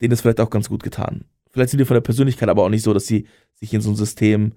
denen 0.01 0.12
ist 0.12 0.20
vielleicht 0.20 0.41
auch 0.41 0.51
ganz 0.51 0.68
gut 0.68 0.83
getan. 0.83 1.24
Vielleicht 1.51 1.70
sind 1.70 1.79
die 1.79 1.87
von 1.87 1.95
der 1.95 2.03
Persönlichkeit 2.03 2.49
aber 2.49 2.62
auch 2.62 2.68
nicht 2.68 2.83
so, 2.83 2.93
dass 2.93 3.07
sie 3.07 3.26
sich 3.55 3.72
in 3.72 3.81
so 3.81 3.91
ein 3.91 3.97
System 3.97 4.53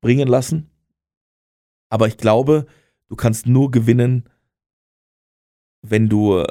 bringen 0.00 0.26
lassen. 0.26 0.70
Aber 1.90 2.08
ich 2.08 2.16
glaube, 2.16 2.66
du 3.08 3.16
kannst 3.16 3.46
nur 3.46 3.70
gewinnen, 3.70 4.28
wenn 5.82 6.08
du, 6.08 6.42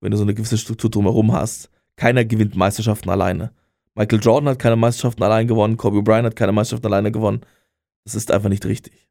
wenn 0.00 0.10
du 0.10 0.16
so 0.16 0.22
eine 0.22 0.34
gewisse 0.34 0.58
Struktur 0.58 0.90
drumherum 0.90 1.32
hast. 1.32 1.70
Keiner 1.96 2.24
gewinnt 2.24 2.54
Meisterschaften 2.54 3.08
alleine. 3.08 3.52
Michael 3.94 4.20
Jordan 4.22 4.50
hat 4.50 4.58
keine 4.58 4.76
Meisterschaften 4.76 5.22
allein 5.22 5.48
gewonnen, 5.48 5.76
Kobe 5.76 6.02
Bryant 6.02 6.26
hat 6.26 6.36
keine 6.36 6.52
Meisterschaften 6.52 6.86
alleine 6.86 7.10
gewonnen. 7.10 7.40
Das 8.04 8.14
ist 8.14 8.30
einfach 8.30 8.48
nicht 8.48 8.64
richtig. 8.66 9.07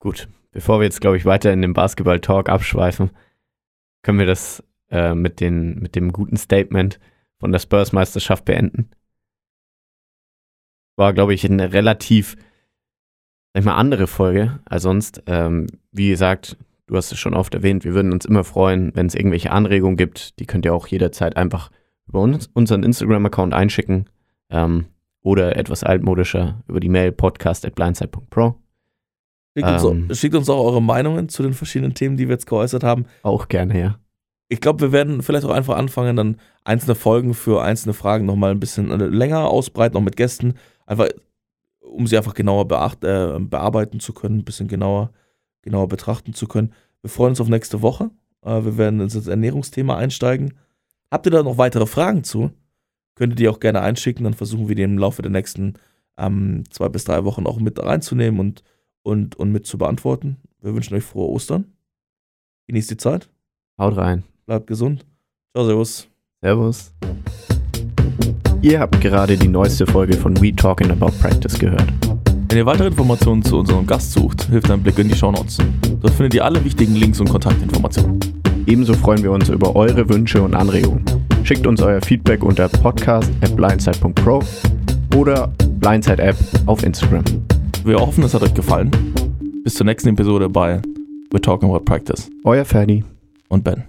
Gut, 0.00 0.28
bevor 0.52 0.80
wir 0.80 0.84
jetzt, 0.84 1.00
glaube 1.00 1.16
ich, 1.16 1.24
weiter 1.24 1.52
in 1.52 1.62
den 1.62 1.72
Basketball-Talk 1.72 2.48
abschweifen, 2.48 3.10
können 4.02 4.18
wir 4.18 4.26
das 4.26 4.62
äh, 4.90 5.14
mit, 5.14 5.40
den, 5.40 5.80
mit 5.80 5.96
dem 5.96 6.12
guten 6.12 6.36
Statement 6.36 6.98
von 7.38 7.52
der 7.52 7.58
Spurs-Meisterschaft 7.58 8.44
beenden. 8.44 8.90
War, 10.96 11.12
glaube 11.12 11.34
ich, 11.34 11.44
eine 11.44 11.72
relativ, 11.72 12.36
sag 13.52 13.60
ich 13.60 13.64
mal, 13.64 13.76
andere 13.76 14.06
Folge 14.06 14.60
als 14.64 14.82
sonst. 14.82 15.22
Ähm, 15.26 15.66
wie 15.92 16.10
gesagt, 16.10 16.56
du 16.86 16.96
hast 16.96 17.12
es 17.12 17.18
schon 17.18 17.34
oft 17.34 17.54
erwähnt, 17.54 17.84
wir 17.84 17.94
würden 17.94 18.12
uns 18.12 18.24
immer 18.24 18.44
freuen, 18.44 18.92
wenn 18.94 19.06
es 19.06 19.14
irgendwelche 19.14 19.50
Anregungen 19.50 19.96
gibt. 19.96 20.38
Die 20.38 20.46
könnt 20.46 20.64
ihr 20.64 20.74
auch 20.74 20.86
jederzeit 20.86 21.36
einfach 21.36 21.70
über 22.06 22.20
uns, 22.20 22.48
unseren 22.54 22.82
Instagram-Account 22.82 23.52
einschicken 23.52 24.08
ähm, 24.50 24.86
oder 25.22 25.56
etwas 25.56 25.84
altmodischer 25.84 26.62
über 26.66 26.80
die 26.80 26.88
Mail 26.88 27.12
podcast.blindside.pro. 27.12 28.56
Schickt, 29.58 29.68
uns, 29.68 29.84
Ähm. 29.84 30.08
auch, 30.10 30.14
schickt 30.14 30.34
uns 30.34 30.48
auch 30.48 30.64
eure 30.64 30.82
Meinungen 30.82 31.28
zu 31.28 31.42
den 31.42 31.52
verschiedenen 31.52 31.94
Themen, 31.94 32.16
die 32.16 32.28
wir 32.28 32.34
jetzt 32.34 32.46
geäußert 32.46 32.84
haben. 32.84 33.06
Auch 33.22 33.48
gerne, 33.48 33.78
ja. 33.78 33.98
Ich 34.48 34.60
glaube, 34.60 34.80
wir 34.80 34.92
werden 34.92 35.22
vielleicht 35.22 35.44
auch 35.44 35.50
einfach 35.50 35.76
anfangen, 35.76 36.16
dann 36.16 36.36
einzelne 36.64 36.94
Folgen 36.94 37.34
für 37.34 37.62
einzelne 37.62 37.92
Fragen 37.92 38.24
nochmal 38.24 38.52
ein 38.52 38.60
bisschen 38.60 38.90
äh, 38.90 39.06
länger 39.06 39.48
ausbreiten, 39.48 39.96
auch 39.96 40.02
mit 40.02 40.16
Gästen. 40.16 40.54
Einfach, 40.86 41.08
um 41.80 42.06
sie 42.06 42.16
einfach 42.16 42.34
genauer 42.34 42.66
beacht, 42.66 43.04
äh, 43.04 43.38
bearbeiten 43.38 44.00
zu 44.00 44.12
können, 44.14 44.38
ein 44.38 44.44
bisschen 44.44 44.68
genauer, 44.68 45.10
genauer 45.62 45.88
betrachten 45.88 46.32
zu 46.32 46.46
können. 46.46 46.72
Wir 47.02 47.10
freuen 47.10 47.30
uns 47.30 47.40
auf 47.40 47.48
nächste 47.48 47.82
Woche. 47.82 48.10
Äh, 48.42 48.64
wir 48.64 48.78
werden 48.78 49.00
ins 49.00 49.26
Ernährungsthema 49.26 49.96
einsteigen. 49.96 50.54
Habt 51.10 51.26
ihr 51.26 51.30
da 51.30 51.42
noch 51.42 51.58
weitere 51.58 51.86
Fragen 51.86 52.24
zu? 52.24 52.50
Könnt 53.16 53.32
ihr 53.32 53.36
die 53.36 53.48
auch 53.48 53.60
gerne 53.60 53.80
einschicken, 53.80 54.24
dann 54.24 54.34
versuchen 54.34 54.68
wir 54.68 54.76
die 54.76 54.82
im 54.82 54.98
Laufe 54.98 55.22
der 55.22 55.30
nächsten 55.30 55.74
ähm, 56.16 56.64
zwei 56.70 56.88
bis 56.88 57.04
drei 57.04 57.24
Wochen 57.24 57.46
auch 57.46 57.58
mit 57.58 57.82
reinzunehmen 57.82 58.40
und, 58.40 58.62
und, 59.02 59.36
und 59.36 59.52
mit 59.52 59.66
zu 59.66 59.78
beantworten. 59.78 60.36
Wir 60.60 60.74
wünschen 60.74 60.94
euch 60.94 61.04
frohe 61.04 61.28
Ostern. 61.28 61.64
Genießt 62.66 62.90
die 62.90 62.96
Zeit, 62.96 63.30
Haut 63.78 63.96
rein. 63.96 64.24
bleibt 64.46 64.66
gesund 64.66 65.06
Ciao, 65.54 65.64
Servus. 65.66 66.08
Servus. 66.42 66.92
Ihr 68.60 68.80
habt 68.80 69.00
gerade 69.00 69.36
die 69.36 69.48
neueste 69.48 69.86
Folge 69.86 70.16
von 70.16 70.40
We 70.40 70.54
Talking 70.54 70.90
About 70.90 71.12
Practice 71.20 71.58
gehört. 71.58 71.92
Wenn 72.48 72.58
ihr 72.58 72.66
weitere 72.66 72.88
Informationen 72.88 73.42
zu 73.42 73.58
unserem 73.58 73.86
Gast 73.86 74.12
sucht, 74.12 74.44
hilft 74.44 74.70
ein 74.70 74.82
Blick 74.82 74.98
in 74.98 75.08
die 75.08 75.16
Shownotes. 75.16 75.58
Dort 76.00 76.14
findet 76.14 76.34
ihr 76.34 76.44
alle 76.44 76.64
wichtigen 76.64 76.94
Links 76.94 77.20
und 77.20 77.28
Kontaktinformationen. 77.28 78.20
Ebenso 78.66 78.94
freuen 78.94 79.22
wir 79.22 79.32
uns 79.32 79.48
über 79.48 79.74
eure 79.76 80.08
Wünsche 80.08 80.42
und 80.42 80.54
Anregungen. 80.54 81.04
Schickt 81.44 81.66
uns 81.66 81.80
euer 81.80 82.00
Feedback 82.00 82.42
unter 82.42 82.68
podcast 82.68 83.30
at 83.40 83.54
blindside.pro 83.56 84.42
oder 85.16 85.52
Blindside 85.78 86.22
App 86.22 86.36
auf 86.66 86.82
Instagram. 86.82 87.24
Wir 87.84 87.98
hoffen, 87.98 88.24
es 88.24 88.34
hat 88.34 88.42
euch 88.42 88.54
gefallen. 88.54 88.90
Bis 89.64 89.74
zur 89.74 89.86
nächsten 89.86 90.10
Episode 90.10 90.48
bei 90.48 90.80
We're 91.30 91.40
Talking 91.40 91.68
About 91.70 91.84
Practice 91.84 92.30
Euer 92.44 92.64
Ferdi. 92.64 93.04
und 93.48 93.64
Ben. 93.64 93.84